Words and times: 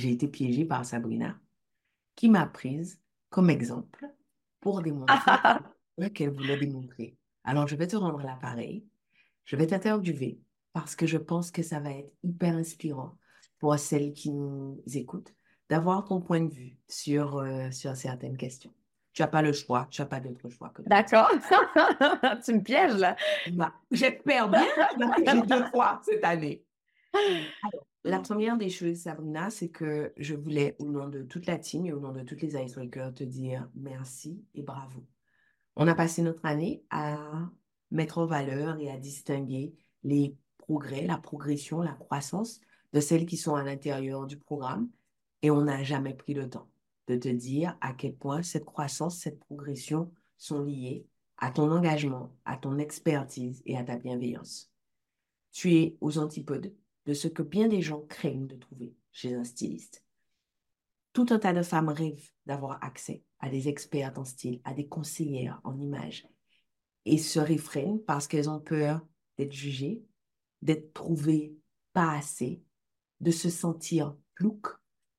j'ai 0.00 0.10
été 0.10 0.26
piégée 0.26 0.64
par 0.64 0.84
Sabrina, 0.84 1.38
qui 2.16 2.28
m'a 2.28 2.46
prise 2.46 3.00
comme 3.28 3.50
exemple 3.50 4.06
pour 4.60 4.82
démontrer 4.82 5.16
ce 5.98 6.06
qu'elle 6.08 6.30
voulait 6.30 6.56
démontrer. 6.56 7.16
Alors, 7.44 7.68
je 7.68 7.76
vais 7.76 7.86
te 7.86 7.96
rendre 7.96 8.20
l'appareil, 8.22 8.84
je 9.44 9.56
vais 9.56 9.66
t'interviewer 9.66 10.40
parce 10.72 10.96
que 10.96 11.06
je 11.06 11.18
pense 11.18 11.50
que 11.50 11.62
ça 11.62 11.80
va 11.80 11.90
être 11.92 12.12
hyper 12.22 12.54
inspirant 12.56 13.16
pour 13.58 13.78
celles 13.78 14.12
qui 14.12 14.30
nous 14.30 14.82
écoutent 14.94 15.34
d'avoir 15.68 16.04
ton 16.04 16.20
point 16.20 16.40
de 16.40 16.52
vue 16.52 16.78
sur, 16.88 17.38
euh, 17.38 17.70
sur 17.70 17.94
certaines 17.94 18.36
questions. 18.36 18.72
Tu 19.12 19.22
n'as 19.22 19.28
pas 19.28 19.42
le 19.42 19.52
choix, 19.52 19.86
tu 19.90 20.00
n'as 20.00 20.06
pas 20.06 20.20
d'autre 20.20 20.48
choix. 20.48 20.72
D'accord. 20.86 21.30
tu 22.44 22.54
me 22.54 22.62
pièges 22.62 22.96
là. 22.96 23.16
Bah, 23.52 23.74
J'espère 23.90 24.48
bien. 24.48 24.64
J'ai 25.18 25.42
deux 25.42 25.64
fois 25.66 26.00
cette 26.04 26.24
année. 26.24 26.64
la 28.04 28.20
première 28.20 28.56
des 28.56 28.70
choses, 28.70 28.96
Sabrina, 28.96 29.50
c'est 29.50 29.68
que 29.68 30.12
je 30.16 30.34
voulais, 30.34 30.76
au 30.78 30.86
nom 30.86 31.08
de 31.08 31.22
toute 31.22 31.46
la 31.46 31.58
team 31.58 31.84
et 31.86 31.92
au 31.92 32.00
nom 32.00 32.12
de 32.12 32.22
toutes 32.22 32.42
les 32.42 32.56
icebreakers, 32.56 33.14
te 33.14 33.24
dire 33.24 33.68
merci 33.74 34.42
et 34.54 34.62
bravo. 34.62 35.04
On 35.76 35.86
a 35.86 35.94
passé 35.94 36.22
notre 36.22 36.44
année 36.46 36.82
à 36.90 37.18
mettre 37.90 38.18
en 38.18 38.26
valeur 38.26 38.78
et 38.80 38.90
à 38.90 38.98
distinguer 38.98 39.74
les 40.02 40.34
progrès, 40.58 41.06
la 41.06 41.18
progression, 41.18 41.82
la 41.82 41.92
croissance 41.92 42.60
de 42.92 43.00
celles 43.00 43.26
qui 43.26 43.36
sont 43.36 43.54
à 43.54 43.62
l'intérieur 43.62 44.26
du 44.26 44.38
programme 44.38 44.88
et 45.42 45.50
on 45.50 45.62
n'a 45.62 45.82
jamais 45.82 46.14
pris 46.14 46.34
le 46.34 46.48
temps 46.48 46.68
de 47.06 47.16
te 47.16 47.28
dire 47.28 47.76
à 47.80 47.92
quel 47.92 48.14
point 48.14 48.42
cette 48.42 48.64
croissance, 48.64 49.18
cette 49.18 49.40
progression 49.40 50.12
sont 50.36 50.62
liées 50.62 51.06
à 51.38 51.50
ton 51.50 51.70
engagement, 51.70 52.32
à 52.44 52.56
ton 52.56 52.78
expertise 52.78 53.62
et 53.66 53.76
à 53.76 53.82
ta 53.82 53.96
bienveillance. 53.96 54.70
Tu 55.52 55.74
es 55.74 55.96
aux 56.00 56.18
antipodes 56.18 56.72
de 57.06 57.14
ce 57.14 57.28
que 57.28 57.42
bien 57.42 57.68
des 57.68 57.82
gens 57.82 58.02
craignent 58.02 58.46
de 58.46 58.56
trouver 58.56 58.94
chez 59.12 59.34
un 59.34 59.44
styliste. 59.44 60.04
Tout 61.12 61.26
un 61.30 61.38
tas 61.38 61.52
de 61.52 61.62
femmes 61.62 61.88
rêvent 61.88 62.30
d'avoir 62.46 62.82
accès 62.84 63.24
à 63.40 63.48
des 63.48 63.68
experts 63.68 64.12
en 64.16 64.24
style, 64.24 64.60
à 64.64 64.74
des 64.74 64.86
conseillères 64.86 65.60
en 65.64 65.78
images, 65.78 66.28
et 67.04 67.18
se 67.18 67.40
réfrènent 67.40 68.02
parce 68.04 68.28
qu'elles 68.28 68.50
ont 68.50 68.60
peur 68.60 69.04
d'être 69.36 69.52
jugées, 69.52 70.04
d'être 70.62 70.92
trouvées 70.92 71.56
pas 71.92 72.12
assez, 72.12 72.62
de 73.20 73.30
se 73.30 73.50
sentir 73.50 74.16
plouc. 74.34 74.66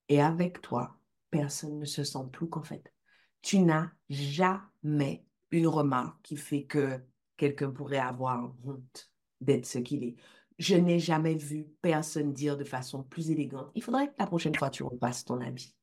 Et 0.08 0.22
avec 0.22 0.62
toi, 0.62 1.00
personne 1.30 1.80
ne 1.80 1.86
se 1.86 2.04
sent 2.04 2.28
plouc 2.32 2.58
en 2.58 2.64
fait. 2.64 2.94
Tu 3.42 3.60
n'as 3.60 3.90
jamais 4.10 5.26
une 5.50 5.68
remarque 5.68 6.22
qui 6.22 6.38
fait 6.38 6.64
que 6.64 7.02
quelqu'un 7.38 7.72
pourrait 7.72 7.98
avoir 7.98 8.54
honte 8.64 9.12
d'être 9.42 9.66
ce 9.66 9.80
qu'il 9.80 10.04
est 10.04 10.16
je 10.60 10.76
n'ai 10.76 11.00
jamais 11.00 11.36
vu 11.36 11.68
personne 11.82 12.34
dire 12.34 12.58
de 12.58 12.64
façon 12.64 13.04
plus 13.04 13.32
élégante. 13.32 13.72
Il 13.76 13.84
faudrait 13.84 14.08
que 14.08 14.14
la 14.20 14.28
prochaine 14.28 14.56
fois, 14.56 14.70
tu 14.70 14.84
repasses 14.84 15.26
ton 15.26 15.42
habit. 15.42 15.76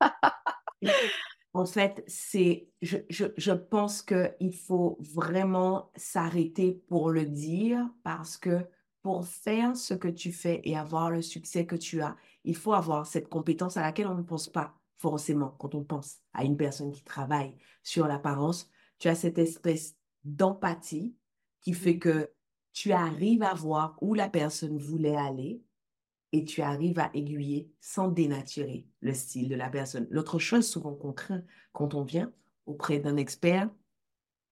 en 1.54 1.66
fait, 1.66 2.02
c'est, 2.06 2.68
je, 2.82 2.98
je, 3.08 3.26
je 3.36 3.52
pense 3.52 4.02
qu'il 4.02 4.54
faut 4.54 4.98
vraiment 5.00 5.90
s'arrêter 5.96 6.82
pour 6.88 7.10
le 7.10 7.24
dire 7.24 7.88
parce 8.02 8.36
que 8.36 8.66
pour 9.02 9.26
faire 9.26 9.76
ce 9.76 9.94
que 9.94 10.08
tu 10.08 10.32
fais 10.32 10.60
et 10.64 10.76
avoir 10.76 11.10
le 11.10 11.22
succès 11.22 11.66
que 11.66 11.76
tu 11.76 12.02
as, 12.02 12.16
il 12.44 12.56
faut 12.56 12.74
avoir 12.74 13.06
cette 13.06 13.28
compétence 13.28 13.76
à 13.76 13.82
laquelle 13.82 14.06
on 14.06 14.14
ne 14.14 14.22
pense 14.22 14.48
pas 14.48 14.78
forcément 14.96 15.56
quand 15.58 15.74
on 15.74 15.82
pense 15.82 16.18
à 16.34 16.44
une 16.44 16.56
personne 16.56 16.92
qui 16.92 17.02
travaille 17.02 17.56
sur 17.82 18.06
l'apparence. 18.06 18.68
Tu 18.98 19.08
as 19.08 19.14
cette 19.14 19.38
espèce 19.38 19.96
d'empathie 20.24 21.14
qui 21.62 21.72
fait 21.72 21.98
que 21.98 22.30
tu 22.80 22.92
arrives 22.92 23.42
à 23.42 23.52
voir 23.52 23.98
où 24.00 24.14
la 24.14 24.30
personne 24.30 24.78
voulait 24.78 25.14
aller 25.14 25.62
et 26.32 26.46
tu 26.46 26.62
arrives 26.62 26.98
à 26.98 27.10
aiguiller 27.12 27.70
sans 27.78 28.08
dénaturer 28.08 28.86
le 29.02 29.12
style 29.12 29.50
de 29.50 29.54
la 29.54 29.68
personne. 29.68 30.06
L'autre 30.08 30.38
chose 30.38 30.66
souvent 30.66 30.94
qu'on 30.94 31.12
craint 31.12 31.42
quand 31.72 31.92
on 31.92 32.04
vient 32.04 32.32
auprès 32.64 32.98
d'un 32.98 33.18
expert, 33.18 33.68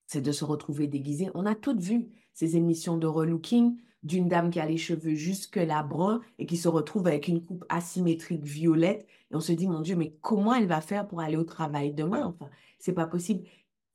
c'est 0.05 0.21
de 0.21 0.31
se 0.31 0.45
retrouver 0.45 0.89
déguisé. 0.89 1.31
On 1.33 1.47
a 1.47 1.55
toutes 1.55 1.81
vu 1.81 2.11
ces 2.35 2.59
émissions 2.59 2.99
de 2.99 3.07
relooking 3.07 3.79
d'une 4.03 4.29
dame 4.29 4.51
qui 4.51 4.61
a 4.61 4.67
les 4.67 4.77
cheveux 4.77 5.15
jusque-là 5.15 5.83
bruns 5.83 6.21
et 6.39 6.45
qui 6.45 6.59
se 6.59 6.69
retrouve 6.69 7.07
avec 7.07 7.29
une 7.29 7.43
coupe 7.43 7.65
asymétrique 7.71 8.45
violette. 8.45 9.07
Et 9.31 9.37
on 9.37 9.41
se 9.41 9.53
dit, 9.53 9.69
mon 9.69 9.81
Dieu, 9.81 9.97
mais 9.97 10.19
comment 10.21 10.53
elle 10.53 10.69
va 10.69 10.83
faire 10.83 11.09
pour 11.09 11.23
aller 11.23 11.37
au 11.39 11.45
travail 11.45 11.95
demain? 11.95 12.27
Enfin, 12.27 12.51
c'est 12.79 12.93
pas 12.93 13.07
possible. 13.07 13.49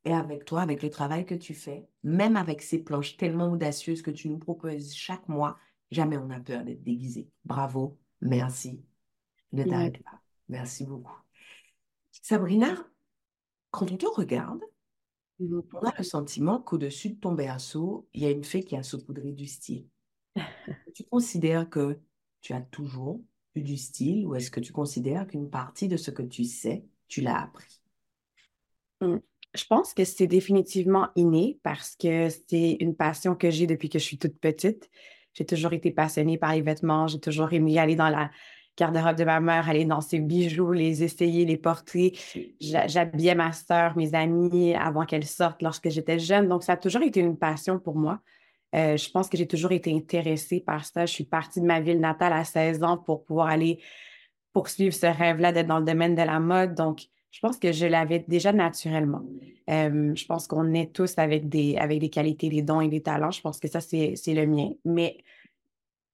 Et 0.05 0.13
avec 0.13 0.45
toi, 0.45 0.61
avec 0.61 0.83
le 0.83 0.89
travail 0.89 1.25
que 1.25 1.35
tu 1.35 1.53
fais, 1.53 1.87
même 2.03 2.35
avec 2.35 2.61
ces 2.61 2.83
planches 2.83 3.15
tellement 3.15 3.51
audacieuses 3.51 4.01
que 4.01 4.11
tu 4.11 4.27
nous 4.29 4.37
proposes 4.37 4.93
chaque 4.93 5.27
mois, 5.29 5.57
jamais 5.91 6.17
on 6.17 6.29
a 6.29 6.39
peur 6.39 6.63
d'être 6.63 6.83
déguisé. 6.83 7.29
Bravo, 7.45 7.97
merci. 8.21 8.83
Ne 9.53 9.63
t'arrête 9.63 10.03
pas. 10.03 10.19
Merci 10.49 10.85
beaucoup. 10.85 11.17
Sabrina, 12.11 12.75
quand 13.71 13.91
on 13.91 13.97
te 13.97 14.05
regarde, 14.05 14.61
on 15.39 15.85
a 15.85 15.93
le 15.97 16.03
sentiment 16.03 16.59
qu'au-dessus 16.59 17.11
de 17.11 17.19
ton 17.19 17.33
berceau, 17.33 18.07
il 18.13 18.23
y 18.23 18.25
a 18.25 18.31
une 18.31 18.43
fée 18.43 18.63
qui 18.63 18.75
a 18.75 18.83
saupoudré 18.83 19.31
du 19.31 19.47
style. 19.47 19.87
tu 20.93 21.03
considères 21.05 21.69
que 21.69 21.99
tu 22.41 22.53
as 22.53 22.61
toujours 22.61 23.21
eu 23.55 23.61
du 23.61 23.77
style 23.77 24.25
ou 24.25 24.35
est-ce 24.35 24.51
que 24.51 24.59
tu 24.59 24.73
considères 24.73 25.27
qu'une 25.27 25.49
partie 25.49 25.87
de 25.87 25.97
ce 25.97 26.11
que 26.11 26.23
tu 26.23 26.43
sais, 26.43 26.85
tu 27.07 27.21
l'as 27.21 27.41
appris? 27.41 27.81
Mmh. 29.01 29.17
Je 29.53 29.65
pense 29.65 29.93
que 29.93 30.03
c'est 30.03 30.27
définitivement 30.27 31.09
inné 31.15 31.59
parce 31.63 31.95
que 31.95 32.29
c'est 32.29 32.77
une 32.79 32.95
passion 32.95 33.35
que 33.35 33.49
j'ai 33.49 33.67
depuis 33.67 33.89
que 33.89 33.99
je 33.99 34.03
suis 34.03 34.17
toute 34.17 34.39
petite. 34.39 34.89
J'ai 35.33 35.45
toujours 35.45 35.73
été 35.73 35.91
passionnée 35.91 36.37
par 36.37 36.53
les 36.53 36.61
vêtements. 36.61 37.07
J'ai 37.07 37.19
toujours 37.19 37.53
aimé 37.53 37.77
aller 37.77 37.95
dans 37.95 38.09
la 38.09 38.31
garde-robe 38.77 39.15
de 39.15 39.23
ma 39.23 39.39
mère, 39.39 39.69
aller 39.69 39.85
dans 39.85 40.01
ses 40.01 40.19
bijoux, 40.19 40.71
les 40.71 41.03
essayer, 41.03 41.45
les 41.45 41.57
porter. 41.57 42.17
J'habillais 42.59 43.35
ma 43.35 43.51
sœur, 43.51 43.95
mes 43.95 44.15
amis 44.15 44.73
avant 44.73 45.05
qu'elles 45.05 45.25
sortent 45.25 45.61
lorsque 45.61 45.89
j'étais 45.89 46.19
jeune. 46.19 46.47
Donc, 46.47 46.63
ça 46.63 46.73
a 46.73 46.77
toujours 46.77 47.03
été 47.03 47.19
une 47.19 47.37
passion 47.37 47.79
pour 47.79 47.95
moi. 47.95 48.19
Euh, 48.75 48.97
je 48.97 49.09
pense 49.11 49.29
que 49.29 49.37
j'ai 49.37 49.47
toujours 49.47 49.71
été 49.71 49.93
intéressée 49.93 50.59
par 50.59 50.85
ça. 50.85 51.05
Je 51.05 51.13
suis 51.13 51.25
partie 51.25 51.61
de 51.61 51.65
ma 51.65 51.79
ville 51.79 51.99
natale 51.99 52.33
à 52.33 52.43
16 52.43 52.83
ans 52.83 52.97
pour 52.97 53.23
pouvoir 53.23 53.47
aller 53.47 53.79
poursuivre 54.51 54.95
ce 54.95 55.05
rêve-là 55.05 55.51
d'être 55.51 55.67
dans 55.67 55.79
le 55.79 55.85
domaine 55.85 56.15
de 56.15 56.21
la 56.21 56.39
mode. 56.39 56.73
Donc, 56.73 57.03
je 57.33 57.39
pense 57.39 57.57
que 57.57 57.71
je 57.71 57.87
l'avais 57.87 58.23
déjà 58.27 58.53
naturellement. 58.53 59.23
je 59.67 60.25
pense 60.25 60.47
qu'on 60.47 60.71
est 60.73 60.93
tous 60.93 61.17
avec 61.17 61.49
des, 61.49 61.75
avec 61.77 61.99
des 61.99 62.09
qualités, 62.09 62.47
des 62.47 62.61
dons 62.61 62.79
et 62.79 62.87
des 62.87 63.01
talents. 63.01 63.31
Je 63.31 63.41
pense 63.41 63.59
que 63.59 63.67
ça, 63.67 63.81
c'est 63.81 64.15
le 64.27 64.45
mien. 64.45 64.69
Mais 64.85 65.17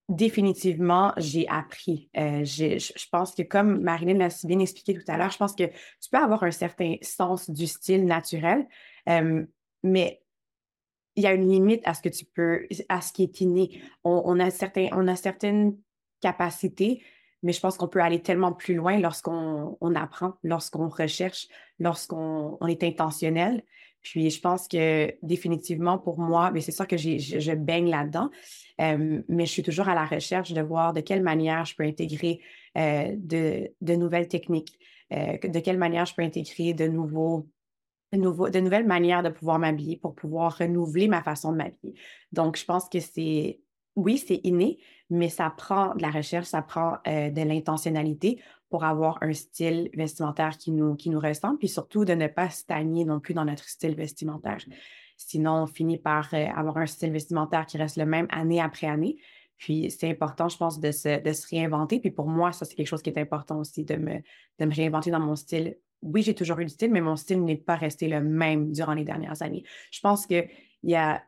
définitivement, 0.07 1.11
j'ai 1.17 1.45
appris. 1.49 2.09
Euh, 2.17 2.45
je 2.45 3.07
pense 3.11 3.35
que 3.35 3.41
comme 3.41 3.81
Marilyn 3.81 4.17
l'a 4.17 4.29
bien 4.45 4.59
expliqué 4.59 4.93
tout 4.93 5.11
à 5.11 5.17
l'heure, 5.17 5.29
je 5.29 5.37
pense 5.37 5.53
que 5.53 5.65
tu 5.65 6.09
peux 6.09 6.17
avoir 6.17 6.43
un 6.43 6.51
certain 6.51 6.95
sens 7.01 7.49
du 7.49 7.67
style 7.67 8.05
naturel, 8.05 8.65
mais 9.83 10.21
il 11.17 11.23
y 11.23 11.27
a 11.27 11.33
une 11.33 11.51
limite 11.51 11.85
à 11.85 11.95
ce 11.95 12.01
que 12.01 12.09
tu 12.09 12.23
peux, 12.23 12.65
à 12.87 13.01
ce 13.01 13.11
qui 13.11 13.23
est 13.23 13.41
inné. 13.41 13.81
On 14.05 14.39
a, 14.39 14.49
certains, 14.51 14.87
on 14.93 15.05
a 15.09 15.17
certaines 15.17 15.77
capacités 16.21 17.03
mais 17.43 17.53
je 17.53 17.59
pense 17.59 17.77
qu'on 17.77 17.87
peut 17.87 18.01
aller 18.01 18.21
tellement 18.21 18.53
plus 18.53 18.75
loin 18.75 18.99
lorsqu'on 18.99 19.77
apprend, 19.95 20.33
lorsqu'on 20.43 20.89
recherche, 20.89 21.47
lorsqu'on 21.79 22.57
est 22.67 22.83
intentionnel. 22.83 23.63
Puis 24.01 24.29
je 24.29 24.39
pense 24.39 24.67
que 24.67 25.13
définitivement 25.23 25.97
pour 25.97 26.19
moi, 26.19 26.51
mais 26.51 26.61
c'est 26.61 26.71
sûr 26.71 26.87
que 26.87 26.97
je, 26.97 27.17
je, 27.17 27.51
baigne 27.51 27.89
là-dedans, 27.89 28.29
euh, 28.79 29.21
mais 29.27 29.45
je 29.45 29.51
suis 29.51 29.63
toujours 29.63 29.89
à 29.89 29.95
la 29.95 30.05
recherche 30.05 30.53
de 30.53 30.61
voir 30.61 30.93
de 30.93 31.01
quelle 31.01 31.21
manière 31.21 31.65
je 31.65 31.75
peux 31.75 31.83
intégrer 31.83 32.39
euh, 32.77 33.13
de, 33.17 33.69
de, 33.81 33.95
nouvelles 33.95 34.27
techniques, 34.27 34.79
euh, 35.11 35.37
de 35.43 35.59
quelle 35.59 35.77
manière 35.77 36.05
je 36.05 36.15
peux 36.15 36.21
intégrer 36.21 36.73
de 36.73 36.87
nouveaux 36.87 37.47
de, 38.13 38.49
de 38.49 38.59
nouvelles 38.59 38.87
manières 38.87 39.21
de 39.21 39.29
pouvoir 39.29 39.59
m'habiller 39.59 39.97
pour 39.97 40.15
pouvoir 40.15 40.57
renouveler 40.57 41.07
ma 41.07 41.21
façon 41.21 41.51
de 41.51 41.57
m'habiller. 41.57 41.93
Donc, 42.31 42.57
je 42.57 42.65
pense 42.65 42.89
que 42.89 42.99
c'est 42.99 43.59
oui, 43.99 44.17
c'est 44.17 44.41
inné, 44.43 44.79
mais 45.09 45.29
ça 45.29 45.49
prend 45.55 45.95
de 45.95 46.01
la 46.01 46.11
recherche, 46.11 46.47
ça 46.47 46.61
prend 46.61 46.97
euh, 47.07 47.29
de 47.29 47.41
l'intentionnalité 47.41 48.41
pour 48.69 48.83
avoir 48.83 49.17
un 49.21 49.33
style 49.33 49.89
vestimentaire 49.93 50.57
qui 50.57 50.71
nous, 50.71 50.95
qui 50.95 51.09
nous 51.09 51.19
ressemble, 51.19 51.57
puis 51.57 51.67
surtout 51.67 52.05
de 52.05 52.13
ne 52.13 52.27
pas 52.27 52.49
stagner 52.49 53.05
non 53.05 53.19
plus 53.19 53.33
dans 53.33 53.45
notre 53.45 53.67
style 53.67 53.95
vestimentaire. 53.95 54.59
Sinon, 55.17 55.63
on 55.63 55.67
finit 55.67 55.97
par 55.97 56.33
euh, 56.33 56.45
avoir 56.55 56.77
un 56.77 56.85
style 56.85 57.11
vestimentaire 57.11 57.65
qui 57.65 57.77
reste 57.77 57.97
le 57.97 58.05
même 58.05 58.27
année 58.29 58.61
après 58.61 58.87
année. 58.87 59.17
Puis 59.57 59.91
c'est 59.91 60.09
important, 60.09 60.47
je 60.47 60.57
pense, 60.57 60.79
de 60.79 60.91
se, 60.91 61.21
de 61.21 61.33
se 61.33 61.47
réinventer. 61.49 61.99
Puis 61.99 62.11
pour 62.11 62.27
moi, 62.27 62.53
ça, 62.53 62.63
c'est 62.65 62.75
quelque 62.75 62.87
chose 62.87 63.01
qui 63.01 63.09
est 63.09 63.19
important 63.19 63.59
aussi, 63.59 63.83
de 63.83 63.97
me, 63.97 64.21
de 64.59 64.65
me 64.65 64.73
réinventer 64.73 65.11
dans 65.11 65.19
mon 65.19 65.35
style. 65.35 65.77
Oui, 66.01 66.21
j'ai 66.21 66.33
toujours 66.33 66.59
eu 66.59 66.65
du 66.65 66.71
style, 66.71 66.91
mais 66.91 67.01
mon 67.01 67.17
style 67.17 67.43
n'est 67.43 67.57
pas 67.57 67.75
resté 67.75 68.07
le 68.07 68.21
même 68.21 68.71
durant 68.71 68.93
les 68.93 69.03
dernières 69.03 69.41
années. 69.41 69.63
Je 69.91 69.99
pense 69.99 70.25
que 70.25 70.45
il 70.83 70.91
y 70.91 70.95
a 70.95 71.21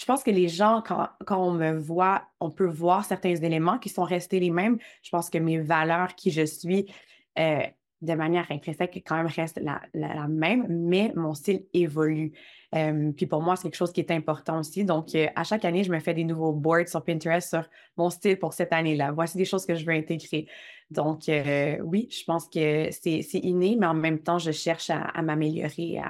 je 0.00 0.06
pense 0.06 0.22
que 0.22 0.30
les 0.30 0.48
gens, 0.48 0.82
quand, 0.82 1.08
on 1.28 1.52
me 1.52 1.72
voit, 1.78 2.22
on 2.40 2.50
peut 2.50 2.66
voir 2.66 3.04
certains 3.04 3.34
éléments 3.34 3.78
qui 3.78 3.90
sont 3.90 4.02
restés 4.02 4.40
les 4.40 4.50
mêmes. 4.50 4.78
Je 5.02 5.10
pense 5.10 5.28
que 5.28 5.36
mes 5.36 5.58
valeurs, 5.58 6.14
qui 6.14 6.30
je 6.30 6.46
suis, 6.46 6.90
euh, 7.38 7.60
de 8.00 8.14
manière 8.14 8.46
intrinsèque, 8.50 9.02
quand 9.06 9.16
même 9.16 9.26
reste 9.26 9.60
la, 9.62 10.26
même, 10.26 10.66
mais 10.70 11.12
mon 11.14 11.34
style 11.34 11.66
évolue. 11.74 12.32
Euh, 12.74 13.12
puis 13.12 13.26
pour 13.26 13.42
moi, 13.42 13.56
c'est 13.56 13.64
quelque 13.64 13.76
chose 13.76 13.92
qui 13.92 14.00
est 14.00 14.10
important 14.10 14.60
aussi. 14.60 14.86
Donc, 14.86 15.14
euh, 15.14 15.26
à 15.36 15.44
chaque 15.44 15.66
année, 15.66 15.84
je 15.84 15.92
me 15.92 16.00
fais 16.00 16.14
des 16.14 16.24
nouveaux 16.24 16.52
boards 16.52 16.88
sur 16.88 17.04
Pinterest 17.04 17.46
sur 17.50 17.68
mon 17.98 18.08
style 18.08 18.38
pour 18.38 18.54
cette 18.54 18.72
année-là. 18.72 19.12
Voici 19.12 19.36
des 19.36 19.44
choses 19.44 19.66
que 19.66 19.74
je 19.74 19.84
veux 19.84 19.92
intégrer. 19.92 20.46
Donc, 20.90 21.24
oui, 21.28 22.08
je 22.10 22.24
pense 22.24 22.48
que 22.48 22.88
c'est 22.90 23.20
inné, 23.34 23.76
mais 23.78 23.86
en 23.86 23.94
même 23.94 24.20
temps, 24.20 24.38
je 24.38 24.50
cherche 24.50 24.88
à, 24.88 25.20
m'améliorer, 25.20 26.00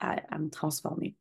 à 0.00 0.38
me 0.38 0.50
transformer. 0.50 1.16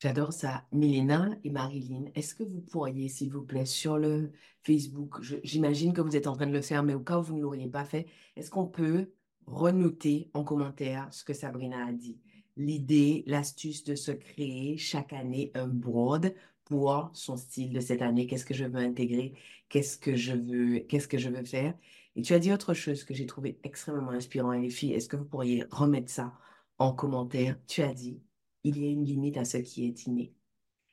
J'adore 0.00 0.32
ça. 0.32 0.64
Milena 0.70 1.28
et 1.42 1.50
Marilyn, 1.50 2.04
est-ce 2.14 2.34
que 2.34 2.44
vous 2.44 2.60
pourriez, 2.60 3.08
s'il 3.08 3.32
vous 3.32 3.42
plaît, 3.42 3.66
sur 3.66 3.98
le 3.98 4.30
Facebook, 4.62 5.20
j'imagine 5.42 5.92
que 5.92 6.00
vous 6.00 6.14
êtes 6.14 6.28
en 6.28 6.36
train 6.36 6.46
de 6.46 6.52
le 6.52 6.60
faire, 6.60 6.84
mais 6.84 6.94
au 6.94 7.00
cas 7.00 7.18
où 7.18 7.22
vous 7.22 7.36
ne 7.36 7.42
l'auriez 7.42 7.66
pas 7.66 7.84
fait, 7.84 8.06
est-ce 8.36 8.48
qu'on 8.48 8.66
peut 8.68 9.10
renoter 9.46 10.30
en 10.34 10.44
commentaire 10.44 11.08
ce 11.10 11.24
que 11.24 11.32
Sabrina 11.32 11.86
a 11.86 11.92
dit? 11.92 12.20
L'idée, 12.56 13.24
l'astuce 13.26 13.82
de 13.82 13.96
se 13.96 14.12
créer 14.12 14.76
chaque 14.76 15.12
année 15.12 15.50
un 15.54 15.66
board 15.66 16.32
pour 16.64 17.10
son 17.12 17.36
style 17.36 17.72
de 17.72 17.80
cette 17.80 18.02
année. 18.02 18.26
Qu'est-ce 18.28 18.44
que 18.44 18.54
je 18.54 18.66
veux 18.66 18.76
intégrer? 18.76 19.34
Qu'est-ce 19.68 19.98
que 19.98 20.14
je 20.14 20.34
veux, 20.34 20.78
qu'est-ce 20.80 21.08
que 21.08 21.18
je 21.18 21.28
veux 21.28 21.44
faire? 21.44 21.74
Et 22.14 22.22
tu 22.22 22.34
as 22.34 22.38
dit 22.38 22.52
autre 22.52 22.74
chose 22.74 23.02
que 23.02 23.14
j'ai 23.14 23.26
trouvé 23.26 23.58
extrêmement 23.64 24.10
inspirant, 24.10 24.52
les 24.52 24.70
filles. 24.70 24.92
Est-ce 24.92 25.08
que 25.08 25.16
vous 25.16 25.24
pourriez 25.24 25.64
remettre 25.70 26.10
ça 26.10 26.34
en 26.78 26.92
commentaire? 26.92 27.56
Tu 27.66 27.82
as 27.82 27.94
dit 27.94 28.20
il 28.68 28.78
y 28.78 28.86
a 28.86 28.90
une 28.90 29.04
limite 29.04 29.36
à 29.36 29.44
ce 29.44 29.58
qui 29.58 29.86
est 29.86 30.06
inné. 30.06 30.32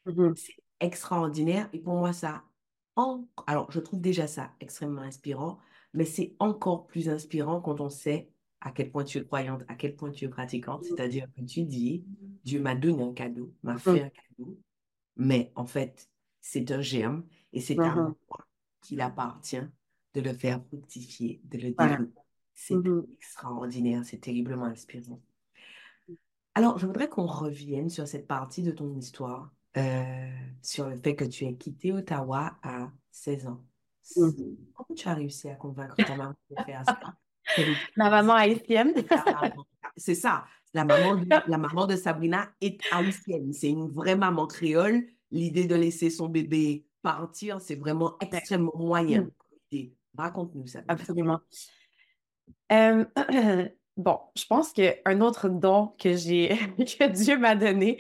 Mm-hmm. 0.05 0.35
C'est 0.35 0.63
extraordinaire 0.79 1.69
et 1.73 1.79
pour 1.79 1.95
moi, 1.95 2.13
ça, 2.13 2.43
alors 3.47 3.71
je 3.71 3.79
trouve 3.79 4.01
déjà 4.01 4.27
ça 4.27 4.51
extrêmement 4.59 5.01
inspirant, 5.01 5.59
mais 5.93 6.05
c'est 6.05 6.35
encore 6.39 6.87
plus 6.87 7.09
inspirant 7.09 7.61
quand 7.61 7.79
on 7.79 7.89
sait 7.89 8.29
à 8.61 8.71
quel 8.71 8.91
point 8.91 9.03
tu 9.03 9.19
es 9.19 9.25
croyante, 9.25 9.63
à 9.67 9.75
quel 9.75 9.95
point 9.95 10.11
tu 10.11 10.25
es 10.25 10.29
pratiquante, 10.29 10.83
mm-hmm. 10.83 10.95
c'est-à-dire 10.95 11.27
que 11.35 11.41
tu 11.41 11.63
dis, 11.63 12.03
Dieu 12.43 12.59
m'a 12.59 12.75
donné 12.75 13.03
un 13.03 13.13
cadeau, 13.13 13.53
m'a 13.63 13.77
fait 13.77 13.91
mm-hmm. 13.91 14.05
un 14.05 14.09
cadeau, 14.09 14.59
mais 15.17 15.51
en 15.55 15.65
fait, 15.65 16.09
c'est 16.41 16.71
un 16.71 16.81
germe 16.81 17.25
et 17.53 17.61
c'est 17.61 17.79
à 17.79 17.95
moi 17.95 18.15
qu'il 18.81 19.01
appartient 19.01 19.61
de 20.13 20.21
le 20.21 20.33
faire 20.33 20.63
fructifier, 20.67 21.41
de 21.45 21.57
le 21.57 21.71
développer. 21.71 22.21
C'est 22.53 22.75
extraordinaire, 23.17 24.05
c'est 24.05 24.19
terriblement 24.19 24.65
inspirant. 24.65 25.21
Alors, 26.55 26.79
je 26.79 26.87
voudrais 26.87 27.09
qu'on 27.09 27.25
revienne 27.25 27.89
sur 27.89 28.07
cette 28.07 28.27
partie 28.27 28.63
de 28.63 28.71
ton 28.71 28.95
histoire, 28.95 29.51
euh, 29.75 30.29
sur 30.61 30.89
le 30.89 30.95
fait 30.95 31.13
que 31.13 31.25
tu 31.25 31.45
aies 31.45 31.55
quitté 31.55 31.91
Ottawa 31.91 32.57
à 32.63 32.89
16 33.11 33.47
ans. 33.47 33.61
Mhm. 34.15 34.55
Comment 34.73 34.95
tu 34.95 35.07
as 35.09 35.13
réussi 35.13 35.49
à 35.49 35.55
convaincre 35.55 35.95
ta 35.97 36.15
maman 36.15 36.33
de 36.49 36.63
faire 36.63 36.83
ça? 36.85 36.97
Ma 37.97 38.09
maman 38.09 38.33
haïtienne. 38.35 38.93
C'est 39.97 40.15
ça. 40.15 40.45
La 40.73 40.85
maman, 40.85 41.15
de, 41.15 41.25
la 41.49 41.57
maman 41.57 41.87
de 41.87 41.97
Sabrina 41.97 42.49
est 42.61 42.79
haïtienne. 42.91 43.51
C'est 43.51 43.69
une 43.69 43.89
vraie 43.89 44.15
maman 44.15 44.47
créole. 44.47 45.05
L'idée 45.31 45.65
de 45.65 45.75
laisser 45.75 46.09
son 46.09 46.29
bébé 46.29 46.85
partir, 47.01 47.59
c'est 47.59 47.75
vraiment 47.75 48.17
extrêmement 48.19 48.75
moyen. 48.75 49.29
Mhm. 49.73 49.89
Raconte-nous 50.17 50.67
ça. 50.67 50.83
Absolument. 50.87 51.41
Euh, 52.71 53.03
Bon, 53.97 54.19
je 54.35 54.45
pense 54.45 54.73
qu'un 54.73 55.21
autre 55.21 55.47
don 55.47 55.93
que 55.97 56.15
j'ai 56.15 56.49
que 56.77 57.09
Dieu 57.09 57.37
m'a 57.37 57.55
donné, 57.55 57.97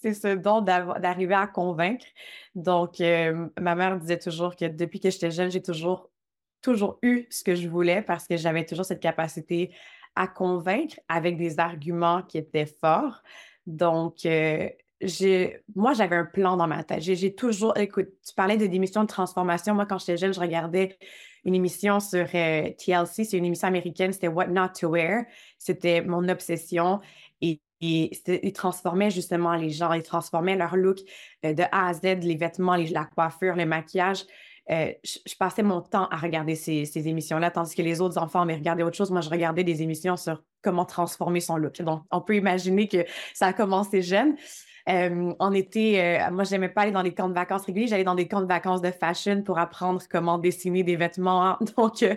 c'est 0.00 0.14
ce 0.14 0.34
don 0.34 0.60
d'arriver 0.62 1.34
à 1.34 1.46
convaincre. 1.46 2.06
Donc, 2.54 3.00
euh, 3.00 3.48
ma 3.60 3.74
mère 3.74 3.98
disait 3.98 4.18
toujours 4.18 4.56
que 4.56 4.64
depuis 4.64 5.00
que 5.00 5.10
j'étais 5.10 5.30
jeune, 5.30 5.50
j'ai 5.50 5.62
toujours, 5.62 6.10
toujours 6.62 6.98
eu 7.02 7.26
ce 7.30 7.44
que 7.44 7.54
je 7.54 7.68
voulais 7.68 8.02
parce 8.02 8.26
que 8.26 8.36
j'avais 8.36 8.64
toujours 8.64 8.84
cette 8.86 9.00
capacité 9.00 9.74
à 10.14 10.26
convaincre 10.26 10.98
avec 11.08 11.36
des 11.36 11.58
arguments 11.58 12.22
qui 12.22 12.38
étaient 12.38 12.66
forts. 12.66 13.22
Donc, 13.66 14.24
euh, 14.24 14.68
moi, 15.74 15.92
j'avais 15.92 16.16
un 16.16 16.24
plan 16.24 16.56
dans 16.56 16.66
ma 16.66 16.82
tête. 16.82 17.02
J'ai 17.02 17.34
toujours, 17.34 17.76
écoute, 17.76 18.08
tu 18.26 18.34
parlais 18.34 18.56
de 18.56 18.66
démission 18.66 19.02
de 19.02 19.08
transformation. 19.08 19.74
Moi, 19.74 19.84
quand 19.84 19.98
j'étais 19.98 20.16
jeune, 20.16 20.32
je 20.32 20.40
regardais 20.40 20.96
une 21.46 21.54
émission 21.54 22.00
sur 22.00 22.26
euh, 22.34 22.70
TLC, 22.76 23.24
c'est 23.24 23.38
une 23.38 23.44
émission 23.44 23.68
américaine, 23.68 24.12
c'était 24.12 24.28
What 24.28 24.48
Not 24.48 24.70
to 24.80 24.88
Wear. 24.88 25.24
C'était 25.58 26.02
mon 26.02 26.28
obsession. 26.28 27.00
Et, 27.40 27.60
ils 27.80 28.52
transformaient 28.54 29.10
justement 29.10 29.54
les 29.54 29.68
gens, 29.68 29.92
ils 29.92 30.02
transformaient 30.02 30.56
leur 30.56 30.76
look 30.76 30.98
euh, 31.44 31.52
de 31.52 31.62
A 31.70 31.88
à 31.88 31.94
Z, 31.94 32.02
les 32.22 32.34
vêtements, 32.34 32.74
la 32.74 33.04
coiffure, 33.04 33.54
le 33.54 33.66
maquillage. 33.66 34.24
Euh, 34.70 34.92
je, 35.04 35.36
passais 35.38 35.62
mon 35.62 35.80
temps 35.80 36.08
à 36.08 36.16
regarder 36.16 36.56
ces, 36.56 37.08
émissions-là, 37.08 37.52
tandis 37.52 37.76
que 37.76 37.82
les 37.82 38.00
autres 38.00 38.18
enfants 38.18 38.44
mais 38.44 38.56
regardaient 38.56 38.82
autre 38.82 38.96
chose. 38.96 39.12
Moi, 39.12 39.20
je 39.20 39.30
regardais 39.30 39.62
des 39.62 39.82
émissions 39.82 40.16
sur 40.16 40.42
comment 40.62 40.84
transformer 40.84 41.40
son 41.40 41.56
look. 41.58 41.80
Donc, 41.82 42.02
on 42.10 42.20
peut 42.20 42.34
imaginer 42.34 42.88
que 42.88 43.04
ça 43.34 43.46
a 43.48 43.52
commencé 43.52 44.02
jeune. 44.02 44.36
Euh, 44.88 45.34
on 45.40 45.52
était, 45.52 46.20
euh, 46.20 46.30
moi, 46.30 46.44
j'aimais 46.44 46.68
pas 46.68 46.82
aller 46.82 46.92
dans 46.92 47.02
des 47.02 47.12
camps 47.12 47.28
de 47.28 47.34
vacances 47.34 47.64
réguliers, 47.64 47.88
j'allais 47.88 48.04
dans 48.04 48.14
des 48.14 48.28
camps 48.28 48.40
de 48.40 48.46
vacances 48.46 48.82
de 48.82 48.92
fashion 48.92 49.42
pour 49.42 49.58
apprendre 49.58 50.00
comment 50.08 50.38
dessiner 50.38 50.84
des 50.84 50.96
vêtements. 50.96 51.58
Donc, 51.76 52.02
euh, 52.02 52.14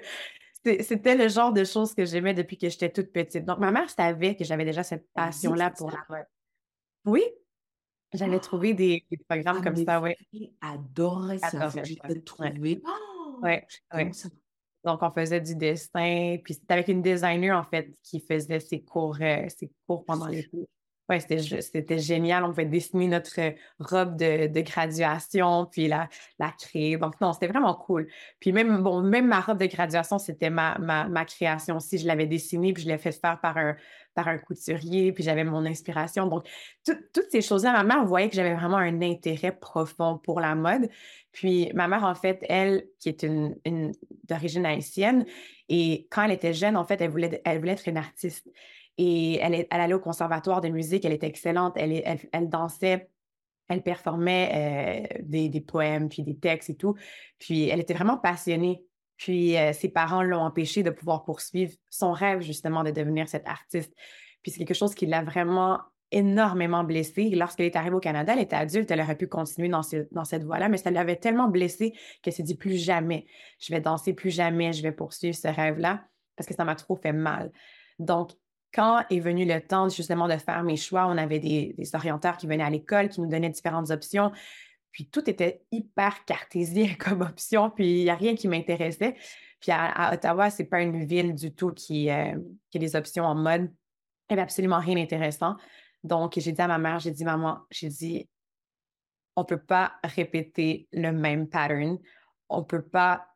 c'était 0.63 1.15
le 1.15 1.29
genre 1.29 1.51
de 1.51 1.63
choses 1.63 1.95
que 1.95 2.05
j'aimais 2.05 2.35
depuis 2.35 2.57
que 2.57 2.69
j'étais 2.69 2.89
toute 2.89 3.11
petite. 3.11 3.45
Donc, 3.45 3.57
ma 3.57 3.71
mère 3.71 3.89
savait 3.89 4.35
que 4.35 4.43
j'avais 4.43 4.65
déjà 4.65 4.83
cette 4.83 5.07
passion-là 5.13 5.71
pour 5.71 5.89
la 5.89 6.03
mode. 6.09 6.25
Oui, 7.05 7.23
j'allais 8.13 8.35
ah! 8.35 8.39
trouver 8.39 8.73
des, 8.75 9.03
programmes 9.27 9.61
ah, 9.61 9.63
comme 9.63 9.83
ça, 9.83 10.01
oui. 10.01 10.13
Adorais 10.61 11.39
ça. 11.39 11.71
J'ai 11.83 12.23
trouvé. 12.23 12.81
Ouais. 13.41 13.65
ouais. 13.95 14.11
Donc, 14.83 15.01
on 15.01 15.11
faisait 15.11 15.41
du 15.41 15.55
dessin, 15.55 16.37
puis 16.43 16.53
c'était 16.53 16.73
avec 16.73 16.87
une 16.87 17.01
designer, 17.01 17.57
en 17.57 17.63
fait, 17.63 17.91
qui 18.03 18.19
faisait 18.19 18.59
ses 18.59 18.83
cours, 18.83 19.15
ses 19.17 19.71
cours 19.87 20.05
pendant 20.05 20.27
l'été. 20.27 20.67
Oui, 21.09 21.19
c'était 21.19 21.97
génial. 21.97 22.43
On 22.43 22.49
pouvait 22.49 22.65
dessiner 22.65 23.07
notre 23.07 23.39
robe 23.79 24.15
de, 24.15 24.61
graduation, 24.61 25.65
puis 25.65 25.87
la, 25.87 26.07
la 26.37 26.51
créer. 26.51 26.97
Donc, 26.97 27.19
non, 27.19 27.33
c'était 27.33 27.47
vraiment 27.47 27.73
cool. 27.73 28.07
Puis 28.39 28.51
même, 28.51 28.83
bon, 28.83 29.01
même 29.01 29.27
ma 29.27 29.39
robe 29.41 29.57
de 29.57 29.65
graduation, 29.65 30.19
c'était 30.19 30.51
ma, 30.51 30.77
ma, 30.77 31.25
création 31.25 31.77
aussi. 31.77 31.97
Je 31.97 32.05
l'avais 32.05 32.27
dessinée, 32.27 32.73
puis 32.73 32.83
je 32.83 32.87
l'ai 32.87 32.99
fait 32.99 33.11
faire 33.11 33.39
par 33.41 33.57
un, 33.57 33.75
par 34.13 34.27
un 34.27 34.37
couturier, 34.37 35.11
puis 35.11 35.23
j'avais 35.23 35.43
mon 35.43 35.65
inspiration. 35.65 36.27
Donc, 36.27 36.47
toutes 36.85 37.31
ces 37.31 37.41
choses-là, 37.41 37.71
ma 37.71 37.83
mère 37.83 38.05
voyait 38.05 38.29
que 38.29 38.35
j'avais 38.35 38.53
vraiment 38.53 38.77
un 38.77 39.01
intérêt 39.01 39.51
profond 39.51 40.19
pour 40.19 40.39
la 40.39 40.53
mode. 40.53 40.89
Puis 41.31 41.71
ma 41.73 41.87
mère, 41.87 42.03
en 42.03 42.15
fait, 42.15 42.45
elle, 42.49 42.85
qui 42.99 43.09
est 43.09 43.23
une 43.23 43.55
d'origine 44.25 44.65
haïtienne, 44.65 45.25
et 45.69 46.07
quand 46.11 46.23
elle 46.23 46.31
était 46.31 46.53
jeune, 46.53 46.77
en 46.77 46.85
fait, 46.85 47.01
elle 47.01 47.09
voulait, 47.09 47.41
elle 47.45 47.59
voulait 47.59 47.73
être 47.73 47.87
une 47.87 47.97
artiste. 47.97 48.47
Et 49.01 49.37
elle, 49.37 49.65
allait 49.69 49.93
au 49.93 49.99
conservatoire 50.01 50.59
de 50.59 50.67
musique, 50.67 51.05
elle 51.05 51.13
était 51.13 51.25
excellente, 51.25 51.77
elle, 51.77 52.49
dansait, 52.49 53.07
elle 53.69 53.81
performait 53.81 55.07
euh, 55.15 55.21
des, 55.23 55.61
poèmes, 55.61 56.09
puis 56.09 56.21
des 56.21 56.35
textes 56.35 56.69
et 56.69 56.75
tout. 56.75 56.95
Puis 57.39 57.69
elle 57.69 57.79
était 57.79 57.93
vraiment 57.93 58.17
passionnée. 58.17 58.83
Puis 59.15 59.55
euh, 59.55 59.71
ses 59.71 59.87
parents 59.87 60.21
l'ont 60.21 60.41
empêchée 60.41 60.83
de 60.83 60.89
pouvoir 60.89 61.23
poursuivre 61.23 61.71
son 61.89 62.11
rêve 62.11 62.41
justement 62.41 62.83
de 62.83 62.91
devenir 62.91 63.29
cette 63.29 63.47
artiste. 63.47 63.93
Puis 64.41 64.51
c'est 64.51 64.65
quelque 64.65 64.73
chose 64.73 64.93
qui 64.93 65.05
l'a 65.05 65.23
vraiment 65.23 65.79
énormément 66.11 66.83
blessée. 66.83 67.29
Lorsqu'elle 67.29 67.67
est 67.67 67.77
arrivée 67.77 67.95
au 67.95 68.01
Canada, 68.01 68.33
elle 68.33 68.41
était 68.41 68.57
adulte, 68.57 68.91
elle 68.91 68.99
aurait 68.99 69.15
pu 69.15 69.27
continuer 69.27 69.69
dans, 69.69 69.81
dans 70.11 70.25
cette 70.25 70.43
voie-là, 70.43 70.67
mais 70.67 70.77
ça 70.77 70.91
l'avait 70.91 71.15
tellement 71.15 71.47
blessée 71.47 71.93
qu'elle 72.21 72.33
s'est 72.33 72.43
dit 72.43 72.55
plus 72.55 72.75
jamais, 72.75 73.27
je 73.59 73.71
vais 73.73 73.79
danser, 73.79 74.13
plus 74.13 74.31
jamais, 74.31 74.73
je 74.73 74.83
vais 74.83 74.91
poursuivre 74.91 75.37
ce 75.37 75.47
rêve-là 75.47 76.03
parce 76.35 76.49
que 76.49 76.53
ça 76.53 76.65
m'a 76.65 76.75
trop 76.75 76.97
fait 76.97 77.13
mal. 77.13 77.53
Donc, 77.99 78.31
quand 78.73 79.03
est 79.09 79.19
venu 79.19 79.45
le 79.45 79.61
temps 79.61 79.89
justement 79.89 80.27
de 80.27 80.37
faire 80.37 80.63
mes 80.63 80.77
choix, 80.77 81.07
on 81.07 81.17
avait 81.17 81.39
des, 81.39 81.75
orienteurs 81.93 82.37
qui 82.37 82.47
venaient 82.47 82.63
à 82.63 82.69
l'école, 82.69 83.09
qui 83.09 83.21
nous 83.21 83.27
donnaient 83.27 83.49
différentes 83.49 83.89
options. 83.89 84.31
Puis 84.91 85.07
tout 85.07 85.29
était 85.29 85.63
hyper 85.71 86.25
cartésien 86.25 86.95
comme 86.99 87.21
option, 87.21 87.69
puis 87.69 88.01
il 88.01 88.03
n'y 88.03 88.09
a 88.09 88.15
rien 88.15 88.35
qui 88.35 88.47
m'intéressait. 88.47 89.15
Puis 89.59 89.71
à, 89.71 90.13
Ottawa, 90.13 90.49
ce 90.49 90.61
n'est 90.61 90.69
pas 90.69 90.81
une 90.81 91.05
ville 91.05 91.33
du 91.33 91.53
tout 91.53 91.71
qui, 91.71 92.09
euh, 92.09 92.37
qui 92.69 92.77
a 92.77 92.81
des 92.81 92.95
options 92.95 93.25
en 93.25 93.35
mode. 93.35 93.63
Il 94.29 94.33
n'y 94.33 94.33
avait 94.33 94.43
absolument 94.43 94.79
rien 94.79 94.95
d'intéressant. 94.95 95.55
Donc, 96.03 96.33
j'ai 96.37 96.51
dit 96.51 96.61
à 96.61 96.67
ma 96.67 96.77
mère, 96.77 96.99
j'ai 96.99 97.11
dit, 97.11 97.25
maman, 97.25 97.59
j'ai 97.71 97.89
dit, 97.89 98.29
on 99.35 99.41
ne 99.41 99.45
peut 99.45 99.59
pas 99.59 99.93
répéter 100.03 100.87
le 100.93 101.11
même 101.11 101.47
pattern. 101.49 101.97
On 102.47 102.59
ne 102.59 102.63
peut 102.63 102.81
pas 102.81 103.28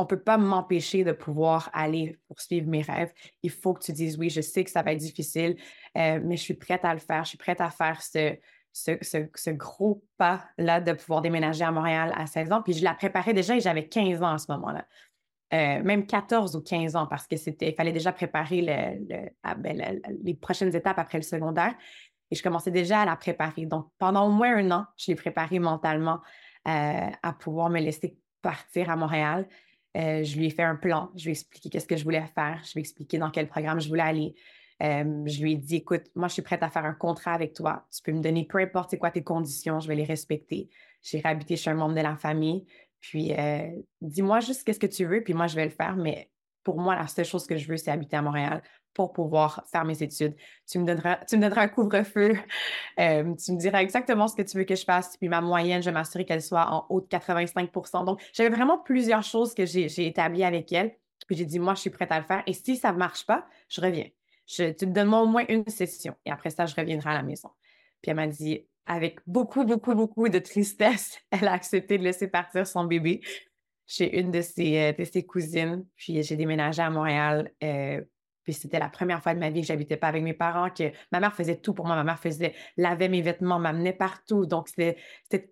on 0.00 0.04
ne 0.04 0.08
peut 0.08 0.18
pas 0.18 0.38
m'empêcher 0.38 1.04
de 1.04 1.12
pouvoir 1.12 1.68
aller 1.74 2.18
poursuivre 2.26 2.66
mes 2.68 2.80
rêves. 2.80 3.12
Il 3.42 3.50
faut 3.50 3.74
que 3.74 3.84
tu 3.84 3.92
dises 3.92 4.16
oui, 4.16 4.30
je 4.30 4.40
sais 4.40 4.64
que 4.64 4.70
ça 4.70 4.82
va 4.82 4.92
être 4.92 4.98
difficile, 4.98 5.56
euh, 5.98 6.20
mais 6.24 6.38
je 6.38 6.42
suis 6.42 6.54
prête 6.54 6.86
à 6.86 6.94
le 6.94 7.00
faire. 7.00 7.22
Je 7.24 7.28
suis 7.28 7.38
prête 7.38 7.60
à 7.60 7.68
faire 7.68 8.00
ce, 8.00 8.34
ce, 8.72 9.50
gros 9.50 10.02
pas-là 10.16 10.80
de 10.80 10.94
pouvoir 10.94 11.20
déménager 11.20 11.64
à 11.64 11.70
Montréal 11.70 12.14
à 12.16 12.26
16 12.26 12.50
ans. 12.50 12.62
Puis 12.62 12.72
je 12.72 12.82
la 12.82 12.94
préparais 12.94 13.34
déjà 13.34 13.54
et 13.56 13.60
j'avais 13.60 13.88
15 13.88 14.22
ans 14.22 14.32
à 14.32 14.38
ce 14.38 14.50
moment-là. 14.52 14.86
Euh, 15.52 15.82
même 15.82 16.06
14 16.06 16.56
ou 16.56 16.62
15 16.62 16.96
ans 16.96 17.06
parce 17.06 17.26
que 17.26 17.36
c'était, 17.36 17.68
il 17.68 17.74
fallait 17.74 17.92
déjà 17.92 18.12
préparer 18.12 18.64
ah, 19.42 19.54
ben, 19.54 20.00
les 20.22 20.34
prochaines 20.34 20.74
étapes 20.74 20.98
après 20.98 21.18
le 21.18 21.24
secondaire. 21.24 21.74
Et 22.30 22.36
je 22.36 22.42
commençais 22.42 22.70
déjà 22.70 23.00
à 23.00 23.04
la 23.04 23.16
préparer. 23.16 23.66
Donc, 23.66 23.88
pendant 23.98 24.26
au 24.26 24.30
moins 24.30 24.56
un 24.56 24.70
an, 24.70 24.86
je 24.96 25.10
l'ai 25.10 25.16
préparée 25.16 25.58
mentalement 25.58 26.20
euh, 26.68 27.10
à 27.22 27.32
pouvoir 27.34 27.68
me 27.68 27.80
laisser 27.80 28.16
partir 28.40 28.88
à 28.88 28.96
Montréal. 28.96 29.46
Euh, 29.96 30.22
je 30.22 30.36
lui 30.36 30.46
ai 30.46 30.50
fait 30.50 30.62
un 30.62 30.76
plan. 30.76 31.10
Je 31.16 31.24
lui 31.24 31.30
ai 31.30 31.32
expliqué 31.32 31.68
qu'est-ce 31.68 31.86
que 31.86 31.96
je 31.96 32.04
voulais 32.04 32.24
faire. 32.34 32.60
Je 32.64 32.72
lui 32.72 32.80
ai 32.80 32.82
expliqué 32.82 33.18
dans 33.18 33.30
quel 33.30 33.48
programme 33.48 33.80
je 33.80 33.88
voulais 33.88 34.02
aller. 34.02 34.34
je 34.80 35.42
lui 35.42 35.52
ai 35.52 35.56
dit, 35.56 35.76
écoute, 35.76 36.04
moi, 36.14 36.28
je 36.28 36.34
suis 36.34 36.42
prête 36.42 36.62
à 36.62 36.70
faire 36.70 36.84
un 36.84 36.94
contrat 36.94 37.32
avec 37.32 37.54
toi. 37.54 37.86
Tu 37.94 38.02
peux 38.02 38.12
me 38.12 38.22
donner 38.22 38.46
peu 38.46 38.58
importe 38.58 38.96
quoi 38.98 39.10
tes 39.10 39.22
conditions, 39.22 39.80
je 39.80 39.88
vais 39.88 39.96
les 39.96 40.04
respecter. 40.04 40.70
J'ai 41.02 41.20
réhabité 41.20 41.56
chez 41.56 41.70
un 41.70 41.74
membre 41.74 41.94
de 41.94 42.00
la 42.00 42.16
famille. 42.16 42.64
Puis, 43.00 43.32
euh, 43.32 43.68
dis-moi 44.00 44.40
juste 44.40 44.64
qu'est-ce 44.64 44.78
que 44.78 44.86
tu 44.86 45.06
veux, 45.06 45.22
puis 45.22 45.34
moi, 45.34 45.46
je 45.46 45.56
vais 45.56 45.64
le 45.64 45.70
faire. 45.70 45.96
Mais 45.96 46.30
pour 46.62 46.78
moi, 46.78 46.94
la 46.94 47.06
seule 47.06 47.24
chose 47.24 47.46
que 47.46 47.56
je 47.56 47.66
veux, 47.66 47.76
c'est 47.76 47.90
habiter 47.90 48.16
à 48.16 48.22
Montréal 48.22 48.62
pour 49.08 49.24
pouvoir 49.24 49.64
faire 49.70 49.84
mes 49.84 50.02
études. 50.02 50.34
Tu 50.68 50.78
me 50.78 50.86
donneras, 50.86 51.16
tu 51.28 51.36
me 51.36 51.42
donneras 51.42 51.62
un 51.62 51.68
couvre-feu. 51.68 52.36
Euh, 52.98 53.34
tu 53.34 53.52
me 53.52 53.56
diras 53.56 53.80
exactement 53.80 54.28
ce 54.28 54.36
que 54.36 54.42
tu 54.42 54.58
veux 54.58 54.64
que 54.64 54.74
je 54.74 54.84
fasse. 54.84 55.16
Puis 55.16 55.30
ma 55.30 55.40
moyenne, 55.40 55.80
je 55.80 55.88
vais 55.88 55.94
m'assurer 55.94 56.26
qu'elle 56.26 56.42
soit 56.42 56.70
en 56.70 56.84
haut 56.90 57.00
de 57.00 57.06
85 57.06 57.70
Donc, 58.04 58.20
j'avais 58.34 58.50
vraiment 58.50 58.78
plusieurs 58.78 59.22
choses 59.22 59.54
que 59.54 59.64
j'ai 59.64 60.06
établies 60.06 60.44
avec 60.44 60.70
elle. 60.72 60.94
Puis 61.26 61.36
j'ai 61.36 61.46
dit, 61.46 61.58
moi, 61.58 61.74
je 61.74 61.80
suis 61.80 61.90
prête 61.90 62.12
à 62.12 62.18
le 62.18 62.26
faire. 62.26 62.42
Et 62.46 62.52
si 62.52 62.76
ça 62.76 62.92
ne 62.92 62.98
marche 62.98 63.24
pas, 63.24 63.46
je 63.70 63.80
reviens. 63.80 64.06
Tu 64.46 64.64
me 64.64 64.92
donnes 64.92 65.14
au 65.14 65.26
moins 65.26 65.44
une 65.48 65.66
session. 65.68 66.14
Et 66.26 66.30
après 66.30 66.50
ça, 66.50 66.66
je 66.66 66.74
reviendrai 66.74 67.10
à 67.10 67.14
la 67.14 67.22
maison. 67.22 67.48
Puis 68.02 68.10
elle 68.10 68.16
m'a 68.16 68.26
dit, 68.26 68.66
avec 68.86 69.20
beaucoup, 69.26 69.64
beaucoup, 69.64 69.94
beaucoup 69.94 70.28
de 70.28 70.40
tristesse, 70.40 71.18
elle 71.30 71.48
a 71.48 71.52
accepté 71.52 71.98
de 71.98 72.02
laisser 72.02 72.28
partir 72.28 72.66
son 72.66 72.84
bébé 72.84 73.20
chez 73.86 74.18
une 74.18 74.30
de 74.30 74.40
ses, 74.40 74.94
euh, 74.98 75.22
cousines. 75.22 75.86
Puis 75.96 76.22
j'ai 76.22 76.36
déménagé 76.36 76.82
à 76.82 76.90
Montréal. 76.90 77.52
Euh, 77.62 78.02
puis 78.50 78.60
c'était 78.60 78.78
la 78.78 78.88
première 78.88 79.22
fois 79.22 79.34
de 79.34 79.38
ma 79.38 79.50
vie 79.50 79.60
que 79.60 79.66
j'habitais 79.66 79.96
pas 79.96 80.08
avec 80.08 80.22
mes 80.22 80.34
parents, 80.34 80.70
que 80.70 80.92
ma 81.12 81.20
mère 81.20 81.34
faisait 81.34 81.56
tout 81.56 81.72
pour 81.72 81.86
moi. 81.86 81.94
Ma 81.94 82.04
mère 82.04 82.18
faisait, 82.18 82.54
lavait 82.76 83.08
mes 83.08 83.22
vêtements, 83.22 83.58
m'amenait 83.58 83.92
partout. 83.92 84.46
Donc 84.46 84.68
c'était 84.68 84.96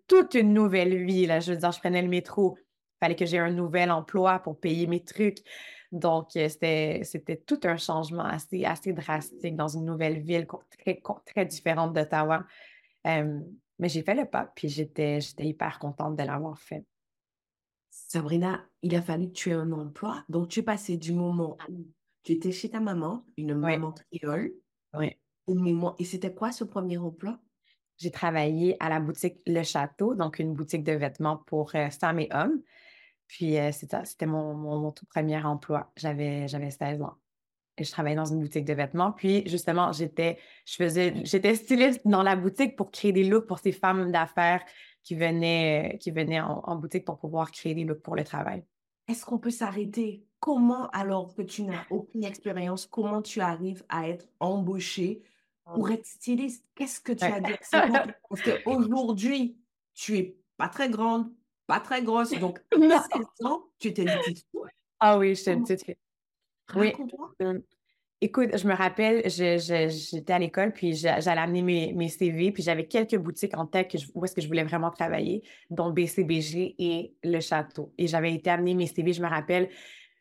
toute 0.07 0.35
une 0.35 0.53
nouvelle 0.53 1.05
vie. 1.05 1.27
Là. 1.27 1.41
Je 1.41 1.53
veux 1.53 1.59
dire, 1.59 1.71
je 1.71 1.79
prenais 1.79 2.03
le 2.03 2.09
métro. 2.09 2.59
Il 2.59 3.07
fallait 3.07 3.17
que 3.17 3.27
j'ai 3.27 3.39
un 3.39 3.53
nouvel 3.53 3.93
emploi 3.93 4.41
pour 4.41 4.59
payer 4.59 4.89
mes 4.89 5.05
trucs. 5.05 5.39
Donc, 5.93 6.37
euh, 6.37 6.49
c'était 6.49 7.43
tout 7.47 7.61
un 7.65 7.77
changement 7.77 8.25
assez, 8.25 8.65
assez 8.65 8.93
drastique 8.93 9.57
dans 9.57 9.69
une 9.69 9.85
nouvelle 9.85 10.19
ville 10.21 10.47
très, 10.79 11.01
très 11.25 11.47
différente 11.47 11.95
d'Ottawa 11.95 12.45
mais 13.79 13.89
j'ai 13.89 14.03
fait 14.03 14.15
le 14.15 14.27
pas, 14.27 14.51
puis 14.55 14.69
j'étais 14.69 15.21
hyper 15.41 15.79
contente 15.79 16.17
de 16.17 16.23
l'avoir 16.23 16.59
fait. 16.59 16.85
Sabrina, 17.91 18.65
il 18.83 18.95
a 18.95 19.03
fallu 19.03 19.29
que 19.29 19.33
tu 19.33 19.51
aies 19.51 19.55
un 19.55 19.73
emploi. 19.73 20.25
Donc, 20.29 20.49
tu 20.49 20.61
es 20.61 20.63
passé 20.63 20.97
du 20.97 21.13
moment 21.13 21.57
où 21.69 21.87
tu 22.29 22.35
étais 22.35 22.53
chez 22.53 22.69
ta 22.69 22.79
maman, 22.79 23.25
une 23.39 23.55
maman 23.55 23.95
créole, 24.13 24.53
oui. 24.93 25.17
au 25.47 25.55
moment. 25.55 25.95
Et 25.99 26.05
c'était 26.05 26.35
quoi 26.35 26.53
ce 26.53 26.63
premier 26.63 26.99
emploi? 26.99 27.41
J'ai 27.97 28.11
travaillé 28.11 28.77
à 28.81 28.91
la 28.91 29.01
boutique 29.01 29.41
Le 29.47 29.63
Château, 29.63 30.15
donc 30.15 30.39
une 30.39 30.53
boutique 30.53 30.85
de 30.85 30.93
vêtements 30.93 31.39
pour 31.47 31.75
euh, 31.75 31.89
femmes 31.89 32.21
et 32.21 32.29
hommes. 32.31 32.61
Puis, 33.29 33.59
euh, 33.59 33.73
c'était 33.73 34.27
mon, 34.27 34.53
mon, 34.53 34.93
tout 34.93 35.07
premier 35.07 35.43
emploi. 35.43 35.91
J'avais 35.97 36.47
16 36.49 37.01
ans 37.01 37.17
je 37.81 37.91
travaillais 37.93 38.17
dans 38.17 38.25
une 38.25 38.41
boutique 38.41 38.65
de 38.65 38.75
vêtements. 38.75 39.13
Puis 39.13 39.49
justement, 39.49 39.93
j'étais, 39.93 40.39
je 40.67 40.75
faisais, 40.75 41.15
j'étais 41.25 41.55
styliste 41.55 42.01
dans 42.05 42.25
la 42.25 42.35
boutique 42.35 42.75
pour 42.75 42.91
créer 42.91 43.13
des 43.13 43.23
looks 43.23 43.47
pour 43.47 43.61
ces 43.61 43.71
femmes 43.71 44.11
d'affaires 44.11 44.65
qui 45.05 45.15
venaient, 45.15 45.97
qui 46.01 46.11
venaient 46.11 46.41
en, 46.41 46.75
boutique 46.75 47.05
pour 47.05 47.21
pouvoir 47.21 47.53
créer 47.53 47.77
des 47.77 47.85
looks 47.85 48.03
pour 48.03 48.17
le 48.17 48.25
travail. 48.25 48.65
Est-ce 49.07 49.25
qu'on 49.25 49.39
peut 49.39 49.51
s'arrêter? 49.51 50.27
Comment, 50.41 50.89
alors 50.91 51.35
que 51.35 51.43
tu 51.43 51.63
n'as 51.63 51.85
aucune 51.91 52.25
expérience, 52.25 52.87
comment 52.87 53.23
tu 53.23 53.41
arrives 53.41 53.85
à 53.89 54.09
être 54.09 54.27
embauchée 54.39 55.23
pour 55.65 55.91
être 55.91 56.07
styliste? 56.07 56.65
Qu'est-ce 56.75 57.01
que 57.01 57.13
tu 57.13 57.25
as 57.25 57.41
dit? 57.41 57.55
Parce 58.29 58.43
qu'aujourd'hui, 58.43 59.59
tu 59.95 60.17
es 60.17 60.37
pas 60.57 60.69
très 60.69 60.89
grande, 60.89 61.33
pas 61.67 61.81
très 61.81 62.03
grosse, 62.03 62.31
donc 62.39 62.61
tu 63.79 63.89
étais 63.89 64.03
une 64.03 64.19
petite 64.25 64.47
Ah 65.01 65.19
oui, 65.19 65.35
j'étais 65.35 65.55
une 65.55 65.65
petite 65.65 65.85
fille. 65.85 65.97
Oui. 66.75 66.93
Écoute, 68.21 68.59
je 68.59 68.67
me 68.67 68.75
rappelle, 68.75 69.23
j'étais 69.29 70.33
à 70.33 70.41
l'école, 70.41 70.73
puis 70.73 70.95
j'allais 70.95 71.41
amener 71.41 71.93
mes, 71.93 72.09
CV, 72.09 72.51
puis 72.51 72.65
j'avais 72.65 72.87
quelques 72.87 73.17
boutiques 73.17 73.57
en 73.57 73.65
tête 73.65 73.95
où 74.13 74.25
est-ce 74.25 74.35
que 74.35 74.41
je 74.41 74.49
voulais 74.49 74.65
vraiment 74.65 74.91
travailler, 74.91 75.45
dont 75.71 75.91
BCBG 75.91 76.75
et 76.79 77.15
le 77.23 77.39
château. 77.39 77.93
Et 77.97 78.09
j'avais 78.09 78.35
été 78.35 78.51
amener 78.51 78.75
mes 78.75 78.89
CV, 78.89 79.13
je 79.13 79.23
me 79.23 79.29
rappelle, 79.29 79.69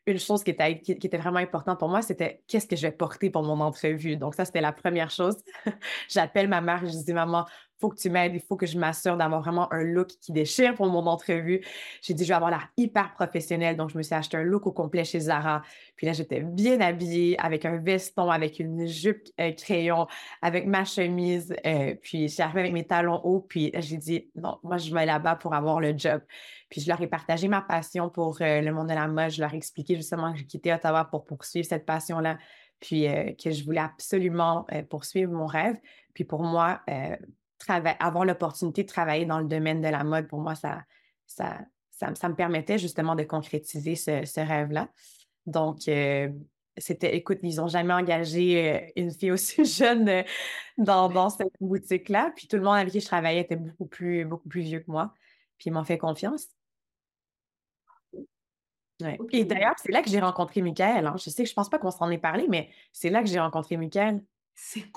une 0.08 0.18
chose 0.18 0.42
qui 0.42 0.50
était, 0.50 1.18
vraiment 1.18 1.38
importante 1.38 1.78
pour 1.78 1.88
moi, 1.88 2.02
c'était 2.02 2.42
qu'est-ce 2.46 2.66
que 2.66 2.76
je 2.76 2.82
vais 2.82 2.92
porter 2.92 3.30
pour 3.30 3.42
mon 3.42 3.60
entrevue. 3.60 4.16
Donc, 4.16 4.34
ça, 4.34 4.44
c'était 4.44 4.60
la 4.60 4.72
première 4.72 5.10
chose. 5.10 5.36
J'appelle 6.08 6.48
ma 6.48 6.60
mère, 6.60 6.80
je 6.86 7.04
dis, 7.04 7.12
maman, 7.12 7.46
faut 7.80 7.88
que 7.88 7.96
tu 7.96 8.10
m'aides, 8.10 8.34
il 8.34 8.40
faut 8.40 8.56
que 8.56 8.66
je 8.66 8.78
m'assure 8.78 9.16
d'avoir 9.16 9.40
vraiment 9.40 9.72
un 9.72 9.82
look 9.82 10.08
qui 10.20 10.32
déchire 10.32 10.74
pour 10.74 10.86
mon 10.86 11.06
entrevue. 11.06 11.64
J'ai 12.02 12.14
dit, 12.14 12.24
je 12.24 12.28
vais 12.28 12.34
avoir 12.34 12.50
l'air 12.50 12.68
hyper 12.76 13.12
professionnel. 13.12 13.76
Donc, 13.76 13.90
je 13.90 13.98
me 13.98 14.02
suis 14.02 14.14
acheté 14.14 14.36
un 14.36 14.42
look 14.42 14.66
au 14.66 14.72
complet 14.72 15.04
chez 15.04 15.20
Zara. 15.20 15.62
Puis 15.96 16.06
là, 16.06 16.12
j'étais 16.12 16.40
bien 16.40 16.80
habillée 16.80 17.38
avec 17.38 17.64
un 17.64 17.76
veston, 17.76 18.30
avec 18.30 18.58
une 18.58 18.86
jupe 18.86 19.28
euh, 19.40 19.52
crayon, 19.52 20.06
avec 20.42 20.66
ma 20.66 20.84
chemise. 20.84 21.54
Euh, 21.66 21.94
puis, 22.02 22.28
j'ai 22.28 22.42
arrivé 22.42 22.60
avec 22.60 22.72
mes 22.72 22.84
talons 22.84 23.20
hauts. 23.22 23.40
Puis, 23.40 23.70
j'ai 23.74 23.96
dit, 23.96 24.30
non, 24.34 24.58
moi, 24.64 24.78
je 24.78 24.92
vais 24.92 25.06
là-bas 25.06 25.36
pour 25.36 25.54
avoir 25.54 25.80
le 25.80 25.96
job. 25.96 26.20
Puis, 26.70 26.80
je 26.80 26.88
leur 26.88 27.00
ai 27.00 27.06
partagé 27.06 27.46
ma 27.46 27.62
passion 27.62 28.10
pour 28.10 28.38
euh, 28.40 28.60
le 28.60 28.72
monde 28.72 28.88
de 28.88 28.94
la 28.94 29.06
mode. 29.06 29.30
Je 29.30 29.40
leur 29.40 29.54
ai 29.54 29.56
expliqué 29.56 29.94
justement 29.94 30.32
que 30.32 30.38
j'ai 30.38 30.46
quitté 30.46 30.72
Ottawa 30.72 31.04
pour 31.04 31.24
poursuivre 31.24 31.66
cette 31.66 31.86
passion-là 31.86 32.38
puis 32.80 33.08
que 33.42 33.50
je 33.50 33.64
voulais 33.64 33.80
absolument 33.80 34.64
poursuivre 34.88 35.32
mon 35.32 35.46
rêve. 35.46 35.74
Puis 36.14 36.22
pour 36.22 36.44
moi, 36.44 36.80
avoir 37.68 38.24
l'opportunité 38.24 38.82
de 38.82 38.88
travailler 38.88 39.26
dans 39.26 39.38
le 39.38 39.46
domaine 39.46 39.80
de 39.80 39.88
la 39.88 40.04
mode, 40.04 40.28
pour 40.28 40.40
moi, 40.40 40.54
ça, 40.54 40.82
ça, 41.26 41.58
ça, 41.90 42.28
me 42.28 42.34
permettait 42.34 42.78
justement 42.78 43.14
de 43.14 43.24
concrétiser 43.24 43.96
ce, 43.96 44.40
rêve-là. 44.40 44.88
Donc, 45.46 45.88
euh, 45.88 46.28
c'était, 46.76 47.16
écoute, 47.16 47.38
ils 47.42 47.56
n'ont 47.56 47.68
jamais 47.68 47.94
engagé 47.94 48.74
euh, 48.74 48.80
une 48.96 49.10
fille 49.10 49.32
aussi 49.32 49.64
jeune 49.64 50.08
euh, 50.08 50.22
dans, 50.76 51.08
dans, 51.08 51.30
cette 51.30 51.52
boutique-là. 51.60 52.32
Puis 52.36 52.46
tout 52.46 52.56
le 52.56 52.62
monde 52.62 52.76
avec 52.76 52.92
qui 52.92 53.00
je 53.00 53.06
travaillais 53.06 53.40
était 53.40 53.56
beaucoup 53.56 53.86
plus, 53.86 54.24
beaucoup 54.24 54.48
plus 54.48 54.62
vieux 54.62 54.80
que 54.80 54.90
moi. 54.90 55.12
Puis 55.58 55.70
ils 55.70 55.72
m'ont 55.72 55.84
fait 55.84 55.98
confiance. 55.98 56.48
Et 59.30 59.44
d'ailleurs, 59.44 59.74
c'est 59.76 59.92
là 59.92 60.02
que 60.02 60.10
j'ai 60.10 60.20
rencontré 60.20 60.60
Michael. 60.60 61.06
Hein. 61.06 61.14
Je 61.16 61.30
sais 61.30 61.44
que 61.44 61.48
je 61.48 61.52
ne 61.52 61.56
pense 61.56 61.68
pas 61.68 61.78
qu'on 61.78 61.90
s'en 61.90 62.10
ait 62.10 62.18
parlé, 62.18 62.46
mais 62.48 62.70
c'est 62.92 63.10
là 63.10 63.22
que 63.22 63.28
j'ai 63.28 63.38
rencontré 63.38 63.76
Michael. 63.76 64.22
C'est 64.54 64.90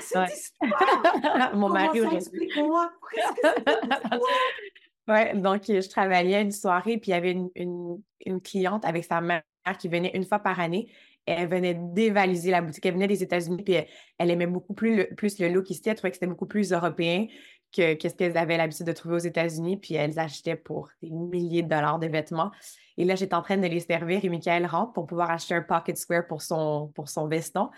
cette 0.00 0.32
histoire? 0.32 1.54
Mon 1.54 1.68
mari 1.68 2.00
Explique-moi? 2.00 2.90
ouais, 5.08 5.34
donc 5.34 5.62
je 5.66 5.88
travaillais 5.88 6.42
une 6.42 6.52
soirée, 6.52 6.98
puis 6.98 7.10
il 7.10 7.14
y 7.14 7.16
avait 7.16 7.32
une, 7.32 8.00
une, 8.24 8.40
cliente 8.40 8.84
avec 8.84 9.04
sa 9.04 9.20
mère 9.20 9.42
qui 9.78 9.88
venait 9.88 10.12
une 10.14 10.24
fois 10.24 10.38
par 10.38 10.60
année. 10.60 10.88
elle 11.26 11.48
venait 11.48 11.74
dévaliser 11.74 12.50
la 12.50 12.62
boutique. 12.62 12.84
Elle 12.86 12.94
venait 12.94 13.06
des 13.06 13.22
États-Unis, 13.22 13.62
puis 13.62 13.76
elle, 14.18 14.30
aimait 14.30 14.46
beaucoup 14.46 14.74
plus 14.74 14.96
le, 14.96 15.14
plus 15.14 15.38
le 15.38 15.48
look 15.48 15.70
ici. 15.70 15.82
Elle 15.86 15.94
trouvait 15.94 16.10
que 16.10 16.16
c'était 16.16 16.26
beaucoup 16.26 16.46
plus 16.46 16.72
européen 16.72 17.26
que, 17.72 17.96
ce 18.00 18.14
qu'elles 18.14 18.36
avaient 18.36 18.56
l'habitude 18.56 18.86
de 18.86 18.92
trouver 18.92 19.16
aux 19.16 19.18
États-Unis. 19.18 19.76
Puis 19.76 19.94
elles 19.94 20.18
achetaient 20.18 20.56
pour 20.56 20.90
des 21.02 21.10
milliers 21.10 21.62
de 21.62 21.68
dollars 21.68 21.98
de 21.98 22.06
vêtements. 22.06 22.50
Et 22.96 23.04
là, 23.04 23.14
j'étais 23.14 23.34
en 23.34 23.42
train 23.42 23.56
de 23.56 23.66
les 23.66 23.80
servir 23.80 24.24
et 24.24 24.28
Michael 24.28 24.66
rentre 24.66 24.92
pour 24.92 25.06
pouvoir 25.06 25.30
acheter 25.30 25.54
un 25.54 25.62
pocket 25.62 25.96
square 25.96 26.26
pour 26.26 26.42
son, 26.42 26.92
pour 26.94 27.08
son 27.08 27.26
veston. 27.26 27.70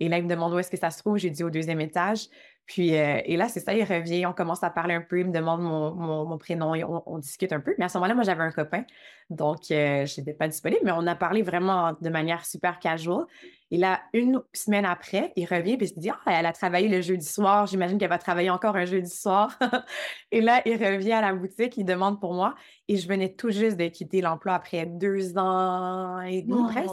Et 0.00 0.08
là, 0.08 0.18
il 0.18 0.24
me 0.24 0.28
demande 0.28 0.52
où 0.52 0.58
est-ce 0.58 0.70
que 0.70 0.76
ça 0.76 0.90
se 0.90 0.98
trouve. 0.98 1.18
J'ai 1.18 1.30
dit 1.30 1.42
au 1.42 1.50
deuxième 1.50 1.80
étage. 1.80 2.28
Puis, 2.68 2.94
euh, 2.98 3.22
et 3.24 3.38
là, 3.38 3.48
c'est 3.48 3.60
ça, 3.60 3.72
il 3.72 3.82
revient, 3.82 4.26
on 4.26 4.34
commence 4.34 4.62
à 4.62 4.68
parler 4.68 4.92
un 4.92 5.00
peu, 5.00 5.20
il 5.20 5.26
me 5.26 5.32
demande 5.32 5.62
mon, 5.62 6.36
prénom 6.36 6.74
et 6.74 6.84
on, 6.84 7.16
discute 7.16 7.50
un 7.54 7.60
peu. 7.60 7.74
Mais 7.78 7.86
à 7.86 7.88
ce 7.88 7.96
moment-là, 7.96 8.14
moi, 8.14 8.24
j'avais 8.24 8.42
un 8.42 8.50
copain, 8.50 8.84
donc 9.30 9.70
euh, 9.70 10.04
je 10.04 10.20
n'étais 10.20 10.34
pas 10.34 10.48
disponible, 10.48 10.82
mais 10.84 10.92
on 10.92 11.06
a 11.06 11.14
parlé 11.14 11.40
vraiment 11.40 11.96
de 11.98 12.10
manière 12.10 12.44
super 12.44 12.78
casual. 12.78 13.24
Et 13.70 13.78
là, 13.78 14.02
une 14.12 14.42
semaine 14.52 14.84
après, 14.84 15.32
il 15.34 15.46
revient 15.46 15.72
et 15.72 15.78
il 15.80 15.88
se 15.88 15.98
dit 15.98 16.10
Ah, 16.10 16.20
elle 16.26 16.44
a 16.44 16.52
travaillé 16.52 16.88
le 16.88 17.00
jeudi 17.00 17.24
soir, 17.24 17.66
j'imagine 17.66 17.96
qu'elle 17.96 18.10
va 18.10 18.18
travailler 18.18 18.50
encore 18.50 18.76
un 18.76 18.84
jeudi 18.84 19.10
soir. 19.10 19.58
et 20.30 20.42
là, 20.42 20.60
il 20.66 20.76
revient 20.76 21.12
à 21.12 21.22
la 21.22 21.32
boutique, 21.32 21.78
il 21.78 21.84
demande 21.84 22.20
pour 22.20 22.34
moi 22.34 22.54
et 22.86 22.98
je 22.98 23.08
venais 23.08 23.32
tout 23.32 23.50
juste 23.50 23.78
de 23.78 23.86
quitter 23.86 24.20
l'emploi 24.20 24.52
après 24.52 24.84
deux 24.84 25.38
ans 25.38 26.20
et 26.20 26.42
demi 26.42 26.70
presque. 26.70 26.92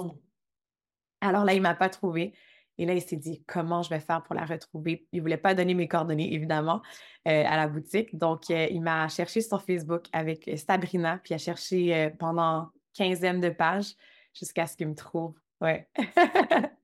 Alors 1.20 1.44
là, 1.44 1.54
il 1.54 1.58
ne 1.58 1.64
m'a 1.64 1.76
pas 1.76 1.90
trouvé. 1.90 2.34
Et 2.78 2.86
là, 2.86 2.94
il 2.94 3.02
s'est 3.02 3.16
dit 3.16 3.44
comment 3.48 3.82
je 3.82 3.90
vais 3.90 4.00
faire 4.00 4.24
pour 4.24 4.36
la 4.36 4.46
retrouver? 4.46 5.08
Il 5.12 5.18
ne 5.18 5.22
voulait 5.22 5.38
pas 5.38 5.54
donner 5.54 5.74
mes 5.74 5.88
coordonnées, 5.88 6.34
évidemment, 6.34 6.82
euh, 7.28 7.44
à 7.46 7.56
la 7.58 7.68
boutique. 7.68 8.16
Donc, 8.18 8.50
euh, 8.50 8.68
il 8.70 8.82
m'a 8.82 9.08
cherché 9.08 9.42
sur 9.42 9.62
Facebook 9.62 10.06
avec 10.12 10.48
euh, 10.48 10.58
Sabrina, 10.58 11.20
puis 11.24 11.32
il 11.32 11.36
a 11.36 11.38
cherché 11.38 12.12
pendant 12.20 12.70
quinzaine 12.94 13.40
de 13.40 13.50
pages 13.50 13.94
jusqu'à 14.34 14.68
ce 14.68 14.76
qu'il 14.78 14.88
me 14.88 14.96
trouve. 14.96 15.36
Ouais. 15.62 15.88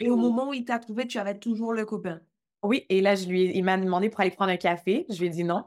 Et 0.00 0.10
au 0.10 0.16
moment 0.16 0.48
où 0.48 0.54
il 0.54 0.64
t'a 0.64 0.78
trouvé, 0.78 1.06
tu 1.06 1.18
avais 1.18 1.38
toujours 1.38 1.72
le 1.72 1.84
copain? 1.84 2.20
Oui, 2.62 2.86
et 2.88 3.00
là, 3.02 3.14
je 3.14 3.28
lui, 3.28 3.54
il 3.54 3.62
m'a 3.62 3.76
demandé 3.76 4.08
pour 4.08 4.20
aller 4.20 4.30
prendre 4.30 4.50
un 4.50 4.56
café. 4.56 5.04
Je 5.10 5.18
lui 5.20 5.26
ai 5.26 5.30
dit 5.30 5.44
non. 5.44 5.64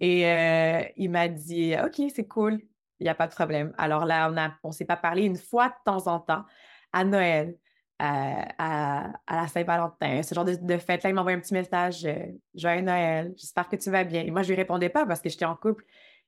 Et 0.00 0.26
euh, 0.26 0.82
il 0.96 1.10
m'a 1.10 1.28
dit 1.28 1.74
OK, 1.82 2.02
c'est 2.14 2.28
cool, 2.28 2.60
il 3.00 3.04
n'y 3.04 3.08
a 3.08 3.14
pas 3.14 3.26
de 3.26 3.34
problème. 3.34 3.72
Alors 3.78 4.04
là, 4.04 4.56
on 4.62 4.68
ne 4.68 4.72
s'est 4.72 4.84
pas 4.84 4.96
parlé 4.96 5.24
une 5.24 5.36
fois 5.36 5.68
de 5.68 5.74
temps 5.84 6.06
en 6.06 6.20
temps 6.20 6.44
à 6.92 7.04
Noël, 7.04 7.56
à, 7.98 9.12
la 9.28 9.48
Saint-Valentin, 9.48 10.22
ce 10.22 10.34
genre 10.34 10.44
de, 10.44 10.78
fête-là. 10.78 11.10
Il 11.10 11.14
m'a 11.14 11.20
envoyé 11.22 11.36
un 11.36 11.40
petit 11.40 11.54
message 11.54 12.04
euh, 12.04 12.14
Joyeux 12.54 12.82
Noël, 12.82 13.32
j'espère 13.36 13.68
que 13.68 13.76
tu 13.76 13.90
vas 13.90 14.04
bien. 14.04 14.22
Et 14.22 14.30
moi, 14.30 14.42
je 14.42 14.48
lui 14.48 14.56
répondais 14.56 14.88
pas 14.88 15.06
parce 15.06 15.20
que 15.20 15.28
j'étais 15.28 15.44
en 15.44 15.56
couple. 15.56 15.84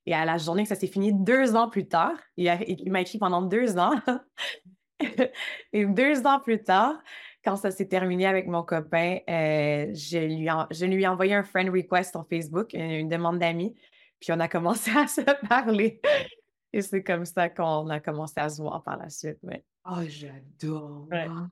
Et 0.07 0.15
à 0.15 0.25
la 0.25 0.39
journée 0.39 0.63
que 0.63 0.69
ça 0.69 0.75
s'est 0.75 0.87
fini 0.87 1.13
deux 1.13 1.55
ans 1.55 1.69
plus 1.69 1.87
tard, 1.87 2.15
il, 2.37 2.51
il 2.67 2.91
m'a 2.91 3.03
écrit 3.03 3.19
pendant 3.19 3.43
deux 3.43 3.79
ans. 3.79 3.93
et 5.73 5.85
deux 5.87 6.27
ans 6.27 6.41
plus 6.41 6.63
tard, 6.63 6.95
quand 7.45 7.57
ça 7.57 7.71
s'est 7.71 7.89
terminé 7.89 8.27
avec 8.27 8.47
mon 8.47 8.63
copain, 8.63 9.19
euh, 9.29 9.87
je, 9.95 10.19
lui 10.19 10.49
je 10.71 10.85
lui 10.87 11.03
ai 11.03 11.09
envoyé 11.09 11.35
un 11.35 11.43
friend 11.43 11.71
request 11.71 12.13
sur 12.13 12.27
Facebook, 12.29 12.73
une, 12.75 13.09
demande 13.09 13.39
d'amis, 13.39 13.75
puis 14.21 14.33
on 14.33 14.41
a 14.41 14.49
commencé 14.49 14.91
à 14.97 15.07
se 15.07 15.23
parler. 15.47 16.01
Et 16.73 16.83
c'est 16.83 17.03
comme 17.03 17.25
ça 17.25 17.49
qu'on 17.49 17.89
a 17.89 18.01
commencé 18.01 18.35
à 18.37 18.49
se 18.49 18.61
voir 18.61 18.83
par 18.83 18.99
la 18.99 19.09
suite. 19.09 19.39
Oh, 19.91 20.01
j'adore. 20.07 21.09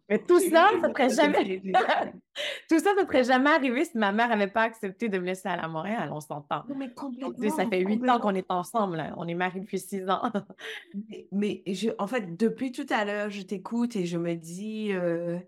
Mais 0.08 0.18
tout 0.18 0.38
ça, 0.40 0.68
ça 0.80 0.88
serait 0.90 1.08
jamais. 1.08 1.62
tout 2.68 2.78
ça, 2.78 2.94
ça 2.94 3.06
serait 3.06 3.24
jamais 3.24 3.50
arrivé 3.50 3.86
si 3.86 3.96
ma 3.96 4.12
mère 4.12 4.28
n'avait 4.28 4.46
pas 4.46 4.62
accepté 4.62 5.08
de 5.08 5.18
me 5.18 5.24
laisser 5.24 5.48
à 5.48 5.56
la 5.56 5.68
Montréal. 5.68 6.10
On 6.12 6.20
s'entend. 6.20 6.64
Mais 6.76 6.92
complètement. 6.92 7.56
Ça 7.56 7.66
fait 7.66 7.80
huit 7.80 8.06
ans 8.10 8.20
qu'on 8.20 8.34
est 8.34 8.50
ensemble. 8.50 9.02
On 9.16 9.26
est 9.26 9.34
mariés 9.34 9.60
depuis 9.60 9.78
six 9.78 10.06
ans. 10.10 10.30
mais, 11.32 11.62
je, 11.66 11.88
en 11.98 12.06
fait, 12.06 12.36
depuis 12.36 12.72
tout 12.72 12.86
à 12.90 13.06
l'heure, 13.06 13.30
je 13.30 13.40
t'écoute 13.42 13.96
et 13.96 14.04
je 14.04 14.18
me 14.18 14.34
dis. 14.34 14.92
Euh, 14.92 15.38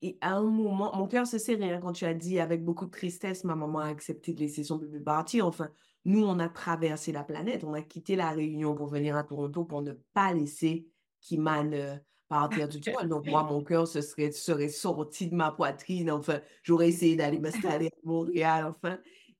et 0.00 0.18
à 0.20 0.34
un 0.34 0.42
moment, 0.42 0.90
mon 0.96 1.06
cœur 1.06 1.26
se 1.26 1.38
serre 1.38 1.62
hein, 1.62 1.78
quand 1.80 1.92
tu 1.92 2.04
as 2.04 2.14
dit 2.14 2.40
avec 2.40 2.64
beaucoup 2.64 2.86
de 2.86 2.90
tristesse, 2.90 3.44
ma 3.44 3.54
maman 3.54 3.78
a 3.78 3.86
accepté 3.86 4.32
de 4.32 4.40
laisser 4.40 4.64
son 4.64 4.76
bébé 4.76 4.98
partir. 4.98 5.46
Enfin, 5.46 5.68
nous, 6.04 6.24
on 6.24 6.38
a 6.38 6.48
traversé 6.48 7.12
la 7.12 7.22
planète, 7.22 7.64
on 7.64 7.74
a 7.74 7.82
quitté 7.82 8.16
la 8.16 8.30
Réunion 8.30 8.74
pour 8.74 8.88
venir 8.88 9.16
à 9.16 9.24
Toronto 9.24 9.64
pour 9.64 9.82
ne 9.82 9.92
pas 10.14 10.32
laisser 10.32 10.88
Kiman 11.20 11.72
euh, 11.72 11.96
partir 12.28 12.68
du 12.68 12.80
tout. 12.80 12.90
Donc, 13.06 13.26
moi, 13.26 13.44
mon 13.44 13.62
cœur 13.62 13.86
se 13.86 14.00
serait, 14.00 14.32
serait 14.32 14.68
sorti 14.68 15.28
de 15.28 15.34
ma 15.34 15.52
poitrine. 15.52 16.10
Enfin, 16.10 16.40
j'aurais 16.62 16.88
essayé 16.88 17.14
d'aller 17.16 17.38
m'installer 17.38 17.86
à 17.86 17.98
Montréal, 18.02 18.66
enfin. 18.66 18.98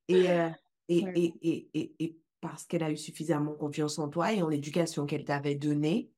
Et, 0.09 0.31
euh, 0.31 0.50
et, 0.88 1.04
et, 1.14 1.69
et, 1.75 1.95
et, 1.99 2.19
parce 2.40 2.64
qu'elle 2.64 2.83
a 2.83 2.90
eu 2.90 2.97
suffisamment 2.97 3.54
confiance 3.54 3.99
en 3.99 4.09
toi 4.09 4.33
et 4.33 4.42
en 4.42 4.49
l'éducation 4.49 5.07
qu'elle 5.07 5.25
t'avait 5.25 5.54
donnée, 5.54 6.11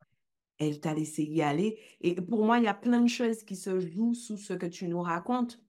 elle 0.59 0.81
t'a 0.81 0.95
laissé 0.95 1.23
y 1.23 1.43
aller. 1.43 1.79
Et 2.01 2.15
pour 2.15 2.45
moi, 2.45 2.59
il 2.59 2.65
y 2.65 2.69
a 2.69 2.75
plein 2.75 3.01
de 3.01 3.09
choses 3.09 3.43
qui 3.45 3.57
se 3.57 3.81
jouent 3.81 4.15
sous 4.15 4.37
ce 4.37 4.55
que 4.55 4.67
tu 4.67 4.89
nous 4.89 5.03
racontes. 5.03 5.61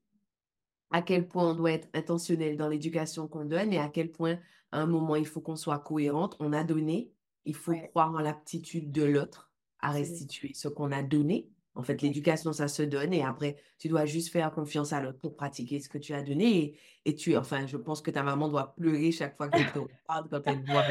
À 0.91 1.01
quel 1.01 1.27
point 1.27 1.51
on 1.51 1.55
doit 1.55 1.71
être 1.71 1.89
intentionnel 1.93 2.57
dans 2.57 2.69
l'éducation 2.69 3.27
qu'on 3.27 3.45
donne 3.45 3.73
et 3.73 3.79
à 3.79 3.89
quel 3.89 4.11
point, 4.11 4.39
à 4.75 4.79
un 4.79 4.85
moment, 4.87 5.15
il 5.15 5.25
faut 5.25 5.41
qu'on 5.41 5.55
soit 5.55 5.79
cohérente. 5.79 6.35
On 6.39 6.51
a 6.51 6.63
donné, 6.63 7.11
il 7.45 7.55
faut 7.55 7.75
croire 7.89 8.11
en 8.11 8.19
l'aptitude 8.19 8.91
de 8.91 9.03
l'autre 9.03 9.49
à 9.79 9.91
restituer 9.91 10.51
ce 10.53 10.67
qu'on 10.67 10.91
a 10.91 11.01
donné. 11.01 11.49
En 11.75 11.83
fait, 11.83 12.01
l'éducation, 12.01 12.51
ça 12.53 12.67
se 12.67 12.83
donne 12.83 13.13
et 13.13 13.23
après, 13.23 13.57
tu 13.77 13.87
dois 13.87 14.05
juste 14.05 14.31
faire 14.31 14.51
confiance 14.51 14.93
à 14.93 15.01
l'autre 15.01 15.19
pour 15.19 15.35
pratiquer 15.35 15.79
ce 15.79 15.89
que 15.89 15.97
tu 15.97 16.13
as 16.13 16.21
donné. 16.21 16.77
Et, 17.05 17.15
tu, 17.15 17.35
enfin, 17.37 17.67
je 17.67 17.77
pense 17.77 18.01
que 18.01 18.11
ta 18.11 18.23
maman 18.23 18.49
doit 18.49 18.75
pleurer 18.75 19.11
chaque 19.11 19.37
fois 19.37 19.49
qu'elle 19.49 19.71
te 19.71 19.79
parle 20.07 20.27
quand 20.29 20.41
elle 20.45 20.63
voit 20.65 20.83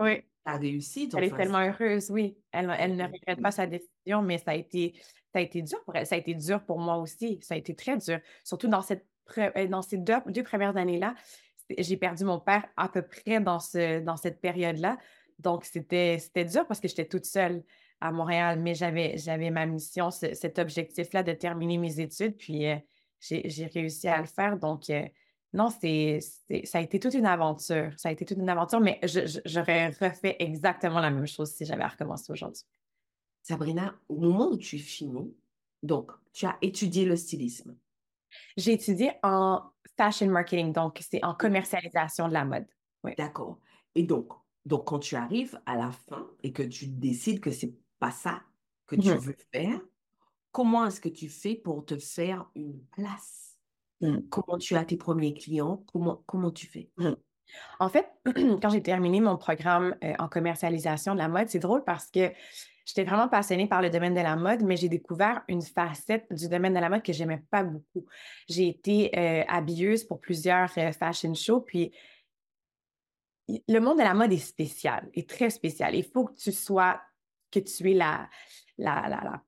oui. 0.00 0.22
ta 0.44 0.56
réussite. 0.56 1.14
Elle 1.16 1.24
est 1.24 1.36
tellement 1.36 1.60
heureuse, 1.60 2.10
oui. 2.10 2.36
Elle, 2.52 2.74
elle 2.78 2.96
ne 2.96 3.04
regrette 3.04 3.40
pas 3.40 3.50
sa 3.50 3.66
décision, 3.66 4.22
mais 4.22 4.38
ça 4.38 4.52
a 4.52 4.54
été, 4.54 4.94
ça 5.32 5.38
a 5.38 5.40
été 5.40 5.62
dur 5.62 5.82
pour 5.84 5.96
elle. 5.96 6.06
Ça 6.06 6.14
a 6.14 6.18
été 6.18 6.34
dur 6.34 6.62
pour 6.64 6.78
moi 6.78 6.96
aussi. 6.96 7.38
Ça 7.42 7.54
a 7.54 7.56
été 7.56 7.74
très 7.74 7.96
dur. 7.96 8.18
Surtout 8.44 8.68
dans, 8.68 8.82
cette, 8.82 9.06
euh, 9.38 9.66
dans 9.68 9.82
ces 9.82 9.98
deux, 9.98 10.16
deux 10.26 10.42
premières 10.42 10.76
années-là, 10.76 11.14
j'ai 11.78 11.96
perdu 11.96 12.24
mon 12.24 12.40
père 12.40 12.66
à 12.76 12.88
peu 12.88 13.02
près 13.02 13.40
dans, 13.40 13.60
ce, 13.60 14.00
dans 14.00 14.16
cette 14.16 14.40
période-là. 14.40 14.98
Donc, 15.38 15.64
c'était 15.64 16.18
dur 16.44 16.66
parce 16.66 16.80
que 16.80 16.88
j'étais 16.88 17.06
toute 17.06 17.24
seule 17.24 17.62
à 18.00 18.12
Montréal, 18.12 18.58
mais 18.60 18.74
j'avais, 18.74 19.50
ma 19.50 19.66
mission, 19.66 20.10
cet 20.10 20.58
objectif-là 20.58 21.22
de 21.22 21.32
terminer 21.32 21.78
mes 21.78 22.00
études, 22.00 22.36
puis 22.36 22.66
euh, 22.66 22.76
j'ai, 23.20 23.70
réussi 23.72 24.08
à 24.08 24.20
le 24.20 24.26
faire. 24.26 24.58
Donc, 24.58 24.88
euh, 24.90 25.06
non, 25.52 25.68
c'est, 25.68 26.20
ça 26.64 26.78
a 26.78 26.80
été 26.80 26.98
toute 26.98 27.14
une 27.14 27.26
aventure. 27.26 27.92
Ça 27.96 28.08
a 28.08 28.12
été 28.12 28.24
toute 28.24 28.38
une 28.38 28.48
aventure, 28.48 28.80
mais 28.80 29.00
j'aurais 29.44 29.88
refait 29.88 30.36
exactement 30.38 31.00
la 31.00 31.10
même 31.10 31.26
chose 31.26 31.50
si 31.50 31.64
j'avais 31.64 31.84
recommencé 31.84 32.32
aujourd'hui. 32.32 32.62
Sabrina, 33.42 33.94
au 34.08 34.16
moment 34.16 34.48
où 34.50 34.56
tu 34.56 34.78
finis, 34.78 35.34
donc, 35.82 36.12
tu 36.32 36.46
as 36.46 36.56
étudié 36.62 37.04
le 37.04 37.16
stylisme. 37.16 37.76
J'ai 38.56 38.72
étudié 38.72 39.12
en 39.22 39.62
fashion 40.00 40.28
marketing, 40.28 40.72
donc 40.72 40.98
c'est 41.00 41.22
en 41.22 41.34
commercialisation 41.34 42.28
de 42.28 42.32
la 42.32 42.46
mode. 42.46 42.66
Oui. 43.04 43.12
D'accord. 43.18 43.58
Et 43.94 44.02
donc, 44.02 44.32
donc, 44.64 44.86
quand 44.86 44.98
tu 44.98 45.14
arrives 45.14 45.60
à 45.66 45.76
la 45.76 45.90
fin 45.90 46.26
et 46.42 46.52
que 46.52 46.62
tu 46.62 46.86
décides 46.86 47.40
que 47.40 47.50
c'est 47.50 47.74
pas 47.98 48.10
ça 48.10 48.42
que 48.86 48.96
tu 48.96 49.10
mmh. 49.10 49.16
veux 49.16 49.36
faire, 49.52 49.80
comment 50.52 50.86
est-ce 50.86 51.00
que 51.00 51.08
tu 51.10 51.28
fais 51.28 51.54
pour 51.54 51.84
te 51.84 51.98
faire 51.98 52.50
une 52.54 52.80
place? 52.92 53.58
Mmh. 54.00 54.20
Comment 54.30 54.56
tu 54.58 54.74
as 54.74 54.84
tes 54.86 54.96
premiers 54.96 55.34
clients? 55.34 55.84
Comment, 55.92 56.22
comment 56.26 56.50
tu 56.50 56.66
fais? 56.66 56.90
Mmh. 56.96 57.12
En 57.78 57.88
fait, 57.90 58.08
quand 58.62 58.70
j'ai 58.70 58.82
terminé 58.82 59.20
mon 59.20 59.36
programme 59.36 59.96
euh, 60.02 60.14
en 60.18 60.28
commercialisation 60.28 61.12
de 61.12 61.18
la 61.18 61.28
mode, 61.28 61.48
c'est 61.48 61.58
drôle 61.58 61.84
parce 61.84 62.10
que 62.10 62.32
j'étais 62.90 63.08
vraiment 63.08 63.28
passionnée 63.28 63.68
par 63.68 63.80
le 63.82 63.88
domaine 63.88 64.14
de 64.14 64.20
la 64.20 64.34
mode, 64.34 64.62
mais 64.62 64.76
j'ai 64.76 64.88
découvert 64.88 65.42
une 65.46 65.62
facette 65.62 66.26
du 66.32 66.48
domaine 66.48 66.74
de 66.74 66.80
la 66.80 66.88
mode 66.88 67.02
que 67.02 67.12
j'aimais 67.12 67.42
pas 67.50 67.62
beaucoup. 67.62 68.04
J'ai 68.48 68.68
été 68.68 69.16
euh, 69.16 69.44
habilleuse 69.48 70.04
pour 70.04 70.20
plusieurs 70.20 70.70
euh, 70.76 70.90
fashion 70.90 71.34
shows, 71.34 71.60
puis 71.60 71.92
le 73.68 73.78
monde 73.78 73.98
de 73.98 74.02
la 74.02 74.14
mode 74.14 74.32
est 74.32 74.38
spécial, 74.38 75.08
est 75.14 75.28
très 75.28 75.50
spécial. 75.50 75.94
Il 75.94 76.04
faut 76.04 76.24
que 76.24 76.34
tu 76.34 76.50
sois 76.50 77.00
que 77.50 77.60
tu 77.60 77.90
es 77.92 77.94
la, 77.94 78.28
la, 78.78 79.08
la, 79.08 79.20
la 79.22 79.42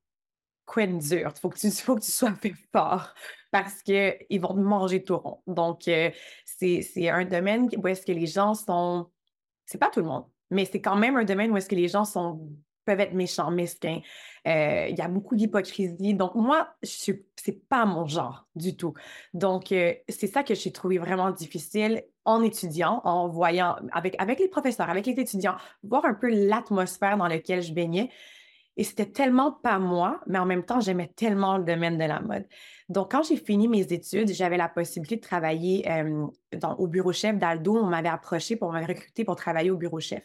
queen 0.67 0.99
dure. 0.99 1.33
Il 1.35 1.41
faut, 1.41 1.51
que 1.51 1.59
tu, 1.59 1.71
faut 1.71 1.97
que 1.97 2.01
tu 2.01 2.13
sois 2.13 2.35
fait 2.35 2.55
fort 2.73 3.13
parce 3.51 3.83
qu'ils 3.83 4.41
vont 4.41 4.55
te 4.55 4.61
manger 4.61 5.03
tout 5.03 5.19
rond. 5.19 5.43
Donc, 5.47 5.89
euh, 5.89 6.11
c'est 6.45 7.09
un 7.09 7.25
domaine 7.25 7.69
où 7.77 7.89
est-ce 7.89 8.07
que 8.07 8.13
les 8.13 8.27
gens 8.27 8.55
sont. 8.55 9.11
C'est 9.67 9.79
pas 9.79 9.91
tout 9.91 10.01
le 10.01 10.07
monde, 10.07 10.27
mais 10.51 10.65
c'est 10.65 10.81
quand 10.81 10.97
même 10.97 11.17
un 11.17 11.25
domaine 11.25 11.51
où 11.51 11.57
est-ce 11.57 11.69
que 11.69 11.75
les 11.75 11.89
gens 11.89 12.05
sont 12.05 12.49
peuvent 12.85 13.01
être 13.01 13.15
méchants, 13.15 13.51
mesquins. 13.51 14.01
Euh, 14.47 14.87
il 14.89 14.97
y 14.97 15.01
a 15.01 15.09
beaucoup 15.09 15.37
d'hypocrisie. 15.37 16.15
Donc, 16.15 16.35
moi, 16.35 16.75
ce 16.83 17.13
n'est 17.13 17.53
pas 17.69 17.85
mon 17.85 18.07
genre 18.07 18.47
du 18.55 18.77
tout. 18.77 18.95
Donc, 19.35 19.73
euh, 19.73 19.95
c'est 20.09 20.27
ça 20.27 20.43
que 20.43 20.55
j'ai 20.55 20.73
trouvé 20.73 20.99
vraiment 20.99 21.31
difficile 21.31 22.03
en 22.25 22.43
étudiant, 22.43 23.01
en 23.05 23.29
voyant, 23.29 23.77
avec, 23.93 24.17
les 24.39 24.49
professeurs, 24.49 24.91
avec 24.91 25.07
les 25.07 25.15
étudiants, 25.15 25.57
voir 25.83 26.05
un 26.05 26.15
peu 26.15 26.29
l'atmosphère 26.29 27.17
dans 27.17 27.29
laquelle 27.29 27.63
je 27.63 27.73
baignais. 27.73 28.11
Et 28.77 28.85
c'était 28.85 29.11
tellement 29.11 29.53
pas 29.53 29.79
moi, 29.79 30.21
mais 30.27 30.39
en 30.39 30.47
même 30.47 30.65
temps, 30.65 30.81
j'aimais 30.81 31.13
tellement 31.15 31.59
le 31.59 31.65
domaine 31.65 31.99
de 31.99 32.05
la 32.05 32.21
mode. 32.21 32.47
Donc, 32.89 33.11
quand 33.11 33.23
j'ai 33.23 33.37
fini 33.37 33.69
mes 33.69 33.93
études, 33.93 34.33
j'avais 34.33 34.57
la 34.57 34.69
possibilité 34.69 35.17
de 35.17 35.21
travailler 35.21 35.91
euh, 35.91 36.27
au 36.79 36.87
bureau 36.87 37.13
chef 37.13 37.37
d'Aldo. 37.37 37.77
On 37.77 37.87
m'avait 37.87 38.09
approché 38.09 38.57
pour 38.57 38.73
me 38.73 38.81
recruter 38.81 39.25
pour 39.25 39.37
travailler 39.37 39.71
au 39.71 39.77
bureau 39.77 40.01
chef. 40.01 40.23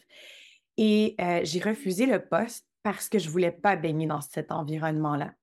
Et 0.77 1.15
euh, 1.19 1.41
j'ai 1.43 1.59
refusé 1.59 2.05
le 2.05 2.23
poste 2.23 2.67
parce 2.83 3.09
que 3.09 3.19
je 3.19 3.27
ne 3.27 3.31
voulais 3.31 3.51
pas 3.51 3.75
baigner 3.75 4.07
dans 4.07 4.21
cet 4.21 4.51
environnement-là. 4.51 5.33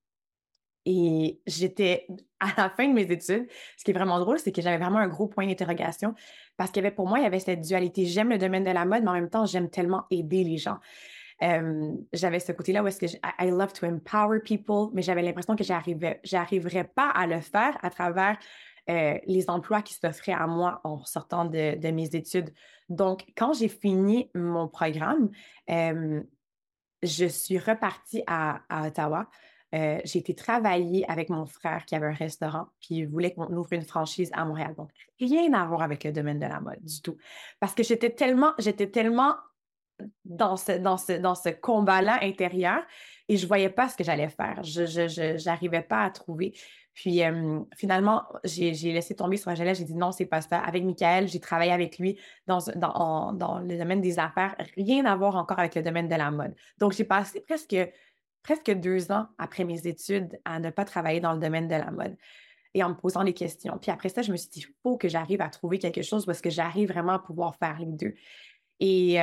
Et 0.85 1.41
j'étais 1.45 2.07
à 2.39 2.47
la 2.57 2.69
fin 2.69 2.87
de 2.87 2.93
mes 2.93 3.03
études. 3.03 3.47
Ce 3.77 3.83
qui 3.83 3.91
est 3.91 3.93
vraiment 3.93 4.19
drôle, 4.19 4.39
c'est 4.39 4.51
que 4.51 4.61
j'avais 4.61 4.77
vraiment 4.77 4.99
un 4.99 5.07
gros 5.07 5.27
point 5.27 5.45
d'interrogation 5.45 6.13
parce 6.57 6.71
qu'il 6.71 6.83
y 6.83 6.85
avait 6.85 6.95
pour 6.95 7.07
moi, 7.07 7.19
il 7.19 7.23
y 7.23 7.27
avait 7.27 7.39
cette 7.39 7.61
dualité. 7.61 8.05
J'aime 8.05 8.29
le 8.29 8.37
domaine 8.37 8.63
de 8.63 8.71
la 8.71 8.85
mode, 8.85 9.03
mais 9.03 9.09
en 9.09 9.13
même 9.13 9.29
temps, 9.29 9.45
j'aime 9.45 9.69
tellement 9.69 10.05
aider 10.09 10.43
les 10.43 10.57
gens. 10.57 10.77
j'avais 12.13 12.39
ce 12.39 12.53
côté-là 12.53 12.81
où 12.81 12.87
est-ce 12.87 12.99
que 12.99 13.17
I 13.39 13.49
love 13.49 13.73
to 13.73 13.85
empower 13.85 14.39
people, 14.39 14.89
mais 14.93 15.01
j'avais 15.01 15.21
l'impression 15.21 15.55
que 15.55 15.63
j'arriverais 15.65 16.83
pas 16.95 17.09
à 17.09 17.27
le 17.27 17.41
faire 17.41 17.77
à 17.81 17.89
travers 17.89 18.37
euh, 18.89 19.17
les 19.25 19.49
emplois 19.49 19.81
qui 19.81 19.93
s'offraient 19.93 20.33
à 20.33 20.47
moi 20.47 20.81
en 20.83 21.03
sortant 21.05 21.45
de, 21.45 21.91
mes 21.91 22.15
études. 22.15 22.53
Donc, 22.89 23.25
quand 23.35 23.53
j'ai 23.53 23.69
fini 23.69 24.29
mon 24.35 24.67
programme, 24.67 25.29
je 25.67 27.25
suis 27.27 27.57
repartie 27.57 28.23
à 28.27 28.61
Ottawa 28.85 29.27
euh, 29.75 29.99
j'ai 30.05 30.19
été 30.19 30.33
travailler 30.33 31.09
avec 31.09 31.29
mon 31.29 31.45
frère 31.45 31.85
qui 31.85 31.95
avait 31.95 32.07
un 32.07 32.13
restaurant, 32.13 32.67
puis 32.79 32.95
il 32.95 33.07
voulait 33.07 33.33
qu'on 33.33 33.51
ouvre 33.53 33.73
une 33.73 33.81
franchise 33.81 34.29
à 34.33 34.45
Montréal. 34.45 34.73
Donc, 34.77 34.89
rien 35.19 35.53
à 35.53 35.65
voir 35.65 35.81
avec 35.81 36.03
le 36.05 36.13
domaine 36.13 36.39
de 36.39 36.45
la 36.45 36.61
mode 36.61 36.81
du 36.81 37.01
tout. 37.01 37.17
Parce 37.59 37.73
que 37.73 37.83
j'étais 37.83 38.11
tellement, 38.11 38.53
j'étais 38.57 38.89
tellement 38.89 39.35
dans 40.23 40.55
ce, 40.55 40.73
dans 40.73 40.97
ce, 40.97 41.13
dans 41.13 41.35
ce 41.35 41.49
combat-là 41.49 42.19
intérieur 42.21 42.83
et 43.27 43.37
je 43.37 43.43
ne 43.43 43.47
voyais 43.47 43.69
pas 43.69 43.89
ce 43.89 43.97
que 43.97 44.03
j'allais 44.03 44.29
faire. 44.29 44.61
Je 44.63 45.45
n'arrivais 45.45 45.81
pas 45.81 46.03
à 46.03 46.09
trouver. 46.09 46.53
Puis 46.95 47.21
finalement, 47.75 48.23
j'ai 48.45 48.71
laissé 48.71 49.15
tomber 49.15 49.35
sur 49.37 49.51
Angela. 49.51 49.73
J'ai 49.73 49.83
dit 49.83 49.93
non, 49.93 50.11
c'est 50.11 50.25
pas 50.25 50.41
ça. 50.41 50.59
Avec 50.59 50.83
Michael, 50.83 51.27
j'ai 51.27 51.41
travaillé 51.41 51.73
avec 51.73 51.99
lui 51.99 52.17
dans, 52.47 52.59
le 52.59 53.77
domaine 53.77 54.01
des 54.01 54.17
affaires. 54.17 54.55
Rien 54.77 55.05
à 55.05 55.15
voir 55.15 55.35
encore 55.35 55.59
avec 55.59 55.75
le 55.75 55.83
domaine 55.83 56.07
de 56.07 56.15
la 56.15 56.31
mode. 56.31 56.55
Donc, 56.79 56.93
j'ai 56.93 57.03
passé 57.03 57.41
presque 57.41 57.75
presque 58.43 58.71
deux 58.71 59.11
ans 59.11 59.27
après 59.39 59.63
mes 59.63 59.87
études 59.87 60.39
à 60.45 60.59
ne 60.59 60.69
pas 60.69 60.85
travailler 60.85 61.19
dans 61.19 61.33
le 61.33 61.39
domaine 61.39 61.67
de 61.67 61.75
la 61.75 61.89
mode 61.89 62.15
et 62.75 62.83
en 62.83 62.89
me 62.89 62.93
posant 62.93 63.23
des 63.23 63.33
questions. 63.33 63.77
Puis 63.81 63.89
après 63.89 64.09
ça, 64.09 64.21
je 64.21 64.31
me 64.31 64.37
suis 64.37 64.49
dit, 64.49 64.59
il 64.59 64.73
faut 64.83 64.97
que 64.97 65.07
j'arrive 65.07 65.41
à 65.41 65.49
trouver 65.49 65.79
quelque 65.79 66.03
chose 66.03 66.25
parce 66.25 66.41
que 66.41 66.51
j'arrive 66.51 66.89
vraiment 66.89 67.13
à 67.13 67.19
pouvoir 67.19 67.55
faire 67.55 67.79
les 67.79 67.91
deux. 67.91 68.13
Et 68.79 69.17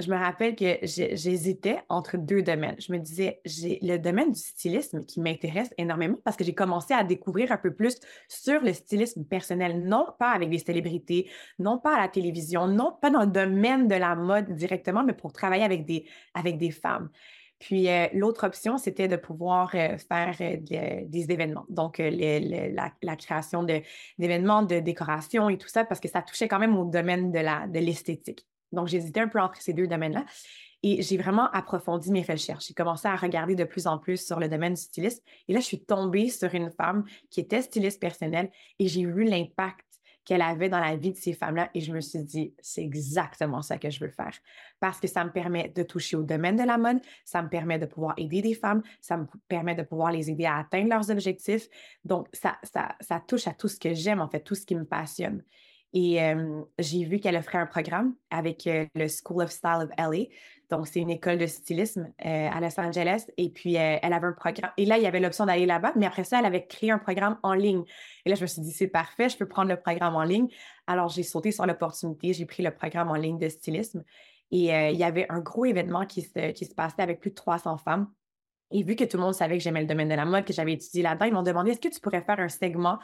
je 0.00 0.10
me 0.10 0.16
rappelle 0.16 0.54
que 0.54 0.78
j'hésitais 0.82 1.82
entre 1.88 2.16
deux 2.16 2.42
domaines. 2.42 2.76
Je 2.78 2.92
me 2.92 2.98
disais, 2.98 3.40
j'ai 3.44 3.78
le 3.82 3.98
domaine 3.98 4.32
du 4.32 4.38
stylisme 4.38 5.04
qui 5.04 5.20
m'intéresse 5.20 5.74
énormément 5.76 6.16
parce 6.24 6.36
que 6.36 6.44
j'ai 6.44 6.54
commencé 6.54 6.94
à 6.94 7.04
découvrir 7.04 7.52
un 7.52 7.58
peu 7.58 7.74
plus 7.74 7.98
sur 8.28 8.60
le 8.62 8.72
stylisme 8.72 9.24
personnel, 9.24 9.84
non 9.84 10.06
pas 10.18 10.30
avec 10.30 10.50
des 10.50 10.58
célébrités, 10.58 11.30
non 11.58 11.78
pas 11.78 11.96
à 11.96 12.00
la 12.00 12.08
télévision, 12.08 12.66
non 12.66 12.96
pas 13.00 13.10
dans 13.10 13.22
le 13.22 13.26
domaine 13.26 13.88
de 13.88 13.94
la 13.94 14.14
mode 14.14 14.54
directement, 14.54 15.04
mais 15.04 15.14
pour 15.14 15.32
travailler 15.32 15.64
avec 15.64 15.84
des, 15.84 16.06
avec 16.34 16.56
des 16.56 16.70
femmes. 16.70 17.10
Puis 17.58 17.88
l'autre 18.14 18.46
option, 18.46 18.78
c'était 18.78 19.08
de 19.08 19.16
pouvoir 19.16 19.72
faire 19.72 20.36
des 20.38 21.26
événements. 21.28 21.66
Donc, 21.68 21.98
la, 21.98 23.16
création 23.16 23.64
d'événements, 23.64 24.62
de, 24.62 24.78
décoration 24.78 25.48
et 25.48 25.58
tout 25.58 25.68
ça, 25.68 25.84
parce 25.84 26.00
que 26.00 26.08
ça 26.08 26.22
touchait 26.22 26.46
quand 26.46 26.60
même 26.60 26.76
au 26.78 26.84
domaine 26.84 27.32
de 27.32 27.78
l'esthétique. 27.80 28.46
Donc, 28.72 28.88
j'hésitais 28.88 29.20
un 29.20 29.28
peu 29.28 29.40
entre 29.40 29.60
ces 29.60 29.72
deux 29.72 29.86
domaines-là. 29.86 30.24
Et 30.82 31.02
j'ai 31.02 31.16
vraiment 31.16 31.50
approfondi 31.50 32.12
mes 32.12 32.22
recherches. 32.22 32.68
J'ai 32.68 32.74
commencé 32.74 33.08
à 33.08 33.16
regarder 33.16 33.56
de 33.56 33.64
plus 33.64 33.86
en 33.86 33.98
plus 33.98 34.24
sur 34.24 34.38
le 34.38 34.48
domaine 34.48 34.74
du 34.74 34.80
stylisme. 34.80 35.22
Et 35.48 35.52
là, 35.52 35.60
je 35.60 35.64
suis 35.64 35.84
tombée 35.84 36.28
sur 36.28 36.54
une 36.54 36.70
femme 36.70 37.04
qui 37.30 37.40
était 37.40 37.62
styliste 37.62 38.00
personnelle 38.00 38.50
et 38.78 38.86
j'ai 38.86 39.04
vu 39.04 39.24
l'impact 39.24 39.84
qu'elle 40.28 40.42
avait 40.42 40.68
dans 40.68 40.78
la 40.78 40.94
vie 40.94 41.12
de 41.12 41.16
ces 41.16 41.32
femmes-là. 41.32 41.70
Et 41.72 41.80
je 41.80 41.90
me 41.90 42.02
suis 42.02 42.22
dit, 42.22 42.54
c'est 42.60 42.82
exactement 42.82 43.62
ça 43.62 43.78
que 43.78 43.88
je 43.88 43.98
veux 43.98 44.10
faire. 44.10 44.32
Parce 44.78 45.00
que 45.00 45.08
ça 45.08 45.24
me 45.24 45.32
permet 45.32 45.70
de 45.70 45.82
toucher 45.82 46.16
au 46.16 46.22
domaine 46.22 46.56
de 46.56 46.64
la 46.64 46.76
mode, 46.76 47.00
ça 47.24 47.42
me 47.42 47.48
permet 47.48 47.78
de 47.78 47.86
pouvoir 47.86 48.12
aider 48.18 48.42
des 48.42 48.54
femmes, 48.54 48.82
ça 49.00 49.16
me 49.16 49.26
permet 49.48 49.74
de 49.74 49.82
pouvoir 49.82 50.12
les 50.12 50.30
aider 50.30 50.44
à 50.44 50.58
atteindre 50.58 50.90
leurs 50.90 51.10
objectifs. 51.10 51.66
Donc, 52.04 52.28
ça, 52.34 52.58
ça, 52.62 52.94
ça 53.00 53.20
touche 53.26 53.48
à 53.48 53.54
tout 53.54 53.68
ce 53.68 53.80
que 53.80 53.94
j'aime, 53.94 54.20
en 54.20 54.28
fait, 54.28 54.40
tout 54.40 54.54
ce 54.54 54.66
qui 54.66 54.74
me 54.74 54.84
passionne. 54.84 55.42
Et 55.94 56.18
j'ai 56.78 57.04
vu 57.04 57.18
qu'elle 57.18 57.36
offrait 57.36 57.58
un 57.58 57.66
programme 57.66 58.14
avec 58.30 58.68
le 58.68 59.06
School 59.08 59.42
of 59.42 59.50
Style 59.50 59.84
of 59.84 59.90
LA. 59.98 60.26
Donc, 60.70 60.86
c'est 60.86 61.00
une 61.00 61.08
école 61.10 61.38
de 61.38 61.46
stylisme 61.46 62.12
à 62.18 62.60
Los 62.60 62.78
Angeles. 62.78 63.24
Et 63.38 63.48
puis, 63.48 63.74
elle 63.74 64.12
avait 64.12 64.26
un 64.26 64.32
programme. 64.32 64.70
Et 64.76 64.84
là, 64.84 64.98
il 64.98 65.02
y 65.02 65.06
avait 65.06 65.20
l'option 65.20 65.46
d'aller 65.46 65.64
là-bas. 65.64 65.92
Mais 65.96 66.04
après 66.04 66.24
ça, 66.24 66.38
elle 66.40 66.44
avait 66.44 66.66
créé 66.66 66.90
un 66.90 66.98
programme 66.98 67.38
en 67.42 67.54
ligne. 67.54 67.84
Et 68.26 68.28
là, 68.28 68.34
je 68.34 68.42
me 68.42 68.46
suis 68.46 68.60
dit, 68.60 68.70
c'est 68.70 68.88
parfait, 68.88 69.30
je 69.30 69.38
peux 69.38 69.48
prendre 69.48 69.70
le 69.70 69.80
programme 69.80 70.14
en 70.14 70.24
ligne. 70.24 70.48
Alors, 70.86 71.08
j'ai 71.08 71.22
sauté 71.22 71.52
sur 71.52 71.64
l'opportunité. 71.64 72.34
J'ai 72.34 72.44
pris 72.44 72.62
le 72.62 72.70
programme 72.70 73.10
en 73.10 73.14
ligne 73.14 73.38
de 73.38 73.48
stylisme. 73.48 74.04
Et 74.50 74.66
il 74.66 74.96
y 74.96 75.04
avait 75.04 75.26
un 75.30 75.40
gros 75.40 75.64
événement 75.64 76.04
qui 76.04 76.22
se, 76.22 76.50
qui 76.52 76.66
se 76.66 76.74
passait 76.74 77.02
avec 77.02 77.20
plus 77.20 77.30
de 77.30 77.34
300 77.34 77.78
femmes. 77.78 78.10
Et 78.70 78.82
vu 78.82 78.96
que 78.96 79.04
tout 79.04 79.16
le 79.16 79.22
monde 79.22 79.34
savait 79.34 79.56
que 79.56 79.64
j'aimais 79.64 79.80
le 79.80 79.86
domaine 79.86 80.10
de 80.10 80.14
la 80.14 80.26
mode, 80.26 80.44
que 80.44 80.52
j'avais 80.52 80.74
étudié 80.74 81.02
là-dedans, 81.02 81.24
ils 81.24 81.32
m'ont 81.32 81.42
demandé 81.42 81.70
est-ce 81.70 81.80
que 81.80 81.88
tu 81.88 82.00
pourrais 82.00 82.20
faire 82.20 82.38
un 82.38 82.50
segment 82.50 82.98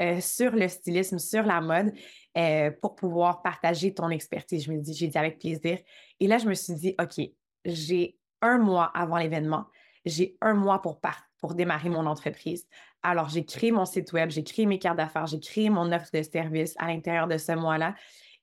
euh, 0.00 0.20
sur 0.20 0.52
le 0.52 0.68
stylisme, 0.68 1.18
sur 1.18 1.42
la 1.42 1.60
mode, 1.60 1.92
euh, 2.36 2.70
pour 2.82 2.96
pouvoir 2.96 3.42
partager 3.42 3.94
ton 3.94 4.10
expertise. 4.10 4.64
Je 4.64 4.72
me 4.72 4.80
dis, 4.80 4.94
j'ai 4.94 5.08
dit 5.08 5.18
avec 5.18 5.38
plaisir. 5.38 5.78
Et 6.20 6.26
là, 6.26 6.38
je 6.38 6.46
me 6.46 6.54
suis 6.54 6.74
dit, 6.74 6.94
OK, 7.00 7.24
j'ai 7.64 8.18
un 8.42 8.58
mois 8.58 8.90
avant 8.94 9.16
l'événement, 9.16 9.64
j'ai 10.04 10.36
un 10.40 10.54
mois 10.54 10.82
pour, 10.82 11.00
pour 11.40 11.54
démarrer 11.54 11.88
mon 11.88 12.06
entreprise. 12.06 12.66
Alors, 13.02 13.28
j'ai 13.28 13.44
créé 13.44 13.70
mon 13.70 13.86
site 13.86 14.12
web, 14.12 14.30
j'ai 14.30 14.44
créé 14.44 14.66
mes 14.66 14.78
cartes 14.78 14.98
d'affaires, 14.98 15.26
j'ai 15.26 15.40
créé 15.40 15.70
mon 15.70 15.90
offre 15.92 16.10
de 16.12 16.22
service 16.22 16.74
à 16.78 16.88
l'intérieur 16.88 17.26
de 17.26 17.38
ce 17.38 17.52
mois-là. 17.52 17.94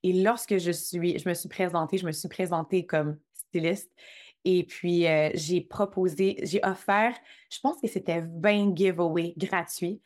Et 0.04 0.24
lorsque 0.24 0.58
je 0.58 0.72
suis, 0.72 1.20
je 1.20 1.30
me 1.30 1.34
suis 1.34 1.50
présentée, 1.50 1.98
je 1.98 2.06
me 2.06 2.12
suis 2.12 2.30
présentée 2.30 2.86
comme 2.86 3.18
styliste. 3.34 3.92
Et 4.46 4.64
puis, 4.64 5.08
euh, 5.08 5.30
j'ai 5.36 5.62
proposé, 5.62 6.38
j'ai 6.44 6.60
offert, 6.64 7.16
je 7.50 7.60
pense 7.62 7.80
que 7.80 7.88
c'était 7.88 8.22
20 8.22 8.76
giveaways 8.76 9.34
gratuits 9.38 10.02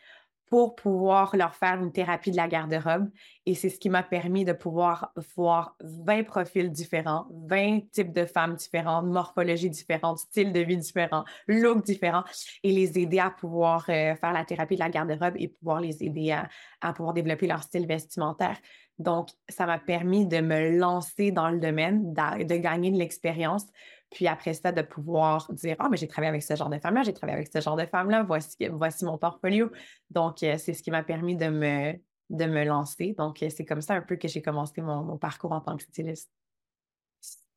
pour 0.49 0.75
pouvoir 0.75 1.35
leur 1.35 1.55
faire 1.55 1.81
une 1.81 1.91
thérapie 1.91 2.31
de 2.31 2.37
la 2.37 2.47
garde-robe. 2.47 3.09
Et 3.45 3.55
c'est 3.55 3.69
ce 3.69 3.79
qui 3.79 3.89
m'a 3.89 4.03
permis 4.03 4.45
de 4.45 4.53
pouvoir 4.53 5.11
voir 5.35 5.75
20 5.81 6.23
profils 6.23 6.71
différents, 6.71 7.27
20 7.47 7.89
types 7.91 8.13
de 8.13 8.25
femmes 8.25 8.55
différentes, 8.55 9.05
morphologies 9.07 9.69
différentes, 9.69 10.19
styles 10.19 10.53
de 10.53 10.61
vie 10.61 10.77
différents, 10.77 11.25
looks 11.47 11.83
différents, 11.83 12.23
et 12.63 12.71
les 12.71 12.97
aider 12.97 13.19
à 13.19 13.29
pouvoir 13.29 13.85
euh, 13.89 14.15
faire 14.15 14.33
la 14.33 14.45
thérapie 14.45 14.75
de 14.75 14.81
la 14.81 14.89
garde-robe 14.89 15.35
et 15.37 15.49
pouvoir 15.49 15.81
les 15.81 16.03
aider 16.03 16.31
à, 16.31 16.47
à 16.81 16.93
pouvoir 16.93 17.13
développer 17.13 17.47
leur 17.47 17.63
style 17.63 17.85
vestimentaire. 17.85 18.57
Donc, 18.99 19.29
ça 19.47 19.65
m'a 19.65 19.77
permis 19.77 20.25
de 20.25 20.39
me 20.39 20.77
lancer 20.77 21.31
dans 21.31 21.49
le 21.49 21.59
domaine, 21.59 22.13
de 22.13 22.57
gagner 22.57 22.89
de 22.89 22.97
l'expérience, 22.97 23.65
puis 24.09 24.27
après 24.27 24.53
ça, 24.53 24.71
de 24.71 24.81
pouvoir 24.81 25.51
dire 25.53 25.75
Ah, 25.79 25.89
mais 25.89 25.97
j'ai 25.97 26.07
travaillé 26.07 26.29
avec 26.29 26.43
ce 26.43 26.55
genre 26.55 26.69
de 26.69 26.79
femme-là, 26.79 27.03
j'ai 27.03 27.13
travaillé 27.13 27.37
avec 27.37 27.49
ce 27.51 27.59
genre 27.59 27.75
de 27.75 27.85
femme-là, 27.85 28.23
voici, 28.23 28.55
voici 28.71 29.05
mon 29.05 29.17
portfolio. 29.17 29.69
Donc, 30.09 30.43
euh, 30.43 30.57
c'est 30.57 30.73
ce 30.73 30.81
qui 30.81 30.91
m'a 30.91 31.03
permis 31.03 31.35
de 31.35 31.47
me, 31.47 31.93
de 32.29 32.45
me 32.45 32.63
lancer. 32.63 33.13
Donc, 33.17 33.43
euh, 33.43 33.49
c'est 33.49 33.65
comme 33.65 33.81
ça 33.81 33.95
un 33.95 34.01
peu 34.01 34.15
que 34.15 34.27
j'ai 34.27 34.41
commencé 34.41 34.81
mon, 34.81 35.17
parcours 35.17 35.51
en 35.51 35.61
tant 35.61 35.75
que 35.75 35.83
styliste. 35.83 36.31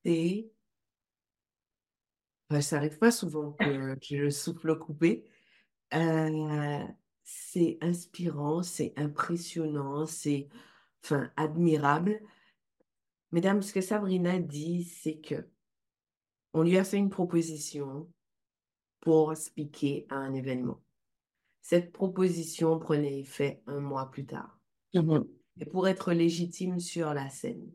Et 0.05 0.51
ça 2.61 2.77
n'arrive 2.77 2.99
pas 2.99 3.13
souvent 3.13 3.53
que, 3.53 3.95
que 3.95 4.25
je 4.25 4.29
souffle 4.31 4.77
coupé. 4.77 5.25
Euh, 5.95 6.85
c'est 7.23 7.79
inspirant, 7.81 8.63
c'est 8.65 8.93
impressionnant, 8.97 10.05
c'est 10.07 10.49
enfin, 11.05 11.31
admirable. 11.37 12.21
Mesdames, 13.31 13.63
ce 13.63 13.73
que 13.73 13.81
Sabrina 13.81 14.41
dit, 14.41 14.83
c'est 14.83 15.19
que 15.19 15.47
on 16.53 16.63
lui 16.63 16.77
a 16.79 16.85
fait 16.85 16.97
une 16.97 17.11
proposition 17.11 18.09
pour 19.01 19.37
speaker 19.37 20.05
à 20.09 20.17
un 20.17 20.35
événement. 20.35 20.81
Cette 21.63 21.93
proposition 21.93 22.79
prenait 22.79 23.21
effet 23.21 23.63
un 23.67 23.81
mois 23.81 24.11
plus 24.11 24.27
tard. 24.27 24.59
Mm-hmm. 24.95 25.27
Et 25.61 25.67
pour 25.67 25.89
être 25.89 26.13
légitime 26.13 26.81
sur 26.81 27.13
la 27.15 27.29
scène, 27.29 27.71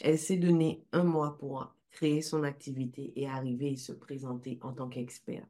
elle 0.00 0.18
s'est 0.18 0.36
donné 0.36 0.84
un 0.92 1.04
mois 1.04 1.36
pour 1.38 1.74
créer 1.90 2.22
son 2.22 2.42
activité 2.42 3.12
et 3.16 3.28
arriver 3.28 3.72
et 3.72 3.76
se 3.76 3.92
présenter 3.92 4.58
en 4.62 4.72
tant 4.72 4.88
qu'experte. 4.88 5.48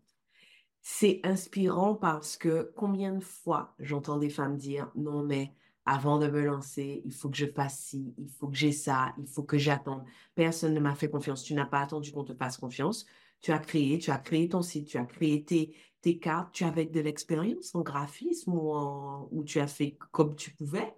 C'est 0.80 1.20
inspirant 1.22 1.94
parce 1.94 2.36
que 2.36 2.72
combien 2.76 3.12
de 3.14 3.22
fois 3.22 3.74
j'entends 3.78 4.18
des 4.18 4.30
femmes 4.30 4.56
dire 4.56 4.90
non 4.96 5.22
mais 5.22 5.54
avant 5.84 6.18
de 6.18 6.28
me 6.28 6.42
lancer, 6.42 7.02
il 7.04 7.12
faut 7.12 7.28
que 7.28 7.36
je 7.36 7.46
fasse 7.46 7.78
ci, 7.78 8.14
il 8.18 8.30
faut 8.30 8.48
que 8.48 8.56
j'ai 8.56 8.72
ça, 8.72 9.14
il 9.18 9.26
faut 9.26 9.42
que 9.42 9.58
j'attende. 9.58 10.04
Personne 10.34 10.74
ne 10.74 10.80
m'a 10.80 10.94
fait 10.94 11.10
confiance. 11.10 11.42
Tu 11.42 11.54
n'as 11.54 11.66
pas 11.66 11.80
attendu 11.80 12.12
qu'on 12.12 12.24
te 12.24 12.34
fasse 12.34 12.56
confiance. 12.56 13.06
Tu 13.40 13.50
as 13.50 13.58
créé, 13.58 13.98
tu 13.98 14.10
as 14.10 14.18
créé 14.18 14.48
ton 14.48 14.62
site, 14.62 14.86
tu 14.86 14.98
as 14.98 15.04
créé 15.04 15.44
tes, 15.44 15.74
tes 16.00 16.18
cartes, 16.18 16.52
tu 16.52 16.64
avais 16.64 16.86
de 16.86 17.00
l'expérience 17.00 17.74
en 17.74 17.82
graphisme 17.82 18.54
ou, 18.54 18.72
en, 18.72 19.28
ou 19.32 19.42
tu 19.44 19.58
as 19.58 19.66
fait 19.66 19.96
comme 20.12 20.36
tu 20.36 20.54
pouvais? 20.54 20.94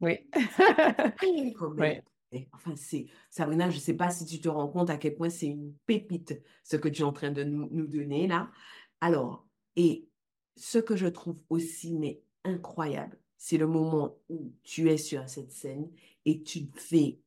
Oui. 0.00 0.18
Enfin, 2.52 2.76
c'est, 2.76 3.06
Sabrina, 3.28 3.70
je 3.70 3.74
ne 3.76 3.80
sais 3.80 3.94
pas 3.94 4.10
si 4.10 4.24
tu 4.24 4.40
te 4.40 4.48
rends 4.48 4.68
compte 4.68 4.88
à 4.88 4.96
quel 4.96 5.16
point 5.16 5.30
c'est 5.30 5.46
une 5.46 5.74
pépite 5.86 6.40
ce 6.62 6.76
que 6.76 6.88
tu 6.88 7.02
es 7.02 7.04
en 7.04 7.12
train 7.12 7.32
de 7.32 7.42
nous, 7.42 7.68
nous 7.72 7.88
donner 7.88 8.28
là. 8.28 8.52
Alors, 9.00 9.48
et 9.74 10.08
ce 10.56 10.78
que 10.78 10.94
je 10.94 11.08
trouve 11.08 11.40
aussi, 11.48 11.98
mais 11.98 12.22
incroyable, 12.44 13.19
c'est 13.42 13.56
le 13.56 13.66
moment 13.66 14.18
où 14.28 14.52
tu 14.62 14.90
es 14.90 14.98
sur 14.98 15.26
cette 15.26 15.50
scène 15.50 15.90
et 16.26 16.42
tu 16.42 16.68
fais 16.74 17.18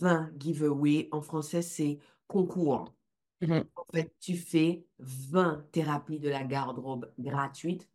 20 0.00 0.32
giveaways. 0.36 1.08
En 1.12 1.22
français, 1.22 1.62
c'est 1.62 2.00
concours. 2.26 2.92
Mmh 3.40 3.60
en 3.76 3.84
fait, 3.92 4.12
tu 4.18 4.36
fais 4.36 4.84
20 4.98 5.64
thérapies 5.70 6.18
de 6.18 6.28
la 6.28 6.42
garde-robe 6.42 7.12
gratuites 7.20 7.88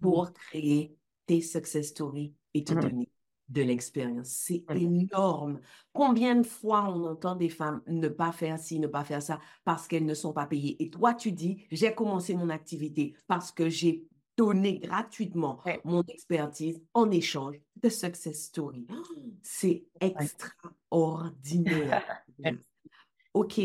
pour 0.00 0.24
mmh. 0.24 0.32
créer 0.32 0.96
tes 1.26 1.42
success 1.42 1.88
stories 1.88 2.34
et 2.54 2.64
te 2.64 2.72
mmh 2.72 2.80
donner 2.80 3.08
de 3.50 3.60
l'expérience. 3.60 4.28
C'est 4.28 4.64
énorme. 4.70 5.60
Combien 5.92 6.36
de 6.36 6.46
fois 6.46 6.88
on 6.88 7.04
entend 7.04 7.36
des 7.36 7.50
femmes 7.50 7.82
ne 7.88 8.08
pas 8.08 8.32
faire 8.32 8.58
ci, 8.58 8.80
ne 8.80 8.86
pas 8.86 9.04
faire 9.04 9.22
ça 9.22 9.38
parce 9.64 9.86
qu'elles 9.86 10.06
ne 10.06 10.14
sont 10.14 10.32
pas 10.32 10.46
payées? 10.46 10.82
Et 10.82 10.88
toi, 10.88 11.12
tu 11.12 11.32
dis, 11.32 11.66
j'ai 11.70 11.94
commencé 11.94 12.34
mon 12.34 12.48
activité 12.48 13.14
parce 13.26 13.52
que 13.52 13.68
j'ai 13.68 14.06
donner 14.36 14.78
gratuitement 14.78 15.60
mon 15.84 16.02
expertise 16.04 16.80
en 16.94 17.10
échange 17.10 17.56
de 17.76 17.88
success 17.88 18.44
story. 18.44 18.86
C'est 19.42 19.84
extraordinaire. 20.00 22.24
OK, 23.34 23.60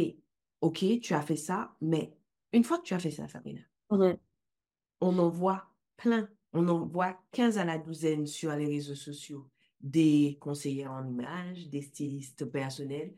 OK, 0.62 0.86
tu 1.02 1.14
as 1.14 1.22
fait 1.22 1.36
ça, 1.36 1.76
mais 1.82 2.14
une 2.54 2.64
fois 2.64 2.80
que 2.80 2.84
tu 2.84 2.94
as 2.94 3.00
fait 3.00 3.12
ça, 3.12 3.28
Sabrina, 3.28 3.60
on 3.90 5.20
en 5.20 5.30
voit 5.30 5.68
plein. 5.98 6.30
On 6.54 6.68
en 6.70 6.86
voit 6.86 7.20
15 7.32 7.58
à 7.58 7.66
la 7.66 7.78
douzaine 7.78 8.26
sur 8.26 8.56
les 8.56 8.66
réseaux 8.66 8.96
sociaux, 8.96 9.50
des 9.82 10.38
conseillers 10.40 10.88
en 10.88 11.06
images, 11.06 11.68
des 11.68 11.82
stylistes 11.82 12.46
personnels. 12.46 13.14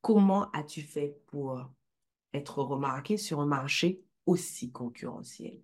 Comment 0.00 0.50
as-tu 0.50 0.82
fait 0.82 1.16
pour 1.26 1.70
être 2.34 2.62
remarqué 2.62 3.16
sur 3.16 3.40
un 3.40 3.46
marché 3.46 4.02
aussi 4.26 4.72
concurrentiel? 4.72 5.62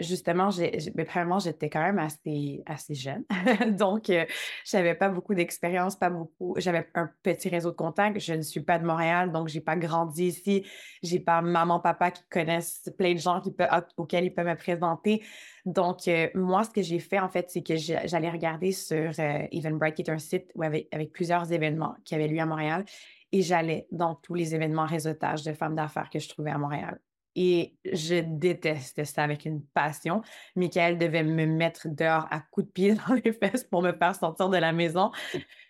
Justement, 0.00 0.50
j'ai, 0.50 0.78
mais 0.94 1.04
premièrement, 1.04 1.38
j'étais 1.38 1.70
quand 1.70 1.82
même 1.82 1.98
assez, 1.98 2.62
assez 2.66 2.94
jeune. 2.94 3.24
Donc, 3.78 4.10
euh, 4.10 4.24
je 4.66 4.76
n'avais 4.76 4.94
pas 4.94 5.08
beaucoup 5.08 5.34
d'expérience, 5.34 5.96
pas 5.96 6.10
beaucoup. 6.10 6.54
J'avais 6.58 6.88
un 6.94 7.10
petit 7.22 7.48
réseau 7.48 7.70
de 7.70 7.76
contacts. 7.76 8.20
Je 8.20 8.34
ne 8.34 8.42
suis 8.42 8.60
pas 8.60 8.78
de 8.78 8.84
Montréal, 8.84 9.32
donc 9.32 9.48
je 9.48 9.54
n'ai 9.54 9.60
pas 9.60 9.76
grandi 9.76 10.26
ici. 10.26 10.66
Je 11.02 11.14
n'ai 11.14 11.20
pas 11.20 11.40
maman, 11.40 11.80
papa 11.80 12.10
qui 12.10 12.22
connaissent 12.30 12.90
plein 12.98 13.14
de 13.14 13.18
gens 13.18 13.40
qui 13.40 13.52
peuvent, 13.52 13.68
auxquels 13.96 14.24
ils 14.24 14.34
peuvent 14.34 14.46
me 14.46 14.56
présenter. 14.56 15.22
Donc, 15.64 16.08
euh, 16.08 16.28
moi, 16.34 16.64
ce 16.64 16.70
que 16.70 16.82
j'ai 16.82 16.98
fait, 16.98 17.18
en 17.18 17.28
fait, 17.28 17.50
c'est 17.50 17.62
que 17.62 17.76
j'allais 17.76 18.30
regarder 18.30 18.72
sur 18.72 19.10
euh, 19.18 19.46
Eventbrite, 19.52 19.94
qui 19.94 20.02
est 20.02 20.10
un 20.10 20.18
site 20.18 20.50
où 20.54 20.62
avec, 20.62 20.88
avec 20.92 21.12
plusieurs 21.12 21.50
événements 21.52 21.94
qui 22.04 22.14
avaient 22.14 22.28
lieu 22.28 22.40
à 22.40 22.46
Montréal. 22.46 22.84
Et 23.32 23.42
j'allais 23.42 23.86
dans 23.92 24.16
tous 24.16 24.34
les 24.34 24.54
événements 24.54 24.86
réseautage 24.86 25.44
de 25.44 25.52
femmes 25.52 25.76
d'affaires 25.76 26.10
que 26.10 26.18
je 26.18 26.28
trouvais 26.28 26.50
à 26.50 26.58
Montréal. 26.58 26.98
Et 27.36 27.76
je 27.84 28.20
détestais 28.20 29.04
ça 29.04 29.22
avec 29.22 29.44
une 29.44 29.62
passion. 29.62 30.22
Michael 30.56 30.98
devait 30.98 31.22
me 31.22 31.46
mettre 31.46 31.88
dehors 31.88 32.26
à 32.30 32.40
coups 32.40 32.66
de 32.66 32.72
pied 32.72 32.94
dans 33.08 33.14
les 33.14 33.32
fesses 33.32 33.64
pour 33.64 33.82
me 33.82 33.92
faire 33.92 34.14
sortir 34.14 34.48
de 34.48 34.56
la 34.56 34.72
maison. 34.72 35.12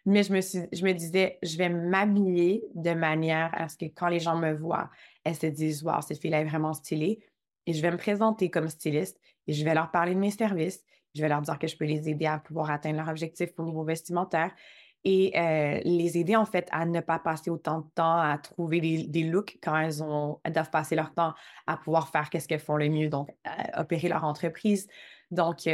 Mais 0.07 0.23
je 0.23 0.33
me, 0.33 0.41
suis, 0.41 0.61
je 0.73 0.85
me 0.85 0.93
disais, 0.93 1.39
je 1.43 1.59
vais 1.59 1.69
m'habiller 1.69 2.65
de 2.75 2.93
manière 2.93 3.51
à 3.53 3.69
ce 3.69 3.77
que 3.77 3.87
quand 3.87 4.09
les 4.09 4.21
gens 4.21 4.37
me 4.37 4.55
voient, 4.55 4.91
elles 5.25 5.37
se 5.37 5.47
disent, 5.47 5.83
wow, 5.83 6.01
cette 6.01 6.21
fille-là 6.21 6.41
est 6.41 6.47
vraiment 6.47 6.73
stylée. 6.73 7.23
Et 7.67 7.75
je 7.75 7.83
vais 7.83 7.91
me 7.91 7.99
présenter 7.99 8.51
comme 8.51 8.69
styliste 8.69 9.21
et 9.47 9.53
je 9.53 9.65
vais 9.65 9.75
leur 9.75 9.91
parler 9.91 10.15
de 10.15 10.21
mes 10.21 10.31
services. 10.31 10.83
Je 11.15 11.21
vais 11.21 11.29
leur 11.29 11.43
dire 11.43 11.59
que 11.59 11.67
je 11.67 11.77
peux 11.77 11.85
les 11.85 12.09
aider 12.09 12.27
à 12.27 12.39
pouvoir 12.39 12.71
atteindre 12.71 12.99
leur 12.99 13.09
objectif 13.09 13.51
au 13.59 13.65
niveau 13.65 13.85
vestimentaire 13.85 14.53
et 15.05 15.33
euh, 15.39 15.81
les 15.85 16.19
aider 16.19 16.37
en 16.37 16.45
fait 16.45 16.69
à 16.73 16.85
ne 16.85 17.01
pas 17.01 17.19
passer 17.19 17.51
autant 17.51 17.81
de 17.81 17.87
temps 17.95 18.19
à 18.19 18.37
trouver 18.39 18.81
des, 18.81 19.23
looks 19.25 19.59
quand 19.63 19.77
elles, 19.77 20.03
ont, 20.03 20.41
doivent 20.49 20.71
passer 20.71 20.95
leur 20.95 21.15
temps 21.15 21.35
à 21.67 21.77
pouvoir 21.77 22.09
faire 22.09 22.29
qu'est-ce 22.29 22.47
qu'elles 22.47 22.61
font 22.61 22.77
le 22.77 22.89
mieux, 22.89 23.09
donc 23.09 23.31
opérer 23.77 24.09
leur 24.09 24.25
entreprise. 24.25 24.89
Donc, 25.31 25.69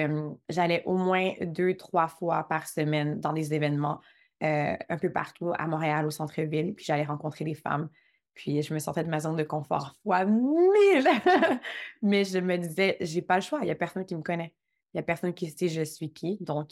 j'allais 0.48 0.82
au 0.84 0.96
moins 0.96 1.32
deux, 1.40 1.74
trois 1.74 2.08
fois 2.08 2.46
par 2.48 2.68
semaine 2.68 3.20
dans 3.20 3.32
des 3.32 3.54
événements 3.54 4.00
euh, 4.42 4.76
un 4.90 4.98
peu 4.98 5.10
partout 5.10 5.52
à 5.58 5.66
Montréal, 5.66 6.04
au 6.04 6.10
centre-ville, 6.10 6.74
puis 6.74 6.84
j'allais 6.84 7.04
rencontrer 7.04 7.44
des 7.44 7.54
femmes. 7.54 7.88
Puis 8.34 8.60
je 8.60 8.74
me 8.74 8.78
sentais 8.78 9.02
de 9.02 9.08
ma 9.08 9.20
zone 9.20 9.36
de 9.36 9.42
confort 9.42 9.96
fois 10.02 10.26
mille. 10.26 11.08
Mais 12.02 12.24
je 12.24 12.38
me 12.38 12.58
disais, 12.58 12.98
j'ai 13.00 13.22
pas 13.22 13.36
le 13.36 13.40
choix, 13.40 13.60
il 13.62 13.64
n'y 13.64 13.70
a 13.70 13.74
personne 13.74 14.04
qui 14.04 14.14
me 14.14 14.22
connaît. 14.22 14.54
N'y 14.96 15.00
a 15.00 15.02
personne 15.02 15.34
qui 15.34 15.50
sait 15.50 15.68
je 15.68 15.82
suis 15.82 16.10
qui. 16.10 16.38
Donc, 16.40 16.70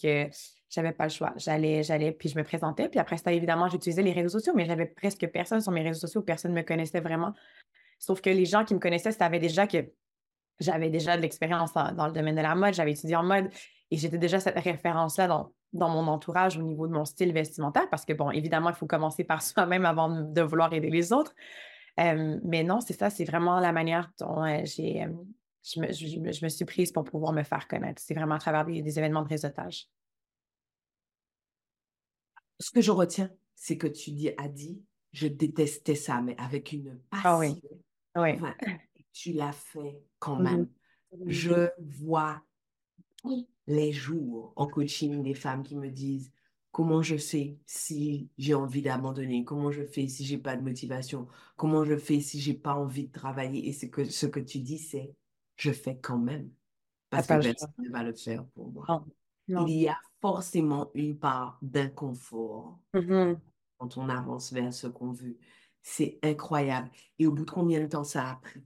j'avais 0.71 0.93
pas 0.93 1.05
le 1.05 1.11
choix. 1.11 1.35
J'allais, 1.37 1.83
j'allais, 1.83 2.11
puis 2.11 2.31
je 2.31 2.39
me 2.39 2.43
présentais. 2.43 2.89
Puis 2.89 2.99
après 2.99 3.19
ça, 3.19 3.31
évidemment, 3.31 3.69
j'utilisais 3.69 4.03
les 4.03 4.13
réseaux 4.13 4.39
sociaux, 4.39 4.55
mais 4.57 4.65
j'avais 4.65 4.87
presque 4.87 5.27
personne 5.29 5.61
sur 5.61 5.73
mes 5.73 5.83
réseaux 5.83 6.01
sociaux. 6.01 6.23
Personne 6.23 6.53
ne 6.53 6.57
me 6.57 6.63
connaissait 6.63 7.01
vraiment. 7.01 7.35
Sauf 7.99 8.23
que 8.23 8.31
les 8.31 8.47
gens 8.47 8.65
qui 8.65 8.75
me 8.75 8.81
connaissaient 8.81 9.13
savaient 9.13 9.41
déjà 9.41 9.67
que 9.67 9.93
j'avais 10.59 10.89
déjà 10.89 11.19
de 11.19 11.23
l'expérience 11.23 11.75
dans, 11.75 12.07
le 12.07 12.13
domaine 12.13 12.35
de 12.35 12.41
la 12.41 12.55
mode. 12.55 12.73
J'avais 12.73 12.93
étudié 12.93 13.15
en 13.15 13.25
mode 13.25 13.51
et 13.91 13.99
j'étais 13.99 14.19
déjà 14.19 14.41
cette 14.41 14.59
référence-là 14.59 15.29
dans, 15.75 15.89
mon 15.91 16.07
entourage 16.09 16.57
au 16.57 16.63
niveau 16.63 16.87
de 16.87 16.93
mon 16.93 17.05
style 17.05 17.35
vestimentaire 17.35 17.91
parce 17.91 18.07
que, 18.07 18.15
bon, 18.15 18.31
évidemment, 18.31 18.71
il 18.71 18.75
faut 18.75 18.87
commencer 18.87 19.25
par 19.25 19.43
soi-même 19.43 19.85
avant 19.85 20.09
de 20.09 20.41
vouloir 20.41 20.73
aider 20.73 20.89
les 20.89 21.13
autres. 21.13 21.35
mais 21.99 22.63
non, 22.63 22.81
c'est 22.81 22.95
ça, 22.95 23.11
c'est 23.11 23.25
vraiment 23.25 23.61
la 23.61 23.73
manière 23.73 24.11
dont 24.19 24.43
euh, 24.43 24.63
j'ai, 24.65 25.07
je, 25.65 26.19
me, 26.19 26.49
suis 26.49 26.65
prise 26.65 26.93
pour 26.93 27.05
pouvoir 27.05 27.33
me 27.33 27.43
faire 27.43 27.67
connaître. 27.67 28.01
C'est 28.05 28.15
vraiment 28.15 28.37
à 28.37 28.39
travers 28.39 28.65
des 28.65 28.99
événements 28.99 29.23
de 29.23 29.29
réseautage 29.29 29.89
ce 32.59 32.71
que 32.71 32.81
je 32.81 32.91
retiens, 32.91 33.31
c'est 33.55 33.77
que 33.77 33.87
tu 33.87 34.11
dis, 34.11 34.31
as 34.37 34.49
dit, 34.49 34.83
je 35.13 35.27
détestais 35.27 35.95
ça, 35.95 36.21
mais 36.21 36.37
avec 36.39 36.73
une 36.73 36.99
passion. 37.11 37.61
Ah 38.15 38.23
oui. 38.23 38.39
tu 39.13 39.33
l'as 39.33 39.53
fait 39.53 40.03
quand 40.19 40.39
même. 40.39 40.69
Je 41.27 41.69
vois 41.79 42.43
les 43.67 43.93
jours 43.93 44.53
en 44.57 44.67
coaching 44.67 45.23
des 45.23 45.35
femmes 45.35 45.63
qui 45.63 45.77
me 45.77 45.89
disent 45.89 46.33
comment 46.73 47.03
je 47.03 47.17
fais 47.17 47.57
si 47.67 48.29
j'ai 48.37 48.55
envie 48.55 48.83
d'abandonner, 48.83 49.45
comment 49.45 49.71
je 49.71 49.85
fais 49.85 50.09
si 50.09 50.25
j'ai 50.25 50.39
pas 50.39 50.57
de 50.57 50.63
motivation, 50.63 51.29
comment 51.57 51.85
je 51.85 51.97
fais 51.97 52.21
si 52.21 52.41
j'ai 52.41 52.55
pas 52.55 52.75
envie 52.75 53.07
de 53.07 53.13
travailler? 53.13 53.69
Et 53.69 53.73
ce 53.73 53.87
que, 53.87 54.05
ce 54.05 54.27
que 54.27 54.41
tu 54.41 54.59
dis, 54.59 54.79
c'est 54.79 55.15
je 55.57 55.73
fais 55.73 55.99
quand 55.99 56.19
même. 56.19 56.51
Parce 57.11 57.27
que 57.27 57.41
personne 57.41 57.73
ne 57.79 57.91
va 57.91 58.03
le 58.03 58.15
faire 58.15 58.45
pour 58.55 58.73
moi. 58.73 59.05
Il 59.49 59.71
y 59.71 59.89
a 59.89 59.99
forcément 60.21 60.91
une 60.95 61.19
part 61.19 61.59
d'inconfort 61.63 62.79
mmh 62.95 63.35
quand 63.79 63.97
on 63.99 64.09
avance 64.09 64.53
vers 64.53 64.73
ce 64.73 64.87
qu'on 64.87 65.11
veut. 65.11 65.37
C'est 65.83 66.19
incroyable. 66.23 66.91
Et 67.19 67.27
au 67.27 67.33
bout 67.33 67.45
de 67.45 67.51
combien 67.51 67.81
de 67.81 67.87
temps 67.87 68.05
ça 68.05 68.31
a 68.31 68.37
pris? 68.37 68.63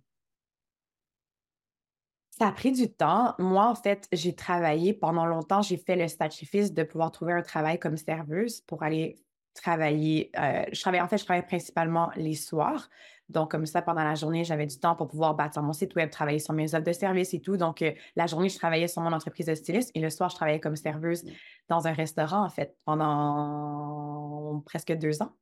Ça 2.39 2.49
a 2.49 2.53
pris 2.53 2.73
du 2.73 2.93
temps. 2.93 3.35
Moi, 3.39 3.67
en 3.67 3.75
fait, 3.75 4.07
j'ai 4.13 4.35
travaillé 4.35 4.93
pendant 4.93 5.25
longtemps. 5.25 5.63
J'ai 5.63 5.79
fait 5.79 5.97
le 5.97 6.07
sacrifice 6.07 6.73
de 6.73 6.85
pouvoir 6.85 7.11
trouver 7.11 7.33
un 7.33 7.43
travail 7.43 7.79
comme 7.81 7.97
serveuse 7.97 8.61
pour 8.61 8.83
aller 8.83 9.17
travailler. 9.55 10.31
Euh, 10.39 10.65
je 10.71 10.81
travaille, 10.81 11.01
en 11.01 11.09
fait, 11.09 11.19
je 11.19 11.25
travaille 11.25 11.47
principalement 11.47 12.13
les 12.15 12.35
soirs. 12.35 12.89
Donc, 13.29 13.51
comme 13.51 13.67
ça, 13.67 13.83
pendant 13.83 14.05
la 14.05 14.15
journée, 14.15 14.45
j'avais 14.45 14.67
du 14.67 14.79
temps 14.79 14.97
pour 14.97 15.09
pouvoir 15.09 15.35
bâtir 15.35 15.63
mon 15.63 15.73
site 15.73 15.95
web, 15.97 16.11
travailler 16.11 16.39
sur 16.39 16.55
mes 16.55 16.75
offres 16.75 16.85
de 16.85 16.93
services 16.93 17.35
et 17.35 17.41
tout. 17.41 17.57
Donc, 17.57 17.83
euh, 17.83 17.93
la 18.17 18.27
journée, 18.27 18.49
je 18.49 18.57
travaillais 18.57 18.89
sur 18.89 19.03
mon 19.03 19.13
entreprise 19.13 19.47
de 19.47 19.55
styliste 19.55 19.91
et 19.95 20.01
le 20.01 20.09
soir, 20.09 20.31
je 20.31 20.37
travaillais 20.37 20.61
comme 20.61 20.77
serveuse 20.77 21.25
dans 21.69 21.87
un 21.87 21.93
restaurant, 21.93 22.45
en 22.45 22.49
fait, 22.49 22.75
pendant 22.85 24.63
presque 24.65 24.93
deux 24.93 25.21
ans. 25.23 25.33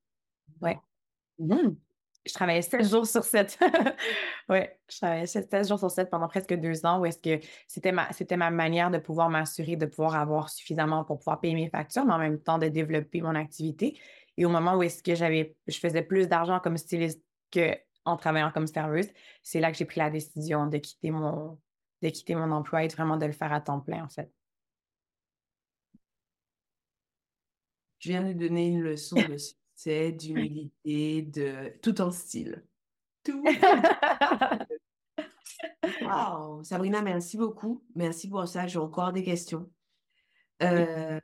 Ouais. 0.61 0.79
Mmh. 1.39 1.77
Je 2.27 2.33
travaillais 2.33 2.63
sept 2.63 2.89
jours 2.89 3.07
sur 3.07 3.23
sept. 3.23 3.57
oui, 4.49 4.59
je 4.91 4.97
travaillais 4.97 5.27
sept 5.27 5.69
jours 5.69 5.79
sur 5.79 5.91
sept 5.91 6.11
pendant 6.11 6.27
presque 6.27 6.55
deux 6.55 6.85
ans 6.85 6.99
où 6.99 7.07
est-ce 7.07 7.19
que 7.19 7.47
c'était 7.69 7.93
ma, 7.93 8.13
c'était 8.13 8.37
ma 8.37 8.51
manière 8.51 8.91
de 8.91 8.99
pouvoir 8.99 9.31
m'assurer 9.31 9.77
de 9.77 9.87
pouvoir 9.87 10.17
avoir 10.17 10.51
suffisamment 10.51 11.05
pour 11.05 11.19
pouvoir 11.19 11.39
payer 11.39 11.55
mes 11.55 11.71
factures, 11.71 12.05
mais 12.05 12.15
en 12.15 12.19
même 12.19 12.41
temps 12.41 12.59
de 12.59 12.67
développer 12.67 13.21
mon 13.21 13.37
activité. 13.37 13.97
Et 14.37 14.45
au 14.45 14.49
moment 14.49 14.75
où 14.75 14.83
est-ce 14.83 15.05
que 15.05 15.15
j'avais, 15.15 15.55
je 15.69 15.79
faisais 15.79 16.03
plus 16.03 16.29
d'argent 16.29 16.59
comme 16.59 16.77
styliste 16.77 17.23
qu'en 17.53 18.17
travaillant 18.17 18.51
comme 18.53 18.67
serveuse, 18.67 19.09
c'est 19.43 19.61
là 19.61 19.71
que 19.71 19.79
j'ai 19.79 19.85
pris 19.85 20.01
la 20.01 20.11
décision 20.11 20.67
de 20.67 20.79
quitter 20.79 21.11
mon, 21.11 21.59
de 22.03 22.09
quitter 22.09 22.35
mon 22.35 22.51
emploi 22.53 22.85
et 22.85 22.89
vraiment 22.89 23.17
de 23.17 23.27
le 23.27 23.33
faire 23.33 23.53
à 23.53 23.61
temps 23.61 23.81
plein, 23.81 24.05
en 24.05 24.09
fait. 24.09 24.31
Je 27.99 28.11
viens 28.11 28.23
de 28.23 28.33
donner 28.33 28.69
une 28.69 28.83
leçon 28.83 29.17
de 29.17 29.37
succès, 29.37 30.13
d'humilité, 30.13 31.23
de 31.23 31.77
tout 31.83 32.01
en 32.01 32.11
style. 32.11 32.65
Tout. 33.25 33.43
wow, 36.03 36.63
Sabrina, 36.63 37.03
merci 37.03 37.37
beaucoup. 37.37 37.85
Merci 37.95 38.29
pour 38.29 38.47
ça. 38.47 38.67
J'ai 38.67 38.79
encore 38.79 39.13
des 39.13 39.25
questions. 39.25 39.71
Euh, 40.63 41.21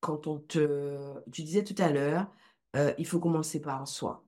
quand 0.00 0.26
on 0.26 0.38
te, 0.38 1.20
tu 1.30 1.42
disais 1.42 1.64
tout 1.64 1.74
à 1.78 1.90
l'heure, 1.90 2.30
euh, 2.76 2.94
il 2.98 3.06
faut 3.06 3.20
commencer 3.20 3.60
par 3.60 3.86
soi. 3.86 4.24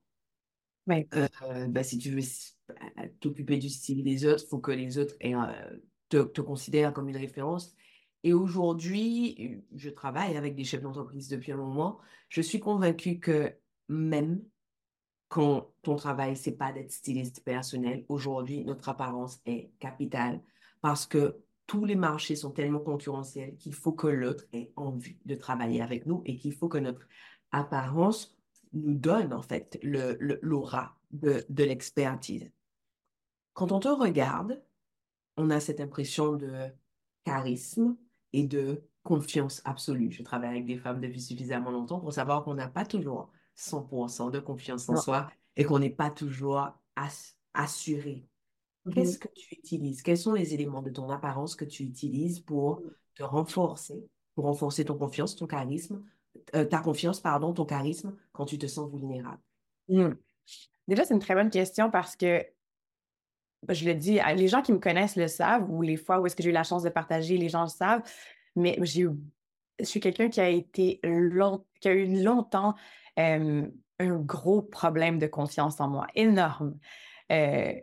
Euh, 0.90 1.66
bah, 1.68 1.83
si 1.83 1.99
tu 1.99 2.11
veux 2.11 2.23
bah, 2.68 3.03
t'occuper 3.20 3.57
du 3.59 3.68
style 3.68 4.05
des 4.05 4.27
autres, 4.27 4.44
il 4.44 4.49
faut 4.49 4.59
que 4.59 4.73
les 4.73 4.99
autres 4.99 5.14
euh, 5.25 5.79
te, 6.09 6.18
te, 6.18 6.40
considèrent 6.40 6.92
comme 6.92 7.09
une 7.09 7.16
référence. 7.16 7.75
Et 8.23 8.33
aujourd'hui, 8.33 9.62
je 9.75 9.90
travaille 9.90 10.37
avec 10.37 10.55
des 10.55 10.64
chefs 10.64 10.83
d'entreprise 10.83 11.29
depuis 11.29 11.53
un 11.53 11.57
moment. 11.57 11.99
Je 12.29 12.40
suis 12.40 12.61
convaincue 12.61 13.18
que 13.18 13.55
même 13.88 14.42
quand 15.29 15.73
ton 15.83 15.97
travail, 15.97 16.37
c'est 16.37 16.57
pas 16.57 16.73
d'être 16.73 16.92
styliste 16.92 17.42
personnel, 17.44 18.05
aujourd'hui, 18.09 18.64
notre 18.64 18.88
apparence 18.88 19.40
est 19.47 19.73
capitale 19.79 20.40
parce 20.81 21.07
que 21.07 21.37
tous 21.66 21.85
les 21.85 21.97
marchés 21.97 22.37
sont 22.37 22.51
tellement 22.51 22.81
concurrentiels 22.81 23.57
qu'il 23.57 23.75
faut 23.75 23.92
que 23.92 24.07
l'autre 24.07 24.44
ait 24.53 24.73
envie 24.77 25.16
de 25.25 25.35
travailler 25.35 25.81
avec 25.81 26.07
nous 26.07 26.23
et 26.27 26.37
qu'il 26.37 26.53
faut 26.53 26.68
que 26.68 26.79
notre 26.79 27.07
apparence 27.53 28.34
nous 28.75 28.95
donne 28.95 29.33
en 29.33 29.43
fait 29.43 29.79
l'aura 29.83 30.97
le, 31.13 31.19
de, 31.19 31.47
de 31.49 31.65
l'expertise. 31.65 32.51
Quand 33.55 33.73
on 33.73 33.81
te 33.81 33.89
regarde, 33.89 34.63
on 35.37 35.51
a 35.51 35.61
cette 35.61 35.81
impression 35.81 36.33
de 36.33 36.69
charisme 37.25 37.97
et 38.33 38.45
de 38.45 38.83
confiance 39.03 39.63
absolue. 39.65 40.11
Je 40.11 40.23
travaille 40.23 40.51
avec 40.51 40.67
des 40.67 40.79
femmes 40.79 41.01
depuis 41.01 41.21
suffisamment 41.21 41.71
longtemps 41.71 42.01
pour 42.01 42.13
savoir 42.13 42.43
qu'on 42.45 42.55
n'a 42.55 42.69
pas 42.69 42.85
toujours 42.85 43.31
100% 43.57 44.31
de 44.31 44.41
confiance 44.41 44.89
en 44.89 44.97
soi 44.97 45.31
et 45.57 45.65
qu'on 45.65 45.79
n'est 45.79 45.91
pas 45.91 46.11
toujours 46.11 46.69
assuré. 47.55 48.27
Qu'est-ce 48.93 49.19
que 49.19 49.29
tu 49.35 49.55
utilises? 49.55 50.03
Quels 50.03 50.19
sont 50.19 50.35
les 50.35 50.53
éléments 50.53 50.83
de 50.83 50.91
ton 50.91 51.09
apparence 51.11 51.55
que 51.55 51.65
tu 51.65 51.85
utilises 51.85 52.41
pour 52.41 52.83
te 53.15 53.23
renforcer, 53.23 54.05
pour 54.35 54.45
renforcer 54.45 54.85
ton 54.85 54.99
confiance, 54.99 55.37
ton 55.37 55.47
charisme, 55.47 56.03
euh, 56.55 56.64
ta 56.64 56.79
confiance, 56.79 57.20
pardon, 57.20 57.53
ton 57.53 57.64
charisme 57.64 58.16
quand 58.33 58.47
tu 58.47 58.59
te 58.59 58.66
sens 58.66 58.90
vulnérable? 58.90 59.42
Mmh. 59.88 60.11
Déjà, 60.88 61.05
c'est 61.05 61.14
une 61.14 61.20
très 61.20 61.35
bonne 61.35 61.51
question 61.51 61.90
parce 61.90 62.16
que 62.16 62.44
je 63.68 63.87
le 63.87 63.94
dis, 63.94 64.20
les 64.37 64.49
gens 64.49 64.62
qui 64.62 64.73
me 64.73 64.79
connaissent 64.79 65.16
le 65.16 65.29
savent, 65.29 65.70
ou 65.70 65.81
les 65.83 65.97
fois 65.97 66.20
où 66.20 66.27
est-ce 66.27 66.37
que 66.37 66.42
j'ai 66.42 66.51
eu 66.51 66.53
la 66.53 66.64
chance 66.64 66.83
de 66.83 66.90
partager, 66.90 67.38
les 67.38 67.49
gens 67.49 67.62
le 67.62 67.68
savent, 67.68 68.03
mais 68.57 68.79
j'ai 68.83 69.07
je 69.81 69.85
suis 69.85 70.01
quelqu'un 70.01 70.29
qui 70.29 70.40
a 70.40 70.49
été 70.49 71.01
long, 71.03 71.64
qui 71.81 71.88
a 71.88 71.92
eu 71.92 72.23
longtemps 72.23 72.75
un 73.16 73.68
gros 74.01 74.62
problème 74.62 75.18
de 75.18 75.27
confiance 75.27 75.81
en 75.81 75.88
moi, 75.88 76.07
énorme. 76.14 76.79
Euh, 77.33 77.75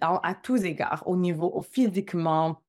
à 0.00 0.34
tous 0.34 0.64
égards, 0.64 1.02
au 1.06 1.16
niveau 1.16 1.50
au 1.52 1.62
physiquement, 1.62 2.62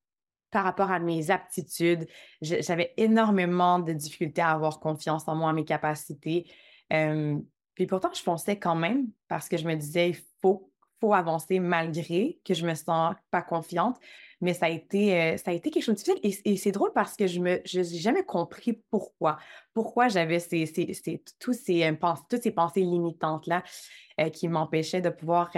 par 0.52 0.64
rapport 0.64 0.92
à 0.92 1.00
mes 1.00 1.32
aptitudes. 1.32 2.08
J'avais 2.42 2.94
énormément 2.98 3.80
de 3.80 3.94
difficultés 3.94 4.42
à 4.42 4.52
avoir 4.52 4.80
confiance 4.80 5.28
en 5.28 5.36
moi, 5.36 5.50
en 5.50 5.54
mes 5.54 5.66
capacités. 5.66 6.52
puis 6.90 7.88
pourtant, 7.88 8.12
je 8.14 8.22
fonçais 8.22 8.60
quand 8.60 8.76
même 8.76 9.08
parce 9.28 9.50
que 9.50 9.58
je 9.58 9.66
me 9.66 9.76
disais, 9.76 10.10
il 10.10 10.18
faut, 10.42 10.72
faut 11.00 11.14
avancer 11.14 11.60
malgré 11.60 12.40
que 12.46 12.54
je 12.54 12.66
me 12.66 12.76
sens 12.76 13.16
pas 13.32 13.42
confiante. 13.42 13.98
Mais 14.42 14.56
ça 14.56 14.66
a 14.66 14.70
été, 14.70 15.16
euh, 15.16 15.38
ça 15.38 15.52
a 15.52 15.54
été 15.54 15.70
quelque 15.70 15.84
chose 15.84 16.04
de 16.04 16.14
difficile. 16.14 16.42
Et, 16.44 16.58
c'est 16.58 16.72
drôle 16.72 16.92
parce 16.94 17.16
que 17.16 17.28
je 17.28 17.40
n'ai 17.40 18.00
jamais 18.00 18.24
compris 18.24 18.82
pourquoi. 18.90 19.38
Pourquoi 19.74 20.08
j'avais 20.08 20.40
ces, 20.40 20.66
ces, 20.66 21.24
tous 21.40 21.54
ces, 21.54 21.84
euh, 21.84 21.96
toutes 22.28 22.42
ces 22.42 22.52
pensées 22.52 22.82
limitantes-là 22.82 23.64
euh, 24.20 24.30
qui 24.30 24.48
m'empêchaient 24.48 25.02
de 25.02 25.10
pouvoir 25.10 25.52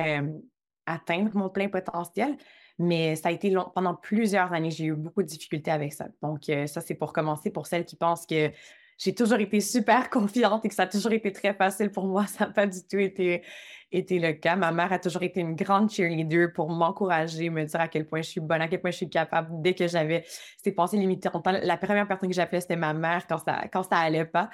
atteindre 0.86 1.32
mon 1.34 1.50
plein 1.50 1.70
potentiel. 1.70 2.38
Mais 2.80 3.16
ça 3.16 3.30
a 3.30 3.32
été 3.32 3.50
long, 3.50 3.72
pendant 3.74 3.94
plusieurs 3.94 4.52
années, 4.52 4.72
j'ai 4.72 4.86
eu 4.86 4.94
beaucoup 4.94 5.22
de 5.22 5.28
difficultés 5.28 5.72
avec 5.72 5.94
ça. 5.94 6.08
Donc, 6.22 6.44
ça, 6.68 6.82
c'est 6.82 6.96
pour 6.96 7.14
commencer, 7.14 7.52
pour 7.52 7.68
celles 7.68 7.86
qui 7.86 7.96
pensent 7.96 8.26
que 8.26 8.52
j'ai 8.98 9.14
toujours 9.14 9.40
été 9.40 9.60
super 9.60 10.10
confiante 10.10 10.66
et 10.66 10.70
que 10.70 10.76
ça 10.76 10.84
a 10.84 10.88
toujours 10.88 11.12
été 11.12 11.32
très 11.32 11.54
facile 11.54 11.92
pour 11.92 12.06
moi. 12.06 12.26
Ça 12.28 12.46
n'a 12.46 12.52
pas 12.52 12.68
du 12.68 12.80
tout 12.90 12.98
été, 12.98 13.44
été 13.92 14.20
le 14.20 14.34
cas. 14.34 14.56
Ma 14.56 14.72
mère 14.72 14.92
a 14.94 15.00
toujours 15.00 15.24
été 15.24 15.40
une 15.40 15.56
grande 15.56 15.90
cheerleader 15.90 16.54
pour 16.54 16.70
m'encourager, 16.70 17.50
me 17.50 17.64
dire 17.66 17.80
à 17.80 17.88
quel 17.88 18.06
point 18.06 18.22
je 18.22 18.30
suis 18.30 18.42
bonne, 18.42 18.62
à 18.62 18.68
quel 18.68 18.82
point 18.82 18.92
je 18.92 18.98
suis 18.98 19.10
capable. 19.10 19.62
Dès 19.62 19.74
que 19.74 19.88
j'avais 19.88 20.26
ces 20.64 20.72
pensées 20.72 20.98
limitantes, 20.98 21.46
la 21.46 21.78
première 21.78 22.08
personne 22.08 22.30
que 22.30 22.36
j'appelais, 22.36 22.62
c'était 22.62 22.76
ma 22.76 22.94
mère 22.94 23.28
quand 23.28 23.40
ça, 23.40 23.64
quand 23.72 23.84
ça 23.84 23.98
allait 23.98 24.26
pas. 24.26 24.50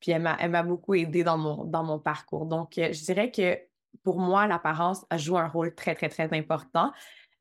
Puis 0.00 0.10
elle 0.10 0.22
m'a 0.22 0.62
beaucoup 0.62 0.94
aidée 0.94 1.22
dans 1.22 1.38
mon, 1.38 1.64
dans 1.64 1.84
mon 1.84 1.98
parcours. 1.98 2.46
Donc, 2.46 2.76
euh, 2.78 2.92
je 2.92 3.04
dirais 3.04 3.30
que 3.30 3.56
pour 4.02 4.18
moi, 4.18 4.46
l'apparence 4.46 5.04
joue 5.16 5.38
un 5.38 5.46
rôle 5.46 5.74
très, 5.74 5.94
très, 5.94 6.08
très 6.08 6.32
important. 6.36 6.92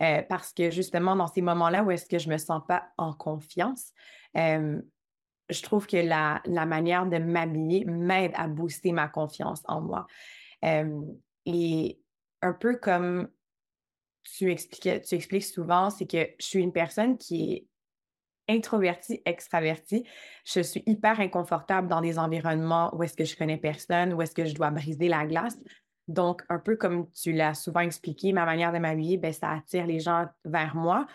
Euh, 0.02 0.22
parce 0.28 0.54
que 0.54 0.72
justement, 0.72 1.16
dans 1.16 1.28
ces 1.28 1.42
moments-là 1.42 1.84
où 1.84 1.92
est-ce 1.92 2.06
que 2.06 2.18
je 2.18 2.30
me 2.30 2.38
sens 2.38 2.62
pas 2.68 2.90
en 2.98 3.14
confiance, 3.14 3.92
je 4.36 5.62
trouve 5.64 5.86
que 5.86 5.98
la, 5.98 6.42
la 6.46 6.66
manière 6.66 7.06
de 7.06 7.18
m'habiller 7.18 7.86
m'aide 7.86 8.32
à 8.36 8.48
booster 8.48 8.94
ma 8.94 9.08
confiance 9.08 9.62
en 9.66 9.82
moi. 9.82 10.08
et 10.64 12.00
un 12.42 12.54
peu 12.54 12.76
comme 12.78 13.30
tu, 14.24 14.52
expliques, 14.52 15.04
tu 15.04 15.16
expliques 15.16 15.44
souvent, 15.44 15.90
c'est 15.90 16.06
que 16.06 16.30
je 16.40 16.46
suis 16.46 16.60
une 16.60 16.74
personne 16.74 17.18
qui 17.18 17.54
est 17.54 17.68
introvertie, 18.50 19.22
extravertie. 19.26 20.06
Je 20.46 20.62
suis 20.62 20.84
hyper 20.86 21.20
inconfortable 21.20 21.88
dans 21.88 22.02
des 22.02 22.20
environnements 22.20 22.94
où 22.96 23.04
est-ce 23.04 23.16
que 23.16 23.26
je 23.26 23.36
connais 23.36 23.58
personne, 23.58 24.14
où 24.14 24.22
est-ce 24.22 24.36
que 24.36 24.46
je 24.46 24.54
dois 24.54 24.72
briser 24.72 25.08
la 25.08 25.26
glace. 25.26 25.58
Donc, 26.08 26.42
un 26.50 26.60
peu 26.60 26.76
comme 26.76 27.10
tu 27.12 27.32
l'as 27.32 27.54
souvent 27.54 27.80
expliqué, 27.82 28.34
ma 28.34 28.46
manière 28.46 28.74
de 28.74 28.80
m'habiller, 28.80 29.18
ben, 29.18 29.32
ça 29.32 29.52
attire 29.52 29.86
les 29.86 30.00
gens 30.00 30.26
vers 30.46 30.76
moi. 30.76 31.08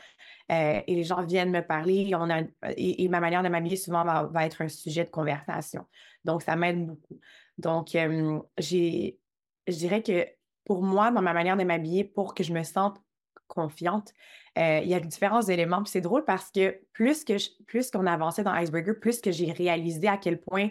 Euh, 0.52 0.80
et 0.86 0.94
les 0.94 1.02
gens 1.02 1.22
viennent 1.24 1.50
me 1.50 1.60
parler. 1.60 2.10
On 2.14 2.30
a, 2.30 2.42
et, 2.76 3.08
ma 3.08 3.20
manière 3.20 3.42
de 3.42 3.48
m'habiller 3.48 3.76
souvent 3.76 4.04
va, 4.04 4.46
être 4.46 4.62
un 4.62 4.68
sujet 4.68 5.04
de 5.04 5.10
conversation. 5.10 5.84
Donc, 6.24 6.42
ça 6.42 6.56
m'aide 6.56 6.86
beaucoup. 6.86 7.20
Donc, 7.58 7.90
je 7.92 9.12
dirais 9.68 10.02
que 10.02 10.26
pour 10.64 10.82
moi, 10.82 11.10
dans 11.10 11.22
ma 11.22 11.32
manière 11.32 11.56
de 11.56 11.64
m'habiller, 11.64 12.04
pour 12.04 12.34
que 12.34 12.42
je 12.42 12.52
me 12.52 12.62
sente 12.62 13.00
confiante, 13.46 14.12
euh, 14.58 14.80
il 14.82 14.88
y 14.88 14.94
a 14.94 15.00
différents 15.00 15.42
éléments. 15.42 15.82
Puis 15.82 15.92
c'est 15.92 16.00
drôle 16.00 16.24
parce 16.24 16.50
que 16.50 16.80
plus 16.92 17.24
que 17.24 17.34
plus 17.64 17.90
qu'on 17.90 18.06
avançait 18.06 18.42
dans 18.42 18.54
Icebreaker, 18.56 18.98
plus 18.98 19.20
que 19.20 19.30
j'ai 19.30 19.52
réalisé 19.52 20.08
à 20.08 20.16
quel 20.16 20.40
point 20.40 20.70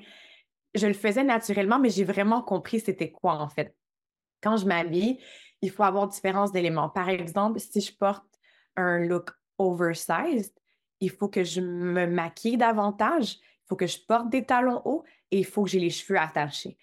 je 0.74 0.88
le 0.88 0.94
faisais 0.94 1.24
naturellement, 1.24 1.80
mais 1.80 1.90
j'ai 1.90 2.04
vraiment 2.04 2.42
compris 2.42 2.80
c'était 2.80 3.12
quoi 3.12 3.36
en 3.36 3.48
fait. 3.48 3.76
Quand 4.46 4.58
je 4.58 4.68
m'habille, 4.68 5.18
il 5.64 5.72
faut 5.72 5.82
avoir 5.82 6.08
différents 6.08 6.52
éléments. 6.52 6.90
Par 6.90 7.10
exemple, 7.10 7.60
si 7.60 7.82
je 7.82 7.92
porte 7.92 8.24
un 8.76 9.00
look 9.00 9.32
oversized, 9.58 10.54
il 11.00 11.10
faut 11.10 11.30
que 11.30 11.44
je 11.44 11.62
me 11.62 12.06
maquille 12.06 12.56
davantage, 12.56 13.38
il 13.40 13.68
faut 13.68 13.76
que 13.76 13.88
je 13.88 13.98
porte 14.08 14.30
des 14.30 14.46
talons 14.46 14.84
hauts 14.86 15.04
et 15.32 15.40
il 15.40 15.46
faut 15.46 15.64
que 15.64 15.72
j'ai 15.72 15.80
les 15.80 15.90
cheveux 15.90 16.20
attachés. 16.20 16.78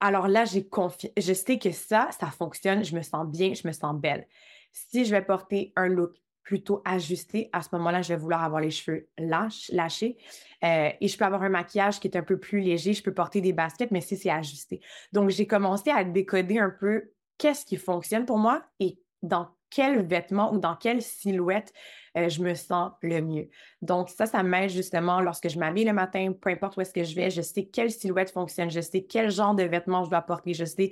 Alors 0.00 0.28
là, 0.28 0.46
j'ai 0.46 0.66
confiance. 0.66 1.12
Je 1.18 1.34
sais 1.34 1.58
que 1.58 1.72
ça, 1.72 2.08
ça 2.18 2.28
fonctionne, 2.28 2.82
je 2.82 2.96
me 2.96 3.02
sens 3.02 3.26
bien, 3.26 3.52
je 3.52 3.66
me 3.68 3.72
sens 3.72 3.94
belle. 3.94 4.26
Si 4.72 5.04
je 5.04 5.10
vais 5.10 5.22
porter 5.22 5.74
un 5.76 5.88
look 5.88 6.16
plutôt 6.42 6.82
ajusté, 6.84 7.48
à 7.52 7.62
ce 7.62 7.68
moment-là, 7.72 8.02
je 8.02 8.12
vais 8.12 8.18
vouloir 8.18 8.42
avoir 8.42 8.60
les 8.60 8.70
cheveux 8.70 9.08
lâchés. 9.18 10.18
Euh, 10.64 10.90
et 11.00 11.08
je 11.08 11.16
peux 11.16 11.24
avoir 11.24 11.42
un 11.42 11.48
maquillage 11.48 12.00
qui 12.00 12.08
est 12.08 12.16
un 12.16 12.22
peu 12.22 12.38
plus 12.38 12.60
léger. 12.60 12.92
Je 12.92 13.02
peux 13.02 13.14
porter 13.14 13.40
des 13.40 13.52
baskets, 13.52 13.90
mais 13.90 14.00
si 14.00 14.16
c'est 14.16 14.30
ajusté. 14.30 14.80
Donc, 15.12 15.30
j'ai 15.30 15.46
commencé 15.46 15.90
à 15.90 16.04
décoder 16.04 16.58
un 16.58 16.70
peu 16.70 17.10
qu'est-ce 17.38 17.64
qui 17.64 17.76
fonctionne 17.76 18.26
pour 18.26 18.38
moi 18.38 18.62
et 18.80 18.98
dans 19.22 19.48
quel 19.70 20.04
vêtement 20.06 20.52
ou 20.52 20.58
dans 20.58 20.76
quelle 20.76 21.00
silhouette 21.00 21.72
euh, 22.16 22.28
je 22.28 22.42
me 22.42 22.54
sens 22.54 22.92
le 23.02 23.20
mieux. 23.22 23.48
Donc, 23.80 24.10
ça, 24.10 24.26
ça 24.26 24.42
m'aide 24.42 24.70
justement 24.70 25.20
lorsque 25.20 25.48
je 25.48 25.58
m'habille 25.58 25.84
le 25.84 25.94
matin, 25.94 26.32
peu 26.38 26.50
importe 26.50 26.76
où 26.76 26.82
est-ce 26.82 26.92
que 26.92 27.04
je 27.04 27.14
vais, 27.14 27.30
je 27.30 27.40
sais 27.40 27.64
quelle 27.64 27.90
silhouette 27.90 28.30
fonctionne, 28.30 28.70
je 28.70 28.80
sais 28.80 29.04
quel 29.04 29.30
genre 29.30 29.54
de 29.54 29.62
vêtements 29.62 30.04
je 30.04 30.10
dois 30.10 30.20
porter, 30.20 30.52
je 30.52 30.64
sais 30.66 30.90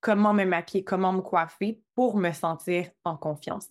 comment 0.00 0.32
me 0.32 0.44
maquiller, 0.44 0.84
comment 0.84 1.12
me 1.12 1.20
coiffer 1.20 1.80
pour 1.94 2.16
me 2.16 2.32
sentir 2.32 2.88
en 3.04 3.16
confiance. 3.16 3.68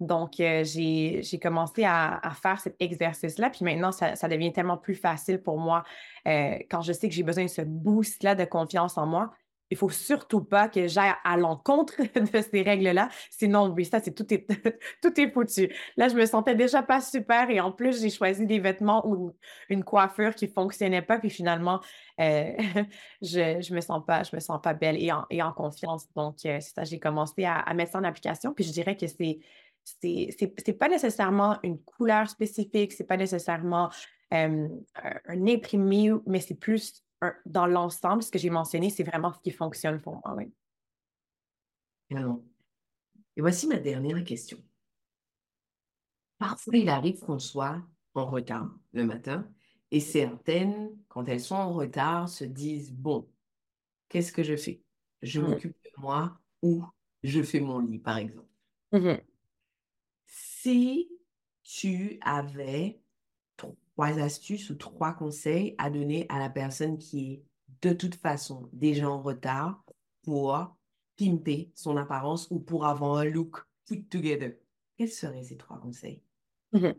Donc, 0.00 0.40
euh, 0.40 0.64
j'ai 0.64 1.38
commencé 1.40 1.84
à, 1.84 2.20
faire 2.42 2.58
cet 2.58 2.76
exercice-là. 2.80 3.50
Puis 3.50 3.64
maintenant, 3.64 3.92
ça, 3.92 4.28
devient 4.28 4.52
tellement 4.52 4.76
plus 4.76 4.96
facile 4.96 5.40
pour 5.40 5.58
moi 5.58 5.84
euh, 6.26 6.58
quand 6.70 6.82
je 6.82 6.92
sais 6.92 7.08
que 7.08 7.14
j'ai 7.14 7.22
besoin 7.22 7.44
de 7.44 7.50
ce 7.50 7.62
boost-là 7.62 8.34
de 8.34 8.44
confiance 8.44 8.98
en 8.98 9.06
moi 9.06 9.32
il 9.72 9.76
faut 9.76 9.88
surtout 9.88 10.44
pas 10.44 10.68
que 10.68 10.86
j'aille 10.86 11.14
à 11.24 11.38
l'encontre 11.38 11.94
de 12.14 12.42
ces 12.42 12.60
règles-là. 12.60 13.08
Sinon, 13.30 13.70
oui, 13.70 13.86
ça, 13.86 14.00
c'est 14.00 14.12
tout 14.12 14.32
est, 14.32 14.46
tout 15.02 15.18
est 15.18 15.30
foutu. 15.32 15.74
Là, 15.96 16.08
je 16.08 16.14
me 16.14 16.26
sentais 16.26 16.54
déjà 16.54 16.82
pas 16.82 17.00
super 17.00 17.48
et 17.48 17.58
en 17.58 17.72
plus, 17.72 18.02
j'ai 18.02 18.10
choisi 18.10 18.44
des 18.44 18.58
vêtements 18.58 19.02
ou 19.08 19.34
une 19.70 19.82
coiffure 19.82 20.34
qui 20.34 20.46
fonctionnait 20.46 21.00
pas. 21.00 21.18
Puis 21.18 21.30
finalement, 21.30 21.80
euh, 22.20 22.52
je, 23.22 23.62
je 23.62 23.74
me 23.74 23.80
sens 23.80 24.04
pas, 24.06 24.24
je 24.24 24.36
me 24.36 24.40
sens 24.40 24.60
pas 24.62 24.74
belle 24.74 25.02
et 25.02 25.10
en, 25.10 25.24
et 25.30 25.42
en 25.42 25.54
confiance. 25.54 26.06
Donc, 26.14 26.44
euh, 26.44 26.58
c'est 26.60 26.74
ça, 26.74 26.84
j'ai 26.84 26.98
commencé 26.98 27.46
à, 27.46 27.72
mettre 27.72 27.92
ça 27.92 27.98
en 27.98 28.04
application. 28.04 28.52
Puis 28.52 28.64
je 28.64 28.72
dirais 28.72 28.94
que 28.94 29.06
c'est, 29.06 29.40
c'est, 30.02 30.78
pas 30.78 30.88
nécessairement 30.90 31.56
une 31.62 31.78
couleur 31.78 32.28
spécifique, 32.28 32.92
c'est 32.92 33.06
pas 33.06 33.16
nécessairement 33.16 33.88
euh, 34.34 34.68
un 35.28 35.46
imprimé, 35.46 36.12
mais 36.26 36.40
c'est 36.40 36.56
plus 36.56 37.02
dans 37.46 37.66
l'ensemble, 37.66 38.22
ce 38.22 38.30
que 38.30 38.38
j'ai 38.38 38.50
mentionné, 38.50 38.90
c'est 38.90 39.04
vraiment 39.04 39.32
ce 39.32 39.40
qui 39.40 39.50
fonctionne 39.50 40.00
pour 40.00 40.14
moi. 40.14 40.34
Oui. 40.36 40.52
Et 43.36 43.40
voici 43.40 43.66
ma 43.66 43.78
dernière 43.78 44.22
question. 44.24 44.58
Parfois, 46.38 46.76
il 46.76 46.88
arrive 46.88 47.20
qu'on 47.20 47.38
soit 47.38 47.80
en 48.14 48.26
retard 48.26 48.70
le 48.92 49.04
matin 49.04 49.48
et 49.90 50.00
certaines, 50.00 50.90
quand 51.08 51.28
elles 51.28 51.40
sont 51.40 51.54
en 51.54 51.72
retard, 51.72 52.28
se 52.28 52.44
disent, 52.44 52.92
bon, 52.92 53.28
qu'est-ce 54.08 54.32
que 54.32 54.42
je 54.42 54.56
fais? 54.56 54.82
Je 55.20 55.40
mmh. 55.40 55.48
m'occupe 55.48 55.76
de 55.84 56.00
moi 56.00 56.38
ou 56.62 56.84
je 57.22 57.42
fais 57.42 57.60
mon 57.60 57.78
lit, 57.78 57.98
par 57.98 58.18
exemple. 58.18 58.48
Mmh 58.92 59.16
si 60.64 61.10
tu 61.62 62.18
avais 62.22 63.01
trois 63.94 64.18
astuces 64.18 64.70
ou 64.70 64.74
trois 64.74 65.12
conseils 65.12 65.74
à 65.78 65.90
donner 65.90 66.26
à 66.28 66.38
la 66.38 66.48
personne 66.48 66.98
qui 66.98 67.32
est 67.32 67.42
de 67.82 67.92
toute 67.92 68.14
façon 68.14 68.68
déjà 68.72 69.08
en 69.08 69.20
retard 69.20 69.84
pour 70.22 70.76
pimper 71.16 71.72
son 71.74 71.96
apparence 71.96 72.48
ou 72.50 72.58
pour 72.58 72.86
avoir 72.86 73.18
un 73.18 73.24
look 73.24 73.58
put 73.86 74.04
together. 74.04 74.54
Quels 74.96 75.10
seraient 75.10 75.44
ces 75.44 75.56
trois 75.56 75.78
conseils? 75.78 76.22
Mhm. 76.72 76.94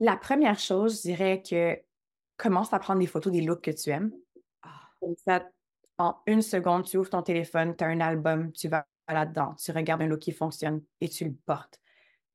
La 0.00 0.16
première 0.16 0.58
chose, 0.58 0.96
je 0.96 1.02
dirais 1.02 1.42
que 1.42 1.78
commence 2.36 2.72
à 2.72 2.78
prendre 2.80 3.00
des 3.00 3.06
photos 3.06 3.32
des 3.32 3.40
looks 3.40 3.62
que 3.62 3.70
tu 3.70 3.90
aimes. 3.90 4.12
Ah. 4.62 5.48
en 5.98 6.16
une 6.26 6.42
seconde, 6.42 6.84
tu 6.84 6.96
ouvres 6.96 7.10
ton 7.10 7.22
téléphone, 7.22 7.76
tu 7.76 7.84
as 7.84 7.86
un 7.86 8.00
album, 8.00 8.50
tu 8.52 8.68
vas 8.68 8.84
là-dedans, 9.08 9.54
tu 9.54 9.70
regardes 9.70 10.02
un 10.02 10.06
look 10.06 10.18
qui 10.18 10.32
fonctionne 10.32 10.82
et 11.00 11.08
tu 11.08 11.24
le 11.24 11.34
portes. 11.46 11.80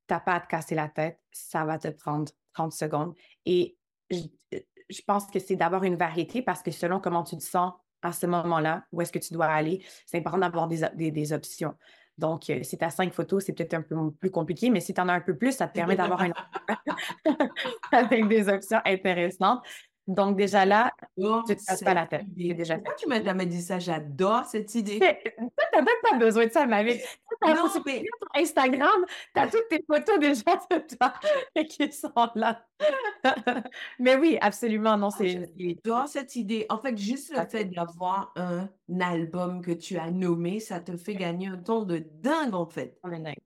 Tu 0.06 0.14
n'as 0.14 0.20
pas 0.20 0.34
à 0.34 0.40
te 0.40 0.46
casser 0.46 0.74
la 0.74 0.88
tête, 0.88 1.20
ça 1.30 1.64
va 1.64 1.78
te 1.78 1.88
prendre 1.88 2.32
30 2.58 2.72
secondes. 2.72 3.14
Et 3.46 3.76
je, 4.10 5.02
pense 5.06 5.26
que 5.26 5.38
c'est 5.38 5.56
d'avoir 5.56 5.84
une 5.84 5.96
variété 5.96 6.42
parce 6.42 6.62
que 6.62 6.70
selon 6.72 6.98
comment 6.98 7.22
tu 7.22 7.36
te 7.36 7.42
sens 7.42 7.72
à 8.02 8.12
ce 8.12 8.26
moment-là, 8.26 8.84
où 8.92 9.00
est-ce 9.00 9.12
que 9.12 9.18
tu 9.18 9.32
dois 9.32 9.46
aller, 9.46 9.84
c'est 10.06 10.18
important 10.18 10.38
d'avoir 10.38 10.68
des, 10.68 11.10
des, 11.10 11.32
options. 11.32 11.74
Donc, 12.16 12.50
euh, 12.50 12.62
si 12.62 12.78
tu 12.78 12.84
as 12.84 12.90
cinq 12.90 13.12
photos, 13.12 13.44
c'est 13.44 13.52
peut-être 13.52 13.74
un 13.74 13.82
peu 13.82 14.10
plus 14.12 14.30
compliqué, 14.30 14.70
mais 14.70 14.80
si 14.80 14.92
tu 14.94 15.00
en 15.00 15.08
as 15.08 15.14
un 15.14 15.20
peu 15.20 15.36
plus, 15.36 15.52
ça 15.52 15.68
te 15.68 15.74
permet 15.74 15.96
d'avoir 15.96 16.22
un 16.22 16.32
avec 17.92 18.28
des 18.28 18.48
options 18.48 18.80
intéressantes. 18.84 19.64
Donc, 20.08 20.36
déjà 20.36 20.64
là, 20.64 20.90
oh, 21.18 21.42
tu 21.46 21.52
ne 21.52 21.58
te 21.58 21.66
casses 21.66 21.84
pas 21.84 21.92
la 21.92 22.06
tête. 22.06 22.24
Déjà 22.34 22.76
Pourquoi 22.76 22.94
tu 22.94 23.06
m'as 23.08 23.22
jamais 23.22 23.44
dit 23.44 23.60
ça? 23.60 23.78
J'adore 23.78 24.46
cette 24.46 24.74
idée. 24.74 24.98
Tu 24.98 25.44
n'as 25.74 25.82
même 25.82 25.94
pas 26.02 26.16
besoin 26.16 26.46
de 26.46 26.50
ça, 26.50 26.66
ma 26.66 26.82
vie. 26.82 26.98
non, 27.46 27.68
mais... 27.84 28.02
Instagram, 28.34 29.04
tu 29.34 29.40
as 29.40 29.48
toutes 29.48 29.68
tes 29.68 29.84
photos 29.86 30.18
déjà 30.18 30.56
de 30.70 30.96
toi 30.96 31.12
qui 31.68 31.92
sont 31.92 32.30
là. 32.34 32.64
mais 33.98 34.16
oui, 34.16 34.38
absolument, 34.40 34.96
non, 34.96 35.08
ah, 35.12 35.16
c'est... 35.18 35.50
J'adore 35.58 36.08
cette 36.08 36.34
idée. 36.36 36.64
En 36.70 36.78
fait, 36.78 36.96
juste 36.96 37.30
le 37.36 37.46
fait 37.46 37.66
d'avoir 37.66 38.32
un 38.36 38.70
album 39.00 39.60
que 39.60 39.72
tu 39.72 39.98
as 39.98 40.10
nommé, 40.10 40.58
ça 40.58 40.80
te 40.80 40.96
fait 40.96 41.16
gagner 41.16 41.48
un 41.48 41.58
temps 41.58 41.82
de 41.82 41.98
dingue, 41.98 42.54
en 42.54 42.66
fait. 42.66 42.98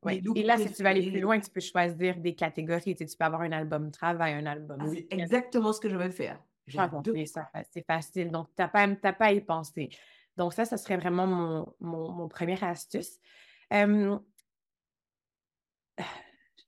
Oui. 0.04 0.22
Et 0.36 0.44
là, 0.44 0.58
si 0.58 0.72
tu 0.72 0.84
vas 0.84 0.90
aller 0.90 1.10
plus 1.10 1.20
loin, 1.20 1.40
tu 1.40 1.50
peux 1.50 1.60
choisir 1.60 2.18
des 2.18 2.36
catégories. 2.36 2.94
Tu, 2.94 3.04
peux 3.04 3.24
avoir 3.24 3.40
un 3.40 3.50
album 3.50 3.90
travail, 3.90 4.34
un 4.34 4.46
album... 4.46 4.78
Ah, 4.80 4.86
c'est 4.92 5.08
exactement 5.10 5.72
ce 5.72 5.80
que 5.80 5.88
je 5.88 5.96
veux 5.96 6.10
faire. 6.10 6.38
C'est 7.70 7.86
facile. 7.86 8.30
Donc, 8.30 8.48
tu 8.56 8.62
n'as 8.62 8.68
pas, 8.68 8.86
pas 9.12 9.26
à 9.26 9.32
y 9.32 9.40
penser. 9.40 9.90
Donc, 10.36 10.52
ça, 10.52 10.64
ce 10.64 10.76
serait 10.76 10.96
vraiment 10.96 11.26
mon, 11.26 11.74
mon, 11.80 12.10
mon 12.12 12.28
première 12.28 12.62
astuce. 12.64 13.18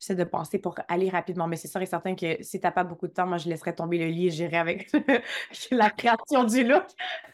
J'essaie 0.01 0.16
de 0.16 0.24
penser 0.24 0.59
pour 0.59 0.74
aller 0.88 1.09
rapidement, 1.09 1.47
mais 1.47 1.57
c'est 1.57 1.68
sûr 1.68 1.80
et 1.80 1.86
certain 1.86 2.14
que 2.14 2.42
si 2.42 2.61
tu 2.61 2.66
n'as 2.66 2.72
pas 2.72 2.84
beaucoup 2.84 3.07
de 3.07 3.12
temps, 3.12 3.26
moi, 3.26 3.38
je 3.38 3.49
laisserais 3.49 3.74
tomber 3.74 3.97
le 3.99 4.07
lit 4.07 4.26
et 4.26 4.30
j'irai 4.30 4.59
avec 4.59 4.92
la 5.70 5.88
création 5.90 6.45
du 6.45 6.64
look. 6.64 6.84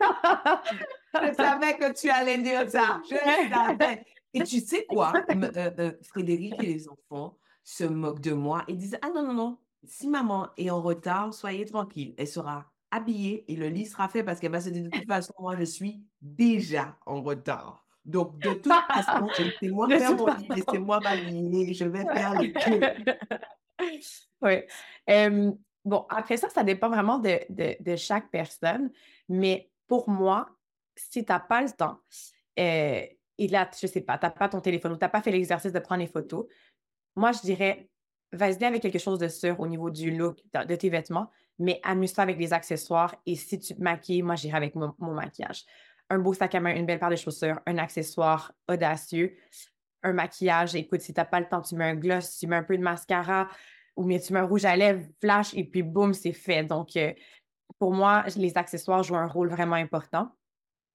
je 0.00 1.34
savais 1.34 1.76
que 1.76 1.92
tu 1.92 2.08
allais 2.10 2.38
dire 2.38 2.70
ça. 2.70 3.00
Je 3.10 3.16
savais. 3.52 4.04
Et 4.32 4.44
tu 4.44 4.60
sais 4.60 4.86
quoi? 4.86 5.12
Euh, 5.30 5.70
euh, 5.78 5.92
Frédéric 6.02 6.62
et 6.62 6.66
les 6.66 6.88
enfants 6.88 7.36
se 7.64 7.84
moquent 7.84 8.20
de 8.20 8.32
moi 8.32 8.64
et 8.68 8.74
disent 8.74 8.98
Ah 9.02 9.10
non, 9.12 9.22
non, 9.22 9.34
non, 9.34 9.58
si 9.84 10.08
maman 10.08 10.48
est 10.56 10.70
en 10.70 10.82
retard, 10.82 11.32
soyez 11.34 11.64
tranquille. 11.64 12.14
Elle 12.18 12.28
sera 12.28 12.70
habillée 12.90 13.44
et 13.48 13.56
le 13.56 13.68
lit 13.68 13.86
sera 13.86 14.08
fait 14.08 14.24
parce 14.24 14.40
qu'elle 14.40 14.52
va 14.52 14.60
se 14.60 14.68
dire 14.70 14.84
de 14.84 14.90
toute 14.90 15.06
façon, 15.06 15.32
moi, 15.38 15.56
je 15.56 15.64
suis 15.64 16.02
déjà 16.20 16.96
en 17.06 17.22
retard. 17.22 17.86
Donc, 18.04 18.38
de 18.38 18.50
toute 18.54 18.66
façon, 18.66 19.28
laissez-moi 19.38 19.88
faire 19.88 20.16
mon 20.16 20.26
lit, 20.34 20.48
laissez-moi 20.48 21.00
m'aligner, 21.00 21.74
je 21.74 21.84
vais 21.84 22.04
faire 22.04 22.34
le 22.34 22.52
Oui. 24.42 24.56
bon, 25.84 26.06
après 26.08 26.36
ça, 26.36 26.48
ça 26.48 26.64
dépend 26.64 26.88
vraiment 26.88 27.18
de, 27.18 27.38
de, 27.48 27.96
chaque 27.96 28.30
personne, 28.30 28.90
mais 29.28 29.70
pour 29.86 30.08
moi, 30.08 30.48
si 30.96 31.24
tu 31.24 31.32
n'as 31.32 31.40
pas 31.40 31.62
le 31.62 31.70
temps, 31.70 31.98
euh, 32.58 33.02
et 33.38 33.48
là, 33.48 33.70
je 33.78 33.86
ne 33.86 33.90
sais 33.90 34.00
pas, 34.02 34.18
tu 34.18 34.26
n'as 34.26 34.30
pas 34.30 34.48
ton 34.48 34.60
téléphone 34.60 34.92
ou 34.92 34.96
tu 34.96 35.04
n'as 35.04 35.08
pas 35.08 35.22
fait 35.22 35.30
l'exercice 35.30 35.72
de 35.72 35.78
prendre 35.78 36.00
les 36.00 36.06
photos, 36.06 36.46
moi, 37.16 37.32
je 37.32 37.40
dirais, 37.40 37.89
vas-y 38.32 38.64
avec 38.64 38.82
quelque 38.82 38.98
chose 38.98 39.18
de 39.18 39.28
sûr 39.28 39.58
au 39.60 39.66
niveau 39.66 39.90
du 39.90 40.10
look 40.10 40.38
de 40.54 40.74
tes 40.76 40.88
vêtements, 40.88 41.30
mais 41.58 41.80
amuse-toi 41.82 42.22
avec 42.22 42.38
les 42.38 42.52
accessoires 42.52 43.14
et 43.26 43.36
si 43.36 43.58
tu 43.58 43.74
te 43.74 43.82
maquilles, 43.82 44.22
moi, 44.22 44.34
j'irai 44.34 44.56
avec 44.56 44.74
mon, 44.74 44.94
maquillage. 44.98 45.64
Un 46.08 46.18
beau 46.18 46.32
sac 46.32 46.54
à 46.54 46.60
main, 46.60 46.74
une 46.74 46.86
belle 46.86 46.98
paire 46.98 47.10
de 47.10 47.16
chaussures, 47.16 47.60
un 47.66 47.78
accessoire 47.78 48.52
audacieux, 48.68 49.36
un 50.02 50.12
maquillage. 50.12 50.74
Écoute, 50.74 51.00
si 51.00 51.12
tu 51.12 51.20
n'as 51.20 51.24
pas 51.24 51.40
le 51.40 51.46
temps, 51.46 51.60
tu 51.60 51.74
mets 51.74 51.84
un 51.84 51.94
gloss, 51.94 52.38
tu 52.38 52.46
mets 52.46 52.56
un 52.56 52.62
peu 52.62 52.76
de 52.76 52.82
mascara 52.82 53.48
ou 53.96 54.04
bien 54.04 54.18
tu 54.18 54.32
mets 54.32 54.40
un 54.40 54.46
rouge 54.46 54.64
à 54.64 54.74
lèvres, 54.76 55.06
flash 55.20 55.54
et 55.54 55.64
puis 55.64 55.82
boum, 55.82 56.14
c'est 56.14 56.32
fait. 56.32 56.64
Donc, 56.64 56.96
euh, 56.96 57.12
pour 57.78 57.92
moi, 57.92 58.24
les 58.36 58.56
accessoires 58.56 59.02
jouent 59.02 59.16
un 59.16 59.26
rôle 59.26 59.50
vraiment 59.50 59.76
important. 59.76 60.30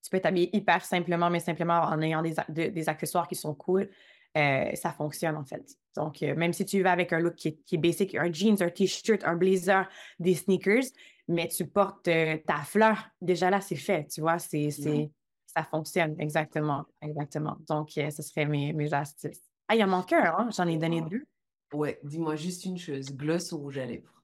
Tu 0.03 0.09
peux 0.09 0.19
t'habiller 0.19 0.55
hyper 0.55 0.83
simplement, 0.83 1.29
mais 1.29 1.39
simplement 1.39 1.81
en 1.81 2.01
ayant 2.01 2.21
des, 2.21 2.69
des 2.69 2.89
accessoires 2.89 3.27
qui 3.27 3.35
sont 3.35 3.55
cool. 3.55 3.89
Euh, 4.37 4.75
ça 4.75 4.91
fonctionne 4.91 5.37
en 5.37 5.45
fait. 5.45 5.63
Donc, 5.95 6.21
euh, 6.21 6.35
même 6.35 6.51
si 6.51 6.65
tu 6.65 6.81
vas 6.81 6.91
avec 6.91 7.13
un 7.13 7.19
look 7.19 7.35
qui 7.35 7.57
est, 7.71 7.77
basic, 7.77 8.15
un 8.15 8.29
jeans, 8.31 8.61
un 8.61 8.69
t-shirt, 8.69 9.23
un 9.23 9.35
blazer, 9.35 9.87
des 10.19 10.35
sneakers, 10.35 10.83
mais 11.29 11.47
tu 11.47 11.65
portes 11.65 12.09
euh, 12.09 12.37
ta 12.45 12.57
fleur, 12.57 13.07
déjà 13.21 13.49
là, 13.49 13.61
c'est 13.61 13.77
fait, 13.77 14.07
tu 14.07 14.19
vois, 14.19 14.37
c'est, 14.37 14.71
ça 14.71 15.63
fonctionne, 15.63 16.19
exactement, 16.19 16.83
exactement. 17.01 17.55
Donc, 17.69 17.91
ce 17.91 18.21
serait 18.21 18.45
mes, 18.45 18.73
mes 18.73 18.93
astuces. 18.93 19.39
Ah, 19.69 19.75
il 19.75 19.83
en 19.85 19.87
manque 19.87 20.11
un, 20.11 20.35
hein? 20.37 20.49
j'en 20.55 20.67
ai 20.67 20.77
donné 20.77 21.01
deux. 21.01 21.25
Ouais, 21.73 21.97
dis-moi 22.03 22.35
juste 22.35 22.65
une 22.65 22.77
chose, 22.77 23.15
gloss 23.15 23.53
ou 23.53 23.59
rouge 23.59 23.77
à 23.77 23.85
lèvres? 23.85 24.21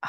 Ah, 0.00 0.08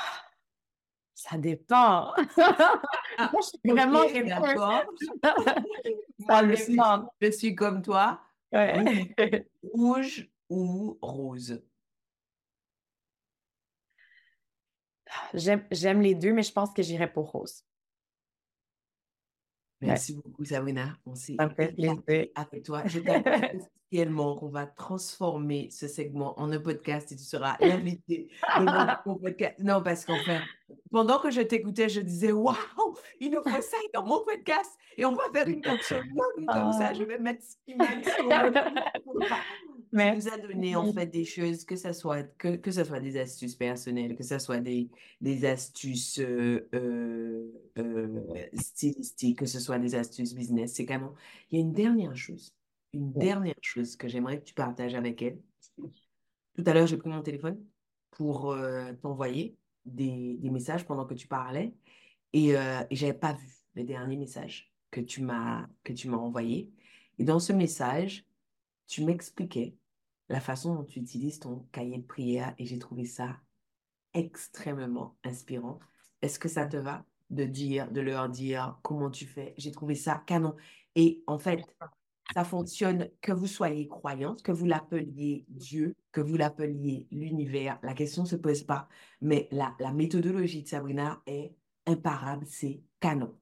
ça 1.15 1.35
dépend. 1.37 2.13
Moi, 3.17 3.41
je 3.41 3.43
suis 3.47 3.59
vraiment 3.65 4.03
ça 6.27 6.43
dépend. 6.43 7.11
je 7.19 7.31
suis 7.31 7.55
comme 7.55 7.81
toi. 7.81 8.21
Rouge 9.73 10.29
ou 10.49 10.97
rose? 11.01 11.61
J'aime 15.33 16.01
les 16.01 16.15
deux, 16.15 16.33
mais 16.33 16.43
je 16.43 16.51
pense 16.51 16.71
que 16.73 16.81
j'irai 16.83 17.11
pour 17.11 17.31
rose. 17.31 17.63
Merci 19.81 20.13
beaucoup, 20.13 20.45
Sabrina. 20.45 20.95
On 21.05 21.15
s'est 21.15 21.35
avec 22.35 22.63
toi. 22.63 22.83
Je 22.85 22.99
t'appelle 22.99 23.61
officiellement 23.91 24.35
qu'on 24.35 24.49
va 24.49 24.67
transformer 24.67 25.69
ce 25.71 25.87
segment 25.87 26.39
en 26.39 26.51
un 26.51 26.59
podcast 26.59 27.11
et 27.11 27.15
tu 27.15 27.23
seras 27.23 27.57
invité 27.61 28.29
mon 29.05 29.15
podcast. 29.15 29.55
Non, 29.59 29.81
parce 29.81 30.05
qu'en 30.05 30.17
fait, 30.23 30.39
pendant 30.91 31.19
que 31.19 31.31
je 31.31 31.41
t'écoutais, 31.41 31.89
je 31.89 32.01
disais 32.01 32.31
Waouh, 32.31 32.55
il 33.19 33.31
nous 33.31 33.43
fait 33.43 33.61
ça 33.61 33.77
dans 33.93 34.05
mon 34.05 34.23
podcast 34.23 34.71
et 34.97 35.05
on 35.05 35.13
va 35.13 35.23
faire 35.33 35.47
une 35.47 35.61
cantion 35.61 36.01
comme 36.47 36.73
ça. 36.73 36.93
Je 36.93 37.03
vais 37.03 37.17
mettre 37.17 37.43
ce 37.43 37.55
qu'il 37.65 37.77
m'a 37.77 37.85
Mais... 39.91 40.15
nous 40.15 40.27
a 40.29 40.37
donné 40.37 40.75
en 40.75 40.91
fait 40.93 41.07
des 41.07 41.25
choses, 41.25 41.65
que 41.65 41.75
ce 41.75 41.91
soit, 41.91 42.23
que, 42.37 42.55
que 42.55 42.71
ce 42.71 42.83
soit 42.83 42.99
des 42.99 43.17
astuces 43.17 43.55
personnelles, 43.55 44.15
que 44.15 44.23
ce 44.23 44.39
soit 44.39 44.59
des, 44.59 44.89
des 45.19 45.45
astuces 45.45 46.19
euh, 46.19 46.69
euh, 46.73 47.51
euh, 47.77 48.47
stylistiques, 48.53 49.39
que 49.39 49.45
ce 49.45 49.59
soit 49.59 49.79
des 49.79 49.95
astuces 49.95 50.33
business. 50.33 50.75
C'est 50.75 50.85
quand 50.85 51.13
Il 51.49 51.59
y 51.59 51.61
a 51.61 51.65
une 51.65 51.73
dernière 51.73 52.15
chose, 52.15 52.55
une 52.93 53.11
dernière 53.11 53.55
chose 53.61 53.95
que 53.95 54.07
j'aimerais 54.07 54.39
que 54.39 54.45
tu 54.45 54.53
partages 54.53 54.95
avec 54.95 55.21
elle. 55.21 55.39
Tout 55.77 56.63
à 56.65 56.73
l'heure, 56.73 56.87
j'ai 56.87 56.97
pris 56.97 57.09
mon 57.09 57.21
téléphone 57.21 57.59
pour 58.11 58.55
t'envoyer 59.01 59.57
des, 59.85 60.37
des, 60.39 60.49
messages 60.49 60.85
pendant 60.85 61.05
que 61.05 61.13
tu 61.13 61.27
parlais 61.27 61.73
et, 62.33 62.49
et 62.49 62.95
je 62.95 63.05
n'avais 63.05 63.17
pas 63.17 63.33
vu 63.33 63.47
les 63.75 63.83
derniers 63.83 64.17
messages 64.17 64.71
que 64.91 65.01
tu 65.01 65.21
m'as 65.21 65.67
envoyés. 66.11 66.69
Et 67.17 67.23
dans 67.23 67.39
ce 67.39 67.53
message, 67.53 68.25
tu 68.87 69.03
m'expliquais 69.05 69.75
la 70.31 70.39
façon 70.39 70.75
dont 70.75 70.83
tu 70.85 70.99
utilises 70.99 71.39
ton 71.39 71.67
cahier 71.73 71.97
de 71.97 72.05
prière 72.05 72.55
et 72.57 72.65
j'ai 72.65 72.79
trouvé 72.79 73.05
ça 73.05 73.37
extrêmement 74.13 75.17
inspirant. 75.23 75.79
Est-ce 76.21 76.39
que 76.39 76.47
ça 76.47 76.65
te 76.65 76.77
va 76.77 77.05
de 77.29 77.43
dire, 77.43 77.91
de 77.91 77.99
leur 77.99 78.29
dire 78.29 78.79
comment 78.81 79.11
tu 79.11 79.25
fais? 79.25 79.53
J'ai 79.57 79.71
trouvé 79.71 79.93
ça 79.93 80.23
canon. 80.25 80.55
Et 80.95 81.21
en 81.27 81.37
fait, 81.37 81.59
ça 82.33 82.45
fonctionne 82.45 83.09
que 83.19 83.33
vous 83.33 83.47
soyez 83.47 83.89
croyante, 83.89 84.41
que 84.41 84.53
vous 84.53 84.65
l'appeliez 84.65 85.45
Dieu, 85.49 85.95
que 86.13 86.21
vous 86.21 86.37
l'appeliez 86.37 87.07
l'univers. 87.11 87.77
La 87.83 87.93
question 87.93 88.23
ne 88.23 88.27
se 88.27 88.37
pose 88.37 88.63
pas. 88.63 88.87
Mais 89.19 89.49
la, 89.51 89.75
la 89.79 89.91
méthodologie 89.91 90.63
de 90.63 90.67
Sabrina 90.67 91.21
est 91.25 91.53
imparable, 91.85 92.45
c'est 92.45 92.81
canon. 93.01 93.37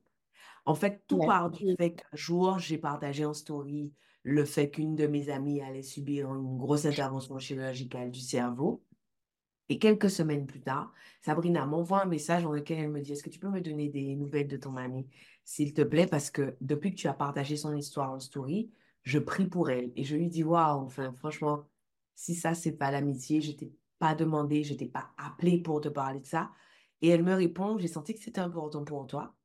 En 0.66 0.74
fait, 0.74 1.04
tout 1.08 1.20
part 1.20 1.52
du 1.52 1.76
fait 1.78 1.94
qu'un 1.94 2.18
jour, 2.18 2.58
j'ai 2.58 2.80
partagé 2.80 3.26
en 3.26 3.34
story 3.34 3.94
le 4.24 4.46
fait 4.46 4.70
qu'une 4.70 4.96
de 4.96 5.08
mes 5.08 5.30
amies 5.30 5.62
allait 5.62 5.82
subir 5.82 6.34
une 6.34 6.58
grosse 6.58 6.86
intervention 6.86 7.38
chirurgicale 7.40 8.12
du 8.12 8.20
cerveau. 8.20 8.84
Et 9.70 9.78
quelques 9.78 10.10
semaines 10.10 10.48
plus 10.48 10.62
tard, 10.62 10.92
Sabrina 11.22 11.66
m'envoie 11.66 12.02
un 12.02 12.08
message 12.08 12.44
dans 12.44 12.52
lequel 12.52 12.80
elle 12.80 12.90
me 12.90 13.02
dit, 13.02 13.14
est-ce 13.14 13.24
que 13.24 13.30
tu 13.30 13.40
peux 13.40 13.50
me 13.50 13.62
donner 13.62 13.88
des 13.90 14.16
nouvelles 14.16 14.48
de 14.48 14.58
ton 14.58 14.76
amie, 14.78 15.08
s'il 15.46 15.74
te 15.74 15.82
plaît, 15.82 16.08
parce 16.08 16.32
que 16.32 16.56
depuis 16.60 16.92
que 16.92 17.00
tu 17.00 17.08
as 17.08 17.14
partagé 17.14 17.56
son 17.56 17.76
histoire 17.76 18.12
en 18.12 18.20
story, 18.20 18.72
je 19.04 19.20
prie 19.20 19.48
pour 19.48 19.70
elle. 19.70 19.92
Et 19.96 20.04
je 20.04 20.16
lui 20.16 20.28
dis, 20.28 20.44
waouh, 20.44 20.82
enfin, 20.82 21.14
franchement, 21.14 21.66
si 22.16 22.36
ça, 22.36 22.54
c'est 22.56 22.74
pas 22.74 22.92
l'amitié, 22.92 23.42
je 23.42 23.52
t'ai 23.52 23.72
pas 24.00 24.16
demandé, 24.16 24.64
je 24.64 24.74
t'ai 24.74 24.88
pas 24.88 25.12
appelé 25.18 25.62
pour 25.62 25.82
te 25.82 25.88
parler 25.88 26.20
de 26.20 26.26
ça. 26.26 26.52
Et 27.02 27.10
elle 27.10 27.24
me 27.24 27.34
répond, 27.34 27.78
j'ai 27.78 27.88
senti 27.88 28.14
que 28.14 28.20
c'était 28.20 28.42
important 28.42 28.84
pour 28.84 29.08
toi. 29.08 29.36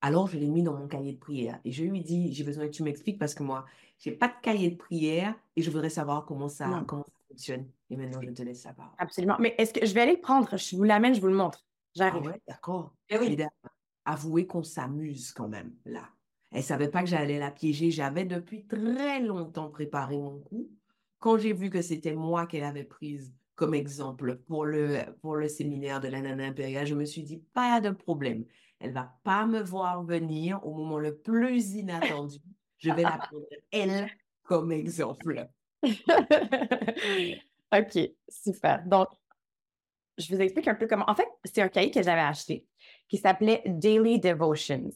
Alors, 0.00 0.26
je 0.26 0.38
l'ai 0.38 0.48
mis 0.48 0.62
dans 0.62 0.76
mon 0.76 0.88
cahier 0.88 1.12
de 1.12 1.18
prière. 1.18 1.60
Et 1.64 1.72
je 1.72 1.84
lui 1.84 2.02
dis, 2.02 2.32
j'ai 2.32 2.44
besoin 2.44 2.66
que 2.66 2.72
tu 2.72 2.82
m'expliques 2.82 3.18
parce 3.18 3.34
que 3.34 3.42
moi, 3.42 3.64
je 3.98 4.10
n'ai 4.10 4.16
pas 4.16 4.28
de 4.28 4.34
cahier 4.42 4.70
de 4.70 4.76
prière 4.76 5.34
et 5.56 5.62
je 5.62 5.70
voudrais 5.70 5.90
savoir 5.90 6.24
comment 6.24 6.48
ça, 6.48 6.84
comment 6.86 7.04
ça 7.04 7.18
fonctionne. 7.28 7.68
Et 7.90 7.96
maintenant, 7.96 8.20
je 8.22 8.30
te 8.30 8.42
laisse 8.42 8.62
savoir. 8.62 8.94
Absolument. 8.98 9.36
Mais 9.40 9.54
est-ce 9.58 9.72
que 9.72 9.84
je 9.84 9.94
vais 9.94 10.02
aller 10.02 10.14
le 10.14 10.20
prendre? 10.20 10.56
Je 10.56 10.76
vous 10.76 10.84
l'amène, 10.84 11.14
je 11.14 11.20
vous 11.20 11.28
le 11.28 11.34
montre. 11.34 11.64
J'arrive. 11.94 12.22
Ah 12.26 12.28
ouais, 12.30 12.42
d'accord. 12.46 12.94
Eh 13.08 13.18
oui. 13.18 13.36
Avouez 14.04 14.46
qu'on 14.46 14.62
s'amuse 14.62 15.32
quand 15.32 15.48
même, 15.48 15.74
là. 15.84 16.08
Elle 16.50 16.60
ne 16.60 16.64
savait 16.64 16.88
pas 16.88 17.02
que 17.02 17.08
j'allais 17.08 17.38
la 17.38 17.50
piéger. 17.50 17.90
J'avais 17.90 18.24
depuis 18.24 18.66
très 18.66 19.20
longtemps 19.20 19.68
préparé 19.68 20.16
mon 20.16 20.38
coup. 20.38 20.70
Quand 21.18 21.36
j'ai 21.36 21.52
vu 21.52 21.68
que 21.68 21.82
c'était 21.82 22.14
moi 22.14 22.46
qu'elle 22.46 22.64
avait 22.64 22.84
prise 22.84 23.34
comme 23.54 23.74
exemple 23.74 24.36
pour 24.46 24.64
le, 24.64 25.00
pour 25.20 25.34
le 25.34 25.48
séminaire 25.48 26.00
de 26.00 26.08
la 26.08 26.20
Nana 26.20 26.46
Impériale, 26.46 26.86
je 26.86 26.94
me 26.94 27.04
suis 27.04 27.22
dit, 27.22 27.42
pas 27.52 27.80
de 27.80 27.90
problème. 27.90 28.44
Elle 28.78 28.92
va 28.92 29.18
pas 29.24 29.44
me 29.44 29.60
voir 29.60 30.04
venir 30.04 30.64
au 30.64 30.72
moment 30.74 30.98
le 30.98 31.16
plus 31.16 31.74
inattendu. 31.74 32.38
Je 32.78 32.90
vais 32.92 33.02
la 33.02 33.18
prendre, 33.18 33.46
elle, 33.70 34.10
comme 34.42 34.72
exemple. 34.72 35.48
OK, 37.72 37.98
super. 38.28 38.82
Donc, 38.86 39.08
je 40.16 40.34
vous 40.34 40.40
explique 40.40 40.68
un 40.68 40.74
peu 40.74 40.86
comment. 40.86 41.04
En 41.08 41.14
fait, 41.14 41.28
c'est 41.44 41.62
un 41.62 41.68
cahier 41.68 41.90
que 41.90 42.02
j'avais 42.02 42.20
acheté 42.20 42.66
qui 43.08 43.18
s'appelait 43.18 43.62
Daily 43.66 44.18
Devotions. 44.18 44.90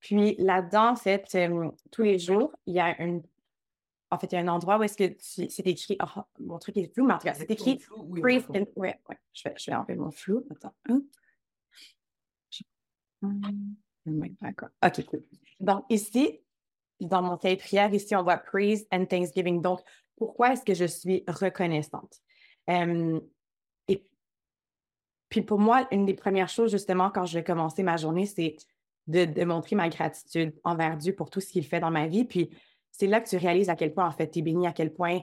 Puis 0.00 0.36
là-dedans, 0.38 0.96
c'est 0.96 1.34
euh, 1.36 1.70
tous 1.90 2.02
les 2.02 2.18
jours, 2.18 2.52
il 2.66 2.74
y 2.74 2.80
a 2.80 3.00
une 3.00 3.22
en 4.10 4.18
fait, 4.18 4.30
il 4.32 4.34
y 4.36 4.38
a 4.38 4.40
un 4.40 4.48
endroit 4.48 4.78
où 4.78 4.82
est-ce 4.84 4.96
que 4.96 5.16
c'est 5.18 5.66
écrit, 5.66 5.98
oh, 6.00 6.20
mon 6.38 6.58
truc 6.58 6.76
est 6.76 6.92
flou, 6.94 7.06
mais 7.06 7.14
en 7.14 7.18
tout 7.18 7.24
cas, 7.24 7.34
c'est 7.34 7.50
écrit 7.50 7.80
oui, 7.96 8.20
ouais, 8.22 8.64
ouais, 8.76 9.18
je 9.32 9.48
vais, 9.48 9.54
je 9.58 9.70
vais 9.70 9.76
enlever 9.76 9.96
mon 9.96 10.12
flou. 10.12 10.46
Attends. 10.50 10.74
OK, 13.22 15.06
cool. 15.06 15.24
Donc, 15.58 15.84
ici, 15.90 16.40
dans 17.00 17.22
mon 17.22 17.36
cahier 17.36 17.56
de 17.56 17.60
prière, 17.60 17.92
ici, 17.92 18.14
on 18.16 18.22
voit 18.22 18.38
Praise 18.38 18.86
and 18.92 19.06
Thanksgiving. 19.06 19.60
Donc, 19.60 19.80
pourquoi 20.16 20.52
est-ce 20.52 20.64
que 20.64 20.74
je 20.74 20.84
suis 20.84 21.24
reconnaissante? 21.28 22.20
et 22.68 24.04
puis 25.28 25.42
pour 25.42 25.60
moi, 25.60 25.86
une 25.92 26.04
des 26.04 26.14
premières 26.14 26.48
choses, 26.48 26.72
justement, 26.72 27.10
quand 27.10 27.24
je 27.24 27.38
vais 27.38 27.44
commencer 27.44 27.84
ma 27.84 27.96
journée, 27.96 28.26
c'est 28.26 28.56
de, 29.06 29.24
de, 29.24 29.44
montrer 29.44 29.76
ma 29.76 29.88
gratitude 29.88 30.52
envers 30.64 30.96
Dieu 30.96 31.14
pour 31.14 31.30
tout 31.30 31.40
ce 31.40 31.52
qu'il 31.52 31.64
fait 31.64 31.78
dans 31.78 31.92
ma 31.92 32.08
vie. 32.08 32.24
Puis 32.24 32.50
c'est 32.90 33.06
là 33.06 33.20
que 33.20 33.28
tu 33.28 33.36
réalises 33.36 33.68
à 33.68 33.76
quel 33.76 33.94
point, 33.94 34.06
en 34.06 34.10
fait, 34.10 34.30
tu 34.30 34.40
es 34.40 34.42
béni, 34.42 34.66
à 34.66 34.72
quel 34.72 34.92
point 34.92 35.20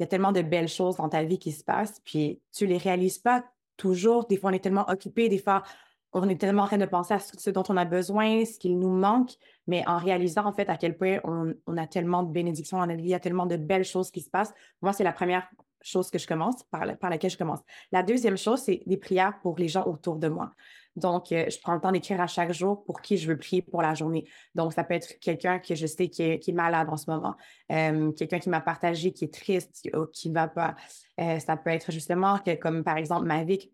il 0.00 0.02
y 0.02 0.04
a 0.04 0.06
tellement 0.06 0.32
de 0.32 0.42
belles 0.42 0.68
choses 0.68 0.96
dans 0.96 1.10
ta 1.10 1.22
vie 1.22 1.38
qui 1.38 1.52
se 1.52 1.62
passent, 1.62 2.00
puis 2.04 2.40
tu 2.52 2.66
les 2.66 2.78
réalises 2.78 3.18
pas 3.18 3.44
toujours. 3.76 4.26
Des 4.26 4.38
fois, 4.38 4.50
on 4.50 4.54
est 4.54 4.60
tellement 4.60 4.88
occupé, 4.88 5.28
des 5.28 5.38
fois, 5.38 5.62
on 6.12 6.28
est 6.28 6.40
tellement 6.40 6.64
en 6.64 6.66
train 6.66 6.78
de 6.78 6.86
penser 6.86 7.14
à 7.14 7.18
ce 7.18 7.50
dont 7.50 7.62
on 7.68 7.76
a 7.76 7.84
besoin, 7.84 8.44
ce 8.44 8.58
qu'il 8.58 8.78
nous 8.78 8.90
manque, 8.90 9.32
mais 9.66 9.86
en 9.86 9.98
réalisant 9.98 10.44
en 10.44 10.52
fait 10.52 10.68
à 10.68 10.76
quel 10.76 10.96
point 10.96 11.18
on, 11.24 11.76
a 11.76 11.86
tellement 11.86 12.22
de 12.22 12.32
bénédictions 12.32 12.78
dans 12.78 12.86
vie, 12.86 13.02
il 13.02 13.08
y 13.08 13.14
a 13.14 13.20
tellement 13.20 13.46
de 13.46 13.56
belles 13.56 13.84
choses 13.84 14.10
qui 14.10 14.20
se 14.20 14.30
passent. 14.30 14.52
Moi, 14.82 14.92
c'est 14.92 15.04
la 15.04 15.12
première 15.12 15.48
chose 15.82 16.10
que 16.10 16.18
je 16.18 16.26
commence, 16.26 16.62
par, 16.64 16.84
laquelle 16.84 17.30
je 17.30 17.38
commence. 17.38 17.60
La 17.92 18.02
deuxième 18.02 18.36
chose, 18.36 18.60
c'est 18.60 18.82
des 18.86 18.96
prières 18.96 19.40
pour 19.40 19.56
les 19.58 19.68
gens 19.68 19.84
autour 19.84 20.16
de 20.16 20.28
moi. 20.28 20.52
Donc, 20.96 21.30
euh, 21.32 21.48
je 21.48 21.58
prends 21.60 21.74
le 21.74 21.80
temps 21.80 21.92
d'écrire 21.92 22.20
à 22.20 22.26
chaque 22.26 22.52
jour 22.52 22.84
pour 22.84 23.00
qui 23.00 23.16
je 23.16 23.28
veux 23.28 23.38
prier 23.38 23.62
pour 23.62 23.80
la 23.80 23.94
journée. 23.94 24.26
Donc, 24.54 24.72
ça 24.72 24.84
peut 24.84 24.94
être 24.94 25.18
quelqu'un 25.20 25.58
que 25.60 25.74
je 25.74 25.86
sais 25.86 26.08
qui 26.08 26.22
est, 26.22 26.52
malade 26.52 26.88
en 26.90 26.96
ce 26.96 27.08
moment, 27.08 27.36
euh, 27.70 28.10
quelqu'un 28.12 28.40
qui 28.40 28.50
m'a 28.50 28.60
partagé, 28.60 29.12
qui 29.12 29.24
est 29.24 29.32
triste, 29.32 29.88
qui 30.12 30.28
ne 30.28 30.34
va 30.34 30.48
pas. 30.48 30.74
Euh, 31.20 31.38
ça 31.38 31.56
peut 31.56 31.70
être 31.70 31.92
justement 31.92 32.38
que, 32.38 32.56
comme 32.56 32.82
par 32.82 32.96
exemple 32.96 33.24
Mavic, 33.24 33.70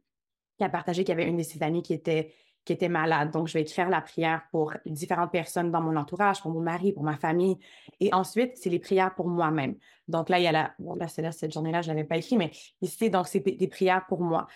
qui 0.59 0.65
a 0.65 0.69
partagé 0.69 1.05
qu'il 1.05 1.17
y 1.17 1.21
avait 1.21 1.29
une 1.29 1.37
de 1.37 1.43
ses 1.43 1.63
amies 1.63 1.83
qui 1.83 1.93
était, 1.93 2.33
qui 2.65 2.73
était 2.73 2.89
malade. 2.89 3.31
Donc, 3.31 3.49
je 3.49 3.55
vais 3.55 3.63
écrire 3.63 3.89
la 3.89 4.01
prière 4.01 4.43
pour 4.51 4.73
différentes 4.87 5.31
personnes 5.31 5.71
dans 5.71 5.81
mon 5.81 5.97
entourage, 5.97 6.41
pour 6.41 6.51
mon 6.51 6.61
mari, 6.61 6.93
pour 6.93 7.05
ma 7.05 7.17
famille. 7.17 7.59
Et 8.01 8.13
ensuite, 8.13 8.57
c'est 8.57 8.71
les 8.71 8.79
prières 8.79 9.15
pour 9.15 9.29
moi-même. 9.29 9.77
Donc 10.09 10.29
là, 10.29 10.39
il 10.39 10.45
y 10.45 10.47
a 10.47 10.53
la. 10.53 10.75
Bon, 10.79 10.95
là, 10.95 11.09
c'est 11.09 11.23
là, 11.23 11.33
cette 11.33 11.53
journée-là, 11.53 11.83
je 11.83 11.91
ne 11.91 11.95
l'avais 11.95 12.07
pas 12.07 12.17
écrit, 12.17 12.37
mais 12.37 12.51
ici, 12.81 13.11
donc, 13.11 13.29
c'est 13.29 13.41
des 13.41 13.69
prières 13.69 14.07
pour 14.07 14.21
moi. 14.21 14.47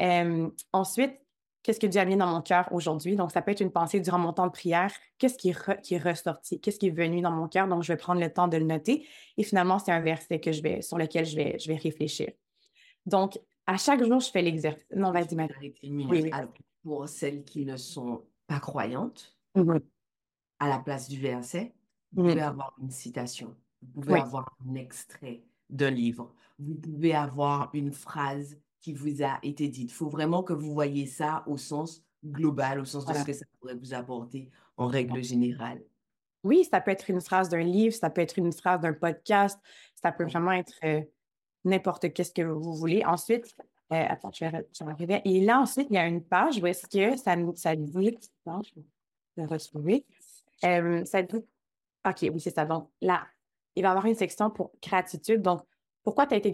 Euh, 0.00 0.48
ensuite, 0.72 1.20
qu'est-ce 1.62 1.80
que 1.80 1.86
Dieu 1.86 2.00
a 2.00 2.04
mis 2.04 2.16
dans 2.16 2.26
mon 2.26 2.40
cœur 2.40 2.68
aujourd'hui? 2.72 3.16
Donc, 3.16 3.32
ça 3.32 3.42
peut 3.42 3.50
être 3.50 3.60
une 3.60 3.72
pensée 3.72 4.00
durant 4.00 4.18
mon 4.18 4.32
temps 4.32 4.46
de 4.46 4.52
prière. 4.52 4.92
Qu'est-ce 5.18 5.36
qui, 5.36 5.54
qui, 5.82 5.94
est 5.94 6.02
ressorti? 6.02 6.60
Qu'est-ce 6.60 6.78
qui 6.78 6.88
est 6.88 6.96
venu 6.96 7.20
dans 7.20 7.30
mon 7.30 7.48
cœur? 7.48 7.68
Donc, 7.68 7.82
je 7.82 7.92
vais 7.92 7.96
prendre 7.96 8.20
le 8.20 8.32
temps 8.32 8.48
de 8.48 8.56
le 8.56 8.64
noter. 8.64 9.06
Et 9.36 9.42
finalement, 9.42 9.78
c'est 9.78 9.92
un 9.92 10.00
verset 10.00 10.40
que 10.40 10.52
je 10.52 10.62
vais, 10.62 10.80
sur 10.80 10.96
lequel 10.98 11.26
je 11.26 11.36
vais, 11.36 11.58
je 11.58 11.68
vais 11.68 11.76
réfléchir. 11.76 12.30
Donc, 13.06 13.38
à 13.68 13.76
chaque 13.76 14.02
jour, 14.02 14.18
je 14.18 14.30
fais 14.30 14.40
l'exercice. 14.40 14.82
Non, 14.96 15.12
vas-y, 15.12 15.36
Oui, 15.82 16.30
Pour 16.82 17.06
celles 17.06 17.44
qui 17.44 17.66
ne 17.66 17.76
sont 17.76 18.24
pas 18.46 18.60
croyantes, 18.60 19.38
mmh 19.54 19.78
à 20.60 20.68
la 20.68 20.80
place 20.80 21.08
du 21.08 21.20
verset, 21.20 21.72
vous 22.12 22.24
mmh 22.24 22.28
pouvez 22.30 22.40
avoir 22.40 22.74
une 22.80 22.90
citation, 22.90 23.54
vous 23.80 24.00
pouvez 24.00 24.18
avoir 24.18 24.56
un 24.66 24.74
extrait 24.74 25.44
d'un 25.70 25.90
livre, 25.90 26.34
vous 26.58 26.74
pouvez 26.74 27.14
avoir 27.14 27.70
une 27.74 27.92
phrase 27.92 28.58
qui 28.80 28.92
vous 28.92 29.22
a 29.22 29.38
été 29.44 29.68
dite. 29.68 29.92
Il 29.92 29.94
faut 29.94 30.08
vraiment 30.08 30.42
que 30.42 30.52
vous 30.52 30.72
voyez 30.72 31.06
ça 31.06 31.44
au 31.46 31.56
sens 31.56 32.02
global, 32.24 32.80
au 32.80 32.84
sens 32.84 33.06
de 33.06 33.14
ce 33.14 33.24
que 33.24 33.32
ça 33.32 33.46
pourrait 33.60 33.76
vous 33.76 33.94
apporter 33.94 34.50
en 34.76 34.88
règle 34.88 35.22
générale. 35.22 35.80
Oui, 36.42 36.64
ça 36.64 36.80
peut 36.80 36.90
être 36.90 37.08
une 37.08 37.20
phrase 37.20 37.48
d'un 37.48 37.62
livre, 37.62 37.94
ça 37.94 38.10
peut 38.10 38.20
être 38.20 38.38
une 38.38 38.52
phrase 38.52 38.80
d'un 38.80 38.94
podcast, 38.94 39.60
ça 39.94 40.10
peut 40.10 40.24
vraiment 40.24 40.52
être 40.52 40.74
euh, 40.82 41.02
n'importe 41.68 42.12
qu'est-ce 42.12 42.32
que 42.32 42.42
vous 42.42 42.74
voulez. 42.74 43.04
Ensuite, 43.04 43.54
euh, 43.92 44.04
attends, 44.08 44.30
je 44.32 44.44
vais, 44.44 44.68
je 44.72 45.20
Et 45.24 45.40
là, 45.40 45.60
ensuite, 45.60 45.88
il 45.90 45.94
y 45.94 45.98
a 45.98 46.06
une 46.06 46.22
page 46.22 46.58
où 46.60 46.66
est-ce 46.66 46.86
que 46.86 47.16
ça, 47.16 47.34
ça 47.54 47.76
dit, 47.76 48.18
non, 48.46 48.60
je 48.62 48.80
vais 49.36 49.46
retrouver. 49.46 50.04
Euh, 50.64 51.04
ça 51.04 51.22
dit, 51.22 51.36
OK, 52.06 52.16
oui, 52.22 52.40
c'est 52.40 52.54
ça. 52.54 52.64
Donc 52.64 52.90
là, 53.00 53.26
il 53.74 53.82
va 53.82 53.88
y 53.88 53.90
avoir 53.90 54.06
une 54.06 54.14
section 54.14 54.50
pour 54.50 54.72
gratitude. 54.82 55.40
Donc, 55.40 55.62
pourquoi 56.02 56.26
tu 56.26 56.34
as 56.34 56.38
été, 56.38 56.52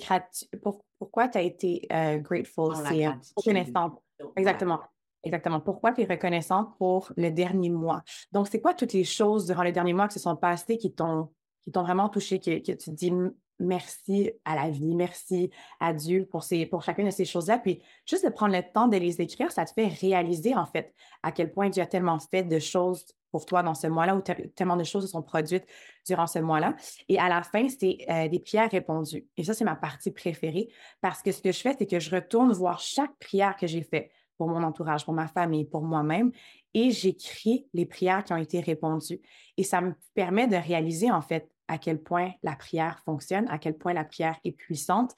pourquoi 0.98 1.30
as 1.34 1.42
été 1.42 1.86
euh, 1.92 2.18
grateful? 2.18 2.74
C'est 2.76 3.08
reconnaissante. 3.36 4.00
Exactement. 4.36 4.80
Exactement. 5.22 5.60
Pourquoi 5.60 5.92
tu 5.92 6.02
es 6.02 6.04
reconnaissante 6.04 6.76
pour 6.76 7.10
le 7.16 7.30
dernier 7.30 7.70
mois? 7.70 8.02
Donc, 8.30 8.46
c'est 8.46 8.60
quoi 8.60 8.74
toutes 8.74 8.92
les 8.92 9.04
choses 9.04 9.46
durant 9.46 9.62
le 9.62 9.72
dernier 9.72 9.94
mois 9.94 10.06
qui 10.06 10.14
se 10.14 10.20
sont 10.20 10.36
passées 10.36 10.76
qui 10.76 10.92
t'ont 10.92 11.30
qui 11.62 11.72
t'ont 11.72 11.82
vraiment 11.82 12.10
touché, 12.10 12.38
que, 12.40 12.58
que 12.58 12.72
tu 12.72 12.76
te 12.76 12.90
dis 12.90 13.10
merci 13.58 14.32
à 14.44 14.54
la 14.56 14.70
vie, 14.70 14.94
merci 14.94 15.50
à 15.80 15.92
Dieu 15.92 16.26
pour, 16.30 16.42
chacune 16.42 17.06
de 17.06 17.10
ces 17.10 17.24
choses-là. 17.24 17.58
Puis 17.58 17.82
juste 18.06 18.24
de 18.24 18.30
prendre 18.30 18.54
le 18.54 18.62
temps 18.62 18.88
de 18.88 18.96
les 18.96 19.20
écrire, 19.20 19.52
ça 19.52 19.64
te 19.64 19.72
fait 19.72 19.88
réaliser 19.88 20.54
en 20.54 20.66
fait 20.66 20.94
à 21.22 21.32
quel 21.32 21.52
point 21.52 21.68
Dieu 21.68 21.82
a 21.82 21.86
tellement 21.86 22.18
fait 22.18 22.42
de 22.42 22.58
choses 22.58 23.06
pour 23.30 23.46
toi 23.46 23.64
dans 23.64 23.74
ce 23.74 23.88
mois-là, 23.88 24.14
ou 24.14 24.20
tellement 24.20 24.76
de 24.76 24.84
choses 24.84 25.10
sont 25.10 25.22
produites 25.22 25.66
durant 26.06 26.28
ce 26.28 26.38
mois-là. 26.38 26.76
Et 27.08 27.18
à 27.18 27.28
la 27.28 27.42
fin, 27.42 27.68
c'est 27.68 27.98
euh, 28.08 28.28
des 28.28 28.38
prières 28.38 28.70
répondues. 28.70 29.26
Et 29.36 29.42
ça, 29.42 29.54
c'est 29.54 29.64
ma 29.64 29.74
partie 29.74 30.12
préférée 30.12 30.68
parce 31.00 31.20
que 31.20 31.32
ce 31.32 31.42
que 31.42 31.50
je 31.50 31.58
fais, 31.58 31.74
c'est 31.76 31.86
que 31.86 31.98
je 31.98 32.14
retourne 32.14 32.52
voir 32.52 32.78
chaque 32.78 33.16
prière 33.18 33.56
que 33.56 33.66
j'ai 33.66 33.82
faite 33.82 34.08
pour 34.38 34.48
mon 34.48 34.62
entourage, 34.62 35.04
pour 35.04 35.14
ma 35.14 35.26
famille, 35.26 35.64
pour 35.64 35.82
moi-même, 35.82 36.30
et 36.74 36.90
j'écris 36.90 37.66
les 37.72 37.86
prières 37.86 38.24
qui 38.24 38.32
ont 38.32 38.36
été 38.36 38.60
répondues. 38.60 39.20
Et 39.56 39.64
ça 39.64 39.80
me 39.80 39.94
permet 40.14 40.46
de 40.46 40.56
réaliser 40.56 41.10
en 41.10 41.20
fait 41.20 41.50
à 41.68 41.78
quel 41.78 42.02
point 42.02 42.32
la 42.42 42.56
prière 42.56 43.00
fonctionne, 43.04 43.48
à 43.48 43.58
quel 43.58 43.76
point 43.76 43.92
la 43.92 44.04
prière 44.04 44.38
est 44.44 44.52
puissante. 44.52 45.14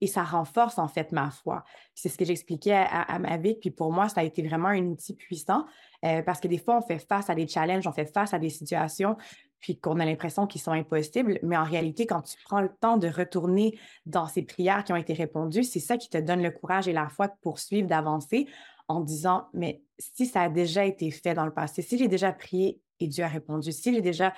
et 0.00 0.06
ça 0.06 0.22
renforce 0.22 0.78
en 0.78 0.86
fait 0.86 1.10
ma 1.10 1.30
foi. 1.30 1.64
C'est 1.94 2.08
ce 2.08 2.16
que 2.16 2.24
j'expliquais 2.24 2.86
à, 2.88 3.18
ma 3.18 3.36
vie. 3.36 3.56
Puis 3.56 3.72
pour 3.72 3.92
moi, 3.92 4.08
ça 4.08 4.20
a 4.20 4.24
été 4.24 4.46
vraiment 4.46 4.68
un 4.68 4.84
outil 4.86 5.14
puissant 5.14 5.66
parce 6.02 6.40
que 6.40 6.46
des 6.46 6.58
fois, 6.58 6.78
on 6.78 6.82
fait 6.82 7.00
face 7.00 7.28
à 7.30 7.34
des 7.34 7.48
challenges, 7.48 7.86
on 7.86 7.92
fait 7.92 8.12
face 8.12 8.32
à 8.32 8.38
des 8.38 8.50
situations, 8.50 9.16
puis 9.60 9.78
qu'on 9.78 9.98
a 9.98 10.04
l'impression 10.04 10.46
qu'ils 10.46 10.60
sont 10.60 10.72
impossibles. 10.72 11.38
Mais 11.42 11.56
en 11.56 11.64
réalité, 11.64 12.06
quand 12.06 12.22
tu 12.22 12.36
prends 12.44 12.60
le 12.60 12.70
temps 12.80 12.96
de 12.96 13.08
retourner 13.08 13.78
dans 14.06 14.26
ces 14.26 14.42
prières 14.42 14.84
qui 14.84 14.92
ont 14.92 14.96
été 14.96 15.12
répondues, 15.12 15.64
c'est 15.64 15.80
ça 15.80 15.96
qui 15.96 16.08
te 16.08 16.18
donne 16.18 16.42
le 16.42 16.50
courage 16.50 16.88
et 16.88 16.92
la 16.92 17.08
foi 17.08 17.28
de 17.28 17.34
poursuivre, 17.40 17.88
d'avancer 17.88 18.46
en 18.88 19.00
disant, 19.00 19.48
mais 19.52 19.82
si 19.98 20.26
ça 20.26 20.42
a 20.42 20.48
déjà 20.48 20.84
été 20.84 21.10
fait 21.10 21.34
dans 21.34 21.44
le 21.44 21.52
passé, 21.52 21.82
si 21.82 21.98
j'ai 21.98 22.08
déjà 22.08 22.32
prié 22.32 22.80
et 23.00 23.06
Dieu 23.06 23.24
a 23.24 23.28
répondu, 23.28 23.70
si 23.70 23.92
j'ai 23.92 24.00
déjà 24.00 24.32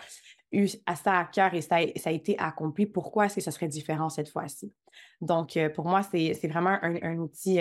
eu 0.52 0.68
ça 0.68 1.18
à 1.18 1.24
cœur 1.24 1.54
et 1.54 1.60
ça 1.60 1.76
a, 1.76 2.10
été 2.10 2.38
accompli, 2.38 2.86
pourquoi 2.86 3.26
est-ce 3.26 3.36
que 3.36 3.40
ça 3.40 3.50
serait 3.50 3.68
différent 3.68 4.08
cette 4.08 4.28
fois-ci? 4.28 4.72
Donc, 5.20 5.56
euh, 5.56 5.68
pour 5.68 5.86
moi, 5.86 6.02
c'est 6.02 6.48
vraiment 6.48 6.78
un, 6.82 7.16
outil 7.18 7.60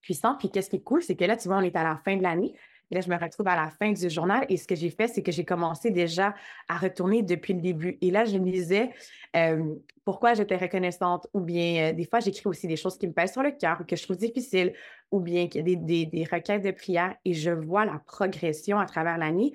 puissant. 0.00 0.34
Puis, 0.36 0.50
qu'est-ce 0.50 0.70
qui 0.70 0.76
est 0.76 0.82
cool, 0.82 1.02
c'est 1.02 1.16
que 1.16 1.24
là, 1.24 1.36
tu 1.36 1.48
vois, 1.48 1.58
on 1.58 1.62
est 1.62 1.76
à 1.76 1.84
la 1.84 1.96
fin 1.96 2.16
de 2.16 2.22
l'année. 2.22 2.54
Et 2.90 2.96
là, 2.96 3.00
je 3.00 3.08
me 3.08 3.16
retrouve 3.16 3.46
à 3.46 3.54
la 3.54 3.70
fin 3.70 3.92
du 3.92 4.10
journal 4.10 4.44
et 4.48 4.56
ce 4.56 4.66
que 4.66 4.74
j'ai 4.74 4.90
fait, 4.90 5.06
c'est 5.06 5.22
que 5.22 5.30
j'ai 5.30 5.44
commencé 5.44 5.92
déjà 5.92 6.34
à 6.68 6.76
retourner 6.76 7.22
depuis 7.22 7.54
le 7.54 7.60
début. 7.60 7.96
Et 8.00 8.10
là, 8.10 8.24
je 8.24 8.36
me 8.36 8.50
disais 8.50 8.90
pourquoi 10.04 10.34
j'étais 10.34 10.56
reconnaissante? 10.56 11.28
Ou 11.32 11.40
bien 11.40 11.90
euh, 11.90 11.92
des 11.92 12.04
fois, 12.04 12.18
j'écris 12.18 12.46
aussi 12.46 12.66
des 12.66 12.76
choses 12.76 12.98
qui 12.98 13.06
me 13.06 13.12
pèsent 13.12 13.32
sur 13.32 13.44
le 13.44 13.52
cœur 13.52 13.78
ou 13.80 13.84
que 13.84 13.94
je 13.94 14.02
trouve 14.02 14.16
difficiles 14.16 14.74
ou 15.12 15.20
bien 15.20 15.46
des, 15.46 15.76
des, 15.76 16.06
des 16.06 16.24
requêtes 16.24 16.62
de 16.62 16.72
prière 16.72 17.14
et 17.24 17.32
je 17.32 17.50
vois 17.50 17.84
la 17.84 18.00
progression 18.04 18.80
à 18.80 18.86
travers 18.86 19.18
l'année. 19.18 19.52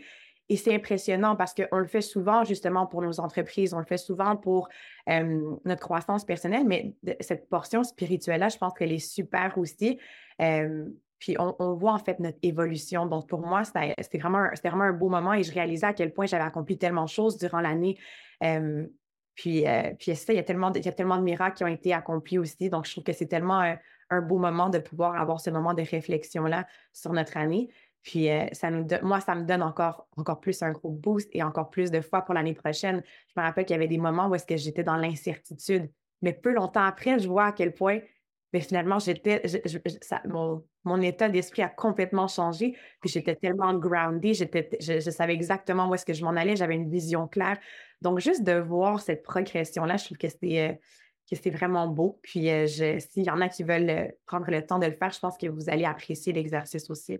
Et 0.50 0.58
c'est 0.58 0.74
impressionnant 0.76 1.36
parce 1.36 1.54
qu'on 1.54 1.80
le 1.80 1.88
fait 1.88 2.02
souvent 2.02 2.44
justement 2.44 2.86
pour 2.86 3.02
nos 3.02 3.20
entreprises, 3.20 3.74
on 3.74 3.80
le 3.80 3.86
fait 3.86 3.98
souvent 3.98 4.36
pour 4.36 4.70
notre 5.08 5.82
croissance 5.82 6.24
personnelle, 6.24 6.66
mais 6.66 6.96
cette 7.20 7.50
portion 7.50 7.84
spirituelle-là, 7.84 8.50
je 8.50 8.58
pense 8.58 8.74
qu'elle 8.74 8.92
est 8.92 9.00
super 9.00 9.58
aussi. 9.58 10.00
puis 10.38 11.36
on, 11.40 11.74
voit 11.74 11.94
en 11.94 11.98
fait 11.98 12.20
notre 12.20 12.38
évolution. 12.44 13.08
Donc 13.08 13.28
pour 13.28 13.42
moi, 13.42 13.64
c'était 13.64 14.20
vraiment, 14.20 14.48
vraiment 14.64 14.84
un 14.84 14.94
beau 14.94 15.10
moment 15.10 15.34
et 15.34 15.44
je 15.44 15.52
réalisais 15.52 15.88
à 15.88 15.94
quel 15.94 16.14
point 16.14 16.28
j'avais 16.28 16.44
accompli 16.44 16.78
tellement 16.78 17.06
de 17.06 17.10
choses 17.10 17.38
durant 17.38 17.62
l'année. 17.62 17.98
puis, 19.34 19.68
euh, 19.68 19.94
puis 19.98 20.16
ça, 20.16 20.32
il 20.32 20.36
y, 20.36 20.40
a 20.40 20.44
tellement 20.44 20.70
de, 20.70 20.78
il 20.80 20.86
y 20.86 20.90
a 20.90 20.94
tellement 20.94 21.18
de 21.18 21.24
miracles 21.24 21.58
qui 21.58 21.64
ont 21.64 21.68
été 21.68 21.92
accomplis 21.92 22.38
aussi. 22.38 22.70
Donc 22.70 22.86
je 22.86 22.92
trouve 22.92 23.04
que 23.04 23.14
c'est 23.14 23.28
tellement 23.28 23.76
un 24.10 24.22
beau 24.22 24.38
moment 24.38 24.70
de 24.70 24.80
pouvoir 24.80 25.20
avoir 25.20 25.40
ce 25.40 25.50
moment 25.50 25.74
de 25.74 25.82
réflexion-là 25.82 26.68
sur 26.94 27.14
notre 27.14 27.38
année. 27.38 27.70
Puis 28.06 28.30
euh, 28.30 28.46
ça 28.54 28.72
nous 28.72 28.88
moi, 29.02 29.20
ça 29.20 29.36
me 29.36 29.44
donne 29.44 29.62
encore, 29.62 30.08
encore 30.16 30.40
plus 30.40 30.62
un 30.62 30.72
gros 30.72 30.92
boost 30.92 31.28
et 31.34 31.44
encore 31.44 31.70
plus 31.70 31.92
de 31.92 32.00
foi 32.00 32.22
pour 32.22 32.34
l'année 32.34 32.54
prochaine. 32.54 33.04
Je 33.28 33.34
me 33.38 33.46
rappelle 33.46 33.66
qu'il 33.66 33.74
y 33.74 33.78
avait 33.78 33.90
des 33.90 33.98
moments 33.98 34.28
où 34.30 34.36
est-ce 34.36 34.46
que 34.46 34.56
j'étais 34.56 34.84
dans 34.84 34.96
l'incertitude. 34.96 35.92
Mais 36.22 36.32
peu 36.32 36.54
longtemps 36.54 36.84
après, 36.84 37.20
je 37.20 37.28
vois 37.28 37.48
à 37.48 37.52
quel 37.52 37.74
point 37.74 38.00
mais 38.56 38.62
finalement, 38.62 39.00
j'étais, 39.00 39.44
mon, 40.24 41.02
état 41.02 41.28
d'esprit 41.28 41.62
a 41.62 41.68
complètement 41.68 42.30
changé. 42.30 42.78
Puis 43.02 43.10
j'étais 43.10 43.36
tellement 43.36 43.74
grounded, 43.74 44.34
j'étais, 44.34 44.70
je, 44.80 45.10
savais 45.10 45.34
exactement 45.34 45.90
où 45.90 45.94
est-ce 45.94 46.06
que 46.06 46.14
je 46.14 46.24
m'en 46.24 46.30
allais, 46.30 46.56
j'avais 46.56 46.76
une 46.76 46.90
vision 46.90 47.28
claire. 47.28 47.60
Donc, 48.02 48.20
juste 48.20 48.44
de 48.44 48.54
voir 48.54 49.02
cette 49.02 49.24
progression-là, 49.24 49.98
je 49.98 50.06
trouve 50.06 50.18
que 50.18 50.28
euh, 50.28 50.72
que 51.30 51.36
c'est 51.36 51.50
vraiment 51.50 51.90
beau. 51.90 52.18
Puis, 52.24 52.50
euh, 52.50 52.66
s'il 52.66 53.24
y 53.24 53.30
en 53.30 53.42
a 53.42 53.50
qui 53.50 53.64
veulent 53.64 54.14
prendre 54.26 54.50
le 54.50 54.66
temps 54.66 54.80
de 54.80 54.86
le 54.86 54.94
faire, 54.94 55.12
je 55.12 55.20
pense 55.20 55.38
que 55.38 55.48
vous 55.48 55.70
allez 55.70 55.84
apprécier 55.84 56.32
l'exercice 56.32 56.90
aussi. 56.90 57.20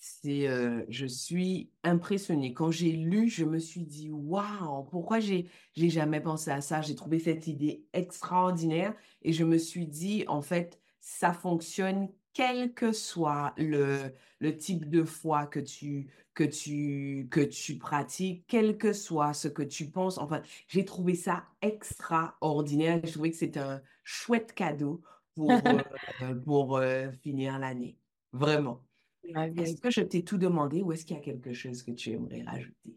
C'est, 0.00 0.46
euh, 0.48 0.84
je 0.88 1.06
suis 1.06 1.70
impressionnée. 1.82 2.54
Quand 2.54 2.70
j'ai 2.70 2.92
lu, 2.92 3.28
je 3.28 3.44
me 3.44 3.58
suis 3.58 3.82
dit, 3.84 4.10
waouh, 4.10 4.84
pourquoi 4.84 5.18
j'ai, 5.18 5.48
j'ai 5.74 5.90
jamais 5.90 6.20
pensé 6.20 6.50
à 6.50 6.60
ça? 6.60 6.80
J'ai 6.80 6.94
trouvé 6.94 7.18
cette 7.18 7.46
idée 7.48 7.84
extraordinaire 7.92 8.94
et 9.22 9.32
je 9.32 9.44
me 9.44 9.58
suis 9.58 9.86
dit, 9.86 10.24
en 10.28 10.40
fait, 10.40 10.80
ça 11.00 11.32
fonctionne 11.32 12.08
quel 12.32 12.72
que 12.74 12.92
soit 12.92 13.54
le, 13.58 14.12
le 14.38 14.56
type 14.56 14.88
de 14.88 15.04
foi 15.04 15.46
que 15.46 15.58
tu, 15.60 16.08
que, 16.34 16.44
tu, 16.44 17.28
que 17.30 17.40
tu 17.40 17.76
pratiques, 17.78 18.44
quel 18.46 18.78
que 18.78 18.92
soit 18.92 19.34
ce 19.34 19.48
que 19.48 19.62
tu 19.62 19.90
penses. 19.90 20.16
Enfin, 20.18 20.42
j'ai 20.68 20.84
trouvé 20.84 21.14
ça 21.14 21.44
extraordinaire. 21.60 23.00
Je 23.04 23.12
trouvais 23.12 23.30
que 23.30 23.36
c'est 23.36 23.56
un 23.56 23.82
chouette 24.04 24.54
cadeau 24.54 25.02
pour, 25.34 25.50
euh, 26.22 26.34
pour 26.44 26.76
euh, 26.76 27.10
finir 27.12 27.58
l'année. 27.58 27.98
Vraiment. 28.32 28.80
Est-ce 29.24 29.80
que 29.80 29.90
je 29.90 30.00
t'ai 30.00 30.24
tout 30.24 30.38
demandé 30.38 30.82
ou 30.82 30.92
est-ce 30.92 31.04
qu'il 31.04 31.16
y 31.16 31.20
a 31.20 31.22
quelque 31.22 31.52
chose 31.52 31.82
que 31.82 31.92
tu 31.92 32.10
aimerais 32.10 32.42
rajouter? 32.42 32.96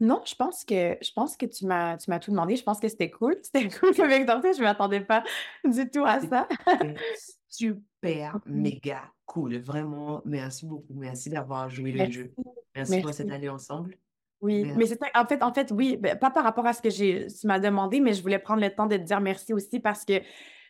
Non, 0.00 0.22
je 0.24 0.34
pense 0.34 0.64
que 0.64 0.96
je 1.02 1.12
pense 1.12 1.36
que 1.36 1.46
tu 1.46 1.66
m'as 1.66 1.96
tu 1.96 2.08
m'as 2.08 2.20
tout 2.20 2.30
demandé. 2.30 2.54
Je 2.54 2.62
pense 2.62 2.78
que 2.78 2.88
c'était 2.88 3.10
cool. 3.10 3.36
C'était 3.42 3.68
cool 3.68 3.94
comme 3.96 4.10
exercice. 4.10 4.56
Je 4.56 4.60
ne 4.60 4.66
m'attendais 4.66 5.00
pas 5.00 5.24
du 5.64 5.90
tout 5.90 6.04
à 6.04 6.20
ça. 6.20 6.46
super, 7.48 8.38
méga 8.46 9.12
cool. 9.26 9.58
Vraiment, 9.58 10.22
merci 10.24 10.66
beaucoup. 10.66 10.94
Merci 10.94 11.30
d'avoir 11.30 11.68
joué 11.68 11.92
le 11.92 12.10
jeu. 12.10 12.32
Merci, 12.74 13.00
pour 13.00 13.12
cette 13.12 13.30
année 13.30 13.48
ensemble. 13.48 13.98
Oui, 14.40 14.64
mais 14.76 14.86
c'est 14.86 15.00
en 15.16 15.26
fait, 15.26 15.42
en 15.42 15.52
fait, 15.52 15.72
oui, 15.72 15.96
ben, 15.96 16.16
pas 16.16 16.30
par 16.30 16.44
rapport 16.44 16.64
à 16.64 16.72
ce 16.72 16.80
que 16.80 16.90
j'ai, 16.90 17.26
tu 17.26 17.46
m'as 17.48 17.58
demandé, 17.58 17.98
mais 17.98 18.12
je 18.12 18.22
voulais 18.22 18.38
prendre 18.38 18.62
le 18.62 18.70
temps 18.70 18.86
de 18.86 18.96
te 18.96 19.02
dire 19.02 19.20
merci 19.20 19.52
aussi 19.52 19.80
parce 19.80 20.04
que, 20.04 20.20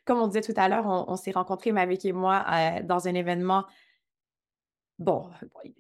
comme 0.09 0.21
on 0.21 0.27
disait 0.27 0.41
tout 0.41 0.55
à 0.57 0.71
l'heure, 0.71 0.87
on, 0.87 1.17
s'est 1.17 1.33
rencontrés, 1.33 1.71
Mavic 1.71 2.03
et 2.07 2.13
moi, 2.13 2.43
euh, 2.51 2.83
dans 2.83 3.07
un 3.07 3.15
événement 3.15 3.67
Bon, 4.99 5.31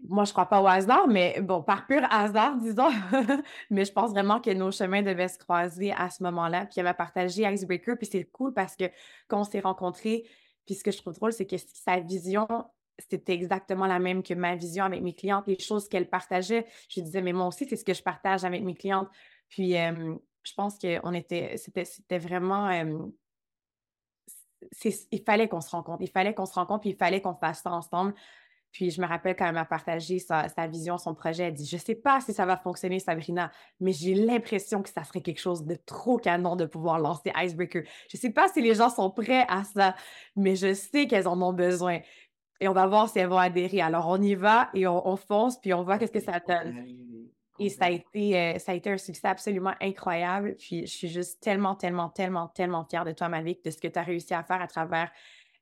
moi, 0.06 0.24
je 0.24 0.30
ne 0.30 0.32
crois 0.32 0.46
pas 0.46 0.62
au 0.62 0.66
hasard, 0.68 1.08
mais 1.08 1.40
bon, 1.40 1.60
par 1.60 1.86
pur 1.88 2.02
hasard, 2.08 2.56
disons. 2.58 2.90
mais 3.70 3.84
je 3.84 3.92
pense 3.92 4.10
vraiment 4.10 4.40
que 4.40 4.50
nos 4.50 4.70
chemins 4.70 5.02
devaient 5.02 5.26
se 5.26 5.38
croiser 5.38 5.92
à 5.92 6.08
ce 6.08 6.22
moment-là. 6.22 6.66
Puis 6.66 6.74
elle 6.76 6.84
m'a 6.84 6.94
partagé 6.94 7.42
Icebreaker. 7.42 7.96
Puis 7.96 8.06
c'est 8.06 8.24
cool 8.26 8.54
parce 8.54 8.76
que 8.76 8.84
quand 9.26 9.40
on 9.40 9.44
s'est 9.44 9.58
rencontrés, 9.58 10.24
puis 10.66 10.76
ce 10.76 10.84
que 10.84 10.92
je 10.92 10.98
trouve 10.98 11.14
drôle, 11.14 11.32
c'est 11.32 11.46
que 11.46 11.56
sa 11.56 11.98
vision, 11.98 12.46
c'était 13.10 13.32
exactement 13.32 13.86
la 13.88 13.98
même 13.98 14.22
que 14.22 14.34
ma 14.34 14.54
vision 14.54 14.84
avec 14.84 15.02
mes 15.02 15.14
clientes. 15.14 15.48
Les 15.48 15.58
choses 15.58 15.88
qu'elle 15.88 16.08
partageait, 16.08 16.66
je 16.88 17.00
disais, 17.00 17.22
mais 17.22 17.32
moi 17.32 17.48
aussi, 17.48 17.66
c'est 17.68 17.76
ce 17.76 17.84
que 17.84 17.94
je 17.94 18.02
partage 18.04 18.44
avec 18.44 18.62
mes 18.62 18.74
clientes. 18.74 19.08
Puis 19.48 19.72
je 19.72 20.54
pense 20.54 20.78
qu'on 20.78 21.12
était, 21.12 21.56
c'était 21.56 22.18
vraiment. 22.18 22.68
Il 25.12 25.22
fallait 25.24 25.48
qu'on 25.48 25.60
se 25.60 25.70
rencontre. 25.70 26.02
Il 26.02 26.10
fallait 26.10 26.34
qu'on 26.34 26.46
se 26.46 26.54
rencontre, 26.54 26.80
puis 26.80 26.90
il 26.90 26.96
fallait 26.96 27.20
qu'on 27.20 27.34
fasse 27.34 27.62
ça 27.62 27.70
ensemble. 27.70 28.14
Puis 28.72 28.90
je 28.90 29.00
me 29.00 29.06
rappelle 29.06 29.34
quand 29.34 29.46
elle 29.46 29.54
m'a 29.54 29.64
partagé 29.64 30.18
sa, 30.18 30.46
vision, 30.66 30.98
son 30.98 31.14
projet, 31.14 31.44
elle 31.44 31.54
dit 31.54 31.66
Je 31.66 31.76
sais 31.76 31.94
pas 31.94 32.20
si 32.20 32.32
ça 32.32 32.44
va 32.44 32.56
fonctionner, 32.56 32.98
Sabrina, 33.00 33.50
mais 33.80 33.92
j'ai 33.92 34.14
l'impression 34.14 34.82
que 34.82 34.90
ça 34.90 35.04
serait 35.04 35.22
quelque 35.22 35.40
chose 35.40 35.64
de 35.64 35.74
trop 35.74 36.18
canon 36.18 36.54
de 36.54 36.66
pouvoir 36.66 36.98
lancer 36.98 37.32
Icebreaker. 37.36 37.82
Je 38.10 38.16
sais 38.16 38.30
pas 38.30 38.48
si 38.48 38.60
les 38.60 38.74
gens 38.74 38.90
sont 38.90 39.10
prêts 39.10 39.46
à 39.48 39.64
ça, 39.64 39.94
mais 40.36 40.54
je 40.54 40.74
sais 40.74 41.06
qu'elles 41.06 41.28
en 41.28 41.40
ont 41.40 41.54
besoin. 41.54 42.00
Et 42.60 42.68
on 42.68 42.72
va 42.72 42.86
voir 42.86 43.08
si 43.08 43.18
elles 43.18 43.28
vont 43.28 43.38
adhérer. 43.38 43.80
Alors 43.80 44.06
on 44.08 44.20
y 44.20 44.34
va 44.34 44.68
et 44.74 44.86
on, 44.86 45.16
fonce, 45.16 45.58
puis 45.60 45.72
on 45.72 45.82
voit 45.82 45.98
qu'est-ce 45.98 46.12
que 46.12 46.20
ça 46.20 46.40
donne. 46.40 46.84
Et 47.58 47.68
ça 47.70 47.86
a, 47.86 47.90
été, 47.90 48.38
euh, 48.38 48.58
ça 48.58 48.72
a 48.72 48.74
été 48.74 48.90
un 48.90 48.98
succès 48.98 49.28
absolument 49.28 49.74
incroyable. 49.80 50.56
Puis 50.58 50.86
je 50.86 50.92
suis 50.92 51.08
juste 51.08 51.40
tellement, 51.42 51.74
tellement, 51.74 52.08
tellement, 52.08 52.48
tellement 52.48 52.84
fière 52.84 53.04
de 53.04 53.12
toi, 53.12 53.28
Mavic, 53.28 53.64
de 53.64 53.70
ce 53.70 53.78
que 53.78 53.88
tu 53.88 53.98
as 53.98 54.02
réussi 54.02 54.34
à 54.34 54.42
faire 54.42 54.60
à 54.60 54.66
travers 54.66 55.10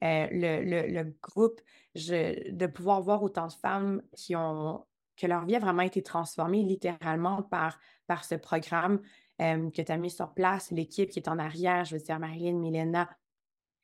euh, 0.05 0.27
le, 0.31 1.03
groupe, 1.23 1.61
de 1.95 2.67
pouvoir 2.67 3.01
voir 3.01 3.23
autant 3.23 3.47
de 3.47 3.53
femmes 3.53 4.03
qui 4.15 4.37
ont, 4.37 4.85
que 5.17 5.27
leur 5.27 5.47
vie 5.47 5.57
a 5.57 5.59
vraiment 5.59 5.83
été 5.83 6.03
transformée 6.03 6.63
littéralement 6.63 7.43
par, 7.43 7.79
par 8.07 8.25
ce 8.25 8.35
programme 8.35 9.01
euh, 9.41 9.71
que 9.71 9.81
tu 9.81 9.91
as 9.91 9.97
mis 9.97 10.11
sur 10.11 10.35
place, 10.35 10.71
l'équipe 10.71 11.11
qui 11.11 11.19
est 11.19 11.29
en 11.29 11.39
arrière, 11.39 11.85
je 11.85 11.97
veux 11.97 12.03
dire 12.03 12.19
Marilyn, 12.19 12.59
Milena, 12.59 13.09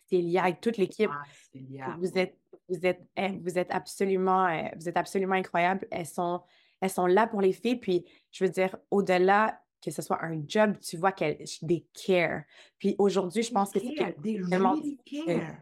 Célia 0.09 0.51
et 0.51 0.61
toute 0.61 0.77
l'équipe. 0.77 1.11
Ah, 1.11 1.97
vous 1.99 2.19
êtes, 2.19 2.39
vous 2.69 2.85
êtes, 2.85 3.01
eh, 3.17 3.39
vous 3.39 3.59
êtes 3.59 3.71
absolument, 3.71 4.49
vous 4.77 4.89
êtes 4.89 4.97
absolument 4.99 5.35
incroyables. 5.35 5.87
Elles 5.91 6.07
sont, 6.07 6.43
elles 6.83 6.91
sont 6.91 7.07
là 7.07 7.27
pour 7.27 7.41
les 7.41 7.53
filles. 7.53 7.77
Puis, 7.77 8.05
je 8.31 8.45
veux 8.45 8.51
dire, 8.51 8.77
au-delà 8.91 9.59
que 9.83 9.91
ce 9.91 10.03
soit 10.03 10.23
un 10.25 10.41
job, 10.47 10.77
tu 10.81 10.97
vois 10.97 11.13
qu'elles 11.13 11.45
des 11.63 11.87
care. 12.07 12.43
Puis 12.79 12.95
aujourd'hui, 12.99 13.43
je 13.43 13.51
pense 13.51 13.73
que 13.73 13.81
c'est 13.81 14.21
des 14.21 14.41
really 14.41 14.99
care. 15.05 15.57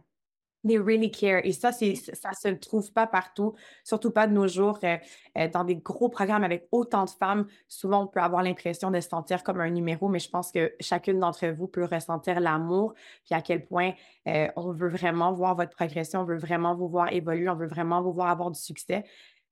They 0.63 0.77
really 0.77 1.09
care. 1.09 1.41
Et 1.43 1.53
ça, 1.53 1.71
c'est, 1.71 1.95
ça 1.95 2.33
se 2.33 2.49
trouve 2.49 2.93
pas 2.93 3.07
partout, 3.07 3.55
surtout 3.83 4.11
pas 4.11 4.27
de 4.27 4.33
nos 4.33 4.47
jours. 4.47 4.77
Euh, 4.83 4.97
euh, 5.35 5.47
dans 5.47 5.63
des 5.63 5.75
gros 5.75 6.07
programmes 6.07 6.43
avec 6.43 6.67
autant 6.71 7.05
de 7.05 7.09
femmes, 7.09 7.47
souvent, 7.67 8.03
on 8.03 8.07
peut 8.07 8.19
avoir 8.19 8.43
l'impression 8.43 8.91
de 8.91 8.99
se 8.99 9.09
sentir 9.09 9.43
comme 9.43 9.59
un 9.59 9.71
numéro, 9.71 10.07
mais 10.07 10.19
je 10.19 10.29
pense 10.29 10.51
que 10.51 10.71
chacune 10.79 11.19
d'entre 11.19 11.47
vous 11.47 11.67
peut 11.67 11.85
ressentir 11.85 12.39
l'amour, 12.39 12.93
puis 13.25 13.33
à 13.33 13.41
quel 13.41 13.65
point 13.65 13.93
euh, 14.27 14.49
on 14.55 14.71
veut 14.71 14.89
vraiment 14.89 15.33
voir 15.33 15.55
votre 15.55 15.71
progression, 15.71 16.21
on 16.21 16.25
veut 16.25 16.37
vraiment 16.37 16.75
vous 16.75 16.87
voir 16.87 17.11
évoluer, 17.11 17.49
on 17.49 17.55
veut 17.55 17.67
vraiment 17.67 18.03
vous 18.03 18.13
voir 18.13 18.29
avoir 18.29 18.51
du 18.51 18.59
succès. 18.59 19.03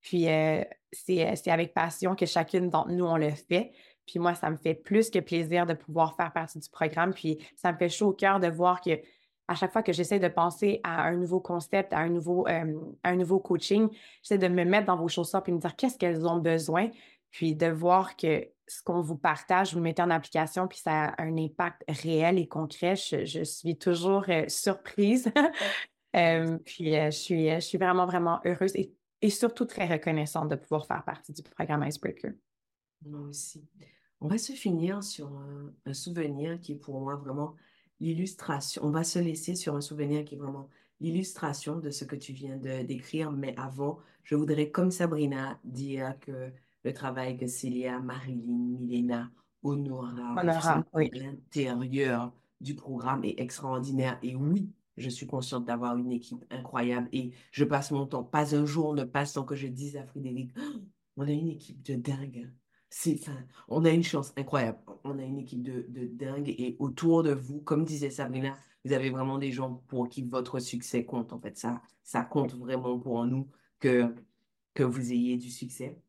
Puis 0.01 0.27
c'est, 0.91 1.35
c'est 1.35 1.51
avec 1.51 1.73
passion 1.73 2.15
que 2.15 2.25
chacune 2.25 2.69
d'entre 2.69 2.91
nous, 2.91 3.05
on 3.05 3.17
le 3.17 3.31
fait. 3.31 3.71
Puis 4.05 4.19
moi, 4.19 4.33
ça 4.33 4.49
me 4.49 4.57
fait 4.57 4.73
plus 4.73 5.09
que 5.09 5.19
plaisir 5.19 5.65
de 5.65 5.73
pouvoir 5.73 6.15
faire 6.15 6.33
partie 6.33 6.57
du 6.57 6.69
programme. 6.69 7.13
Puis 7.13 7.37
ça 7.55 7.71
me 7.71 7.77
fait 7.77 7.89
chaud 7.89 8.07
au 8.07 8.13
cœur 8.13 8.39
de 8.39 8.47
voir 8.47 8.81
que 8.81 8.99
à 9.49 9.55
chaque 9.55 9.71
fois 9.71 9.81
que 9.81 9.91
j'essaie 9.91 10.19
de 10.19 10.27
penser 10.27 10.79
à 10.83 11.07
un 11.07 11.15
nouveau 11.15 11.39
concept, 11.39 11.91
à 11.91 11.97
un 11.97 12.09
nouveau, 12.09 12.47
euh, 12.47 12.71
un 13.03 13.15
nouveau 13.15 13.39
coaching, 13.39 13.89
j'essaie 14.21 14.37
de 14.37 14.47
me 14.47 14.63
mettre 14.63 14.85
dans 14.85 14.95
vos 14.95 15.07
chaussures 15.07 15.41
et 15.45 15.51
me 15.51 15.57
dire 15.57 15.75
qu'est-ce 15.75 15.97
qu'elles 15.97 16.27
ont 16.27 16.37
besoin, 16.37 16.89
puis 17.31 17.55
de 17.55 17.65
voir 17.65 18.15
que 18.15 18.47
ce 18.67 18.83
qu'on 18.83 19.01
vous 19.01 19.17
partage, 19.17 19.73
vous 19.73 19.79
le 19.79 19.83
mettez 19.83 20.03
en 20.03 20.11
application, 20.11 20.67
puis 20.67 20.77
ça 20.77 21.05
a 21.05 21.23
un 21.23 21.35
impact 21.35 21.83
réel 21.87 22.37
et 22.37 22.47
concret. 22.47 22.95
Je, 22.95 23.43
suis 23.43 23.75
toujours 23.77 24.25
euh, 24.29 24.45
surprise. 24.47 25.31
Euh, 26.15 26.57
puis 26.65 26.95
je, 26.95 27.11
suis, 27.11 27.51
je 27.51 27.59
suis 27.59 27.77
vraiment, 27.77 28.07
vraiment 28.07 28.39
heureuse 28.43 28.75
et, 28.75 28.91
et, 29.21 29.29
surtout 29.29 29.65
très 29.65 29.87
reconnaissante 29.87 30.49
de 30.49 30.55
pouvoir 30.55 30.85
faire 30.85 31.03
partie 31.03 31.33
du 31.33 31.43
programme 31.43 31.83
Icebreaker. 31.87 32.33
Moi 33.05 33.21
aussi. 33.21 33.65
On 34.21 34.27
va 34.27 34.37
se 34.37 34.51
finir 34.51 35.03
sur 35.03 35.27
un, 35.27 35.71
un 35.85 35.93
souvenir 35.93 36.59
qui 36.59 36.73
est 36.73 36.79
pour 36.79 36.99
moi 36.99 37.15
vraiment 37.15 37.55
l'illustration. 37.99 38.83
On 38.83 38.91
va 38.91 39.03
se 39.03 39.19
laisser 39.19 39.55
sur 39.55 39.75
un 39.75 39.81
souvenir 39.81 40.25
qui 40.25 40.35
est 40.35 40.37
vraiment 40.37 40.69
l'illustration 40.99 41.79
de 41.79 41.89
ce 41.89 42.05
que 42.05 42.15
tu 42.15 42.33
viens 42.33 42.57
de 42.57 42.83
décrire. 42.83 43.31
Mais 43.31 43.55
avant, 43.57 43.99
je 44.23 44.35
voudrais, 44.35 44.69
comme 44.69 44.91
Sabrina, 44.91 45.59
dire 45.63 46.15
que 46.19 46.51
le 46.83 46.93
travail 46.93 47.37
que 47.37 47.47
Célia, 47.47 47.99
Marilyn, 47.99 48.77
Milena, 48.79 49.31
Honora, 49.63 50.35
à 50.37 50.43
l'intérieur 50.43 52.33
du 52.61 52.75
programme 52.75 53.23
est 53.23 53.39
extraordinaire. 53.39 54.17
Et 54.23 54.35
oui, 54.35 54.69
je 54.99 55.09
suis 55.09 55.27
consciente 55.27 55.65
d'avoir 55.65 55.97
une 55.97 56.11
équipe 56.11 56.45
incroyable 56.51 57.09
et 57.11 57.31
je 57.51 57.63
passe 57.63 57.91
mon 57.91 58.05
temps. 58.05 58.23
Pas 58.23 58.55
un 58.55 58.65
jour 58.65 58.93
ne 58.93 59.03
passe 59.03 59.33
sans 59.33 59.43
que 59.43 59.55
je 59.55 59.67
dise 59.67 59.97
à 59.97 60.05
Frédéric, 60.05 60.51
on 61.17 61.27
a 61.27 61.31
une 61.31 61.49
équipe 61.49 61.81
de 61.83 61.95
dingue 61.95 62.49
on 63.67 63.85
a 63.85 63.89
une 63.89 64.03
chance 64.03 64.33
incroyable. 64.35 64.79
On 65.03 65.19
a 65.19 65.23
une 65.23 65.39
équipe 65.39 65.61
de, 65.61 65.85
de 65.89 66.07
dingue 66.07 66.49
et 66.49 66.75
autour 66.79 67.23
de 67.23 67.31
vous, 67.31 67.61
comme 67.61 67.85
disait 67.85 68.09
Sabrina, 68.09 68.57
vous 68.83 68.93
avez 68.93 69.09
vraiment 69.09 69.37
des 69.37 69.51
gens 69.51 69.83
pour 69.87 70.09
qui 70.09 70.23
votre 70.23 70.59
succès 70.59 71.05
compte. 71.05 71.33
En 71.33 71.39
fait, 71.39 71.57
ça, 71.57 71.81
ça 72.03 72.23
compte 72.23 72.55
vraiment 72.55 72.97
pour 72.97 73.25
nous 73.25 73.47
que, 73.79 74.13
que 74.73 74.83
vous 74.83 75.11
ayez 75.11 75.37
du 75.37 75.49
succès. 75.49 76.01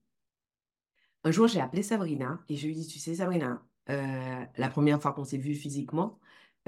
Un 1.24 1.30
jour, 1.30 1.48
j'ai 1.48 1.60
appelé 1.60 1.82
Sabrina 1.82 2.40
et 2.48 2.56
je 2.56 2.66
lui 2.66 2.72
ai 2.72 2.76
dit, 2.76 2.86
tu 2.86 2.98
sais, 2.98 3.16
Sabrina, 3.16 3.62
euh, 3.90 4.44
la 4.56 4.68
première 4.70 5.02
fois 5.02 5.12
qu'on 5.12 5.24
s'est 5.24 5.38
vu 5.38 5.54
physiquement, 5.54 6.18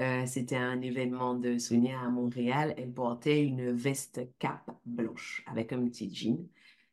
euh, 0.03 0.25
c'était 0.27 0.55
un 0.57 0.81
événement 0.81 1.35
de 1.35 1.57
Sonia 1.57 1.99
à 1.99 2.09
Montréal. 2.09 2.73
Elle 2.77 2.91
portait 2.93 3.43
une 3.43 3.71
veste 3.71 4.21
cape 4.39 4.71
blanche 4.85 5.43
avec 5.47 5.73
un 5.73 5.83
petit 5.85 6.13
jean. 6.13 6.37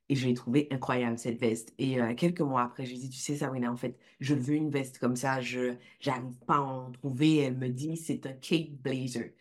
Et 0.09 0.17
je 0.17 0.27
l'ai 0.27 0.35
trouvé 0.35 0.69
incroyable, 0.73 1.19
cette 1.19 1.39
veste. 1.39 1.73
Et 1.79 2.01
euh, 2.01 2.15
quelques 2.15 2.41
mois 2.41 2.63
après, 2.63 2.85
je 2.85 2.91
lui 2.91 2.99
ai 2.99 3.01
dit, 3.03 3.11
tu 3.11 3.19
sais, 3.19 3.37
Sabrina, 3.37 3.71
en 3.73 3.77
fait, 3.77 3.99
je 4.21 4.35
veux 4.35 4.55
une 4.55 4.71
veste 4.71 4.99
comme 4.99 5.17
ça. 5.17 5.41
Je 5.41 5.75
n'arrive 6.07 6.39
pas 6.47 6.57
à 6.57 6.61
en 6.61 6.91
trouver. 6.93 7.39
Elle 7.39 7.57
me 7.57 7.69
dit, 7.69 7.97
c'est 7.97 8.27
un 8.27 8.33
Kate 8.33 8.73
Blazer. 8.83 9.33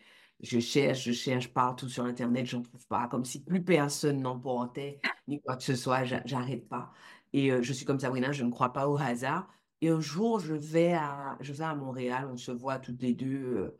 Je 0.41 0.59
cherche, 0.59 1.03
je 1.03 1.11
cherche 1.11 1.49
partout 1.49 1.89
sur 1.89 2.05
Internet, 2.05 2.45
je 2.45 2.57
n'en 2.57 2.63
trouve 2.63 2.87
pas. 2.87 3.07
Comme 3.07 3.25
si 3.25 3.43
plus 3.43 3.63
personne 3.63 4.21
n'en 4.21 4.39
portait, 4.39 4.99
ni 5.27 5.41
quoi 5.41 5.57
que 5.57 5.63
ce 5.63 5.75
soit, 5.75 6.03
j'arrête 6.05 6.67
pas. 6.69 6.93
Et 7.33 7.51
euh, 7.51 7.61
je 7.61 7.73
suis 7.73 7.85
comme 7.85 7.99
Sabrina, 7.99 8.31
je 8.31 8.43
ne 8.43 8.51
crois 8.51 8.73
pas 8.73 8.87
au 8.87 8.97
hasard. 8.97 9.47
Et 9.81 9.89
un 9.89 9.99
jour, 9.99 10.39
je 10.39 10.53
vais 10.53 10.93
à, 10.93 11.37
je 11.39 11.53
vais 11.53 11.63
à 11.63 11.75
Montréal, 11.75 12.27
on 12.31 12.37
se 12.37 12.51
voit 12.51 12.79
toutes 12.79 13.01
les 13.01 13.13
deux. 13.13 13.57
Euh, 13.57 13.77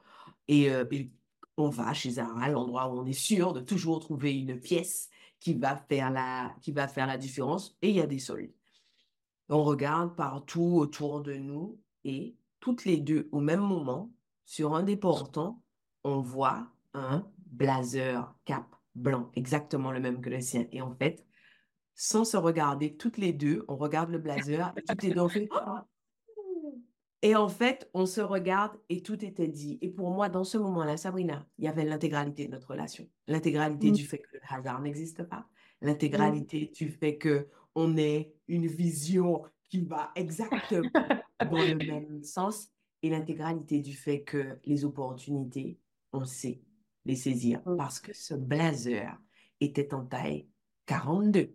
et, 0.48 0.66
et, 0.66 1.12
on 1.58 1.70
va 1.70 1.94
chez 1.94 2.12
Zara, 2.12 2.48
l'endroit 2.50 2.88
où 2.88 3.00
on 3.00 3.06
est 3.06 3.12
sûr 3.14 3.54
de 3.54 3.60
toujours 3.60 4.00
trouver 4.00 4.40
une 4.40 4.60
pièce 4.60 5.10
qui 5.40 5.54
va 5.54 5.76
faire 5.76 6.10
la, 6.10 6.56
qui 6.62 6.72
va 6.72 6.88
faire 6.88 7.08
la 7.08 7.18
différence 7.18 7.78
et 7.82 7.90
il 7.90 7.96
y 7.96 8.02
a 8.02 8.08
des 8.08 8.20
soldes. 8.20 8.54
On 9.50 9.64
regarde 9.64 10.16
partout 10.16 10.78
autour 10.78 11.22
de 11.22 11.34
nous 11.34 11.80
et 12.04 12.36
toutes 12.60 12.86
les 12.86 12.98
deux 12.98 13.28
au 13.32 13.40
même 13.40 13.62
moment, 13.62 14.12
sur 14.46 14.76
un 14.76 14.84
des 14.84 14.98
portants, 14.98 15.62
on 16.04 16.22
voit 16.22 16.68
un 16.94 17.26
blazer 17.46 18.34
cap 18.46 18.66
blanc, 18.96 19.32
exactement 19.36 19.92
le 19.92 20.00
même 20.00 20.22
que 20.22 20.30
le 20.30 20.42
sien. 20.42 20.66
Et 20.72 20.82
en 20.82 20.92
fait, 20.92 21.26
sans 22.02 22.24
se 22.24 22.38
regarder, 22.38 22.96
toutes 22.96 23.18
les 23.18 23.34
deux, 23.34 23.66
on 23.68 23.76
regarde 23.76 24.10
le 24.10 24.20
blazer 24.20 24.74
et 24.78 24.84
toutes 24.84 25.04
les 25.04 25.10
deux, 25.10 25.20
on 25.20 25.28
fait 25.28 25.50
et 27.22 27.36
en 27.36 27.50
fait, 27.50 27.90
on 27.94 28.06
se 28.06 28.22
regarde 28.22 28.80
et 28.88 29.02
tout 29.02 29.26
était 29.26 29.50
dit. 29.50 29.78
Et 29.82 29.90
pour 29.90 30.10
moi, 30.12 30.30
dans 30.30 30.46
ce 30.46 30.58
moment-là, 30.58 30.96
Sabrina, 30.96 31.46
il 31.58 31.66
y 31.66 31.68
avait 31.68 31.84
l'intégralité 31.84 32.46
de 32.46 32.52
notre 32.52 32.70
relation. 32.70 33.06
L'intégralité 33.28 33.90
Mm. 33.90 33.94
du 33.94 34.06
fait 34.06 34.20
que 34.20 34.30
le 34.32 34.40
hasard 34.48 34.80
n'existe 34.80 35.24
pas. 35.24 35.46
Mm. 35.82 35.88
L'intégralité 35.88 36.72
du 36.74 36.90
fait 36.90 37.18
que 37.18 37.50
on 37.76 37.98
ait 37.98 38.34
une 38.48 38.68
vision 38.68 39.44
qui 39.68 39.82
va 39.82 40.12
exactement 40.16 40.90
dans 41.52 41.62
le 41.62 41.76
même 41.76 42.24
sens. 42.24 42.70
Et 43.02 43.10
l'intégralité 43.10 43.82
du 43.82 43.94
fait 43.94 44.22
que 44.22 44.58
les 44.64 44.86
opportunités, 44.86 45.78
on 46.14 46.24
sait 46.24 46.62
les 47.04 47.18
saisir. 47.18 47.62
Mm. 47.66 47.76
Parce 47.76 48.00
que 48.00 48.14
ce 48.14 48.36
blazer 48.36 49.20
était 49.60 49.94
en 49.94 50.06
taille 50.06 50.48
42. 50.86 51.54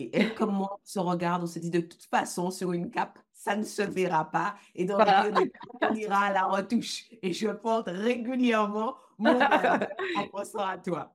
Et 0.00 0.10
elle, 0.16 0.34
comme 0.34 0.52
moi, 0.52 0.70
on 0.72 0.80
se 0.84 0.98
regarde, 0.98 1.42
on 1.42 1.46
se 1.46 1.58
dit 1.58 1.70
de 1.70 1.80
toute 1.80 2.04
façon, 2.04 2.50
sur 2.50 2.72
une 2.72 2.90
cape, 2.90 3.18
ça 3.32 3.56
ne 3.56 3.62
se 3.62 3.82
verra 3.82 4.30
pas. 4.30 4.54
Et 4.74 4.84
dans 4.84 4.96
Voilà. 4.96 5.30
on 5.80 5.94
ira 5.94 6.24
à 6.26 6.32
la 6.32 6.44
retouche. 6.44 7.04
Et 7.22 7.32
je 7.32 7.48
porte 7.48 7.88
régulièrement 7.88 8.96
mon 9.18 9.38
en 10.16 10.28
pensant 10.30 10.66
à 10.66 10.78
toi. 10.78 11.14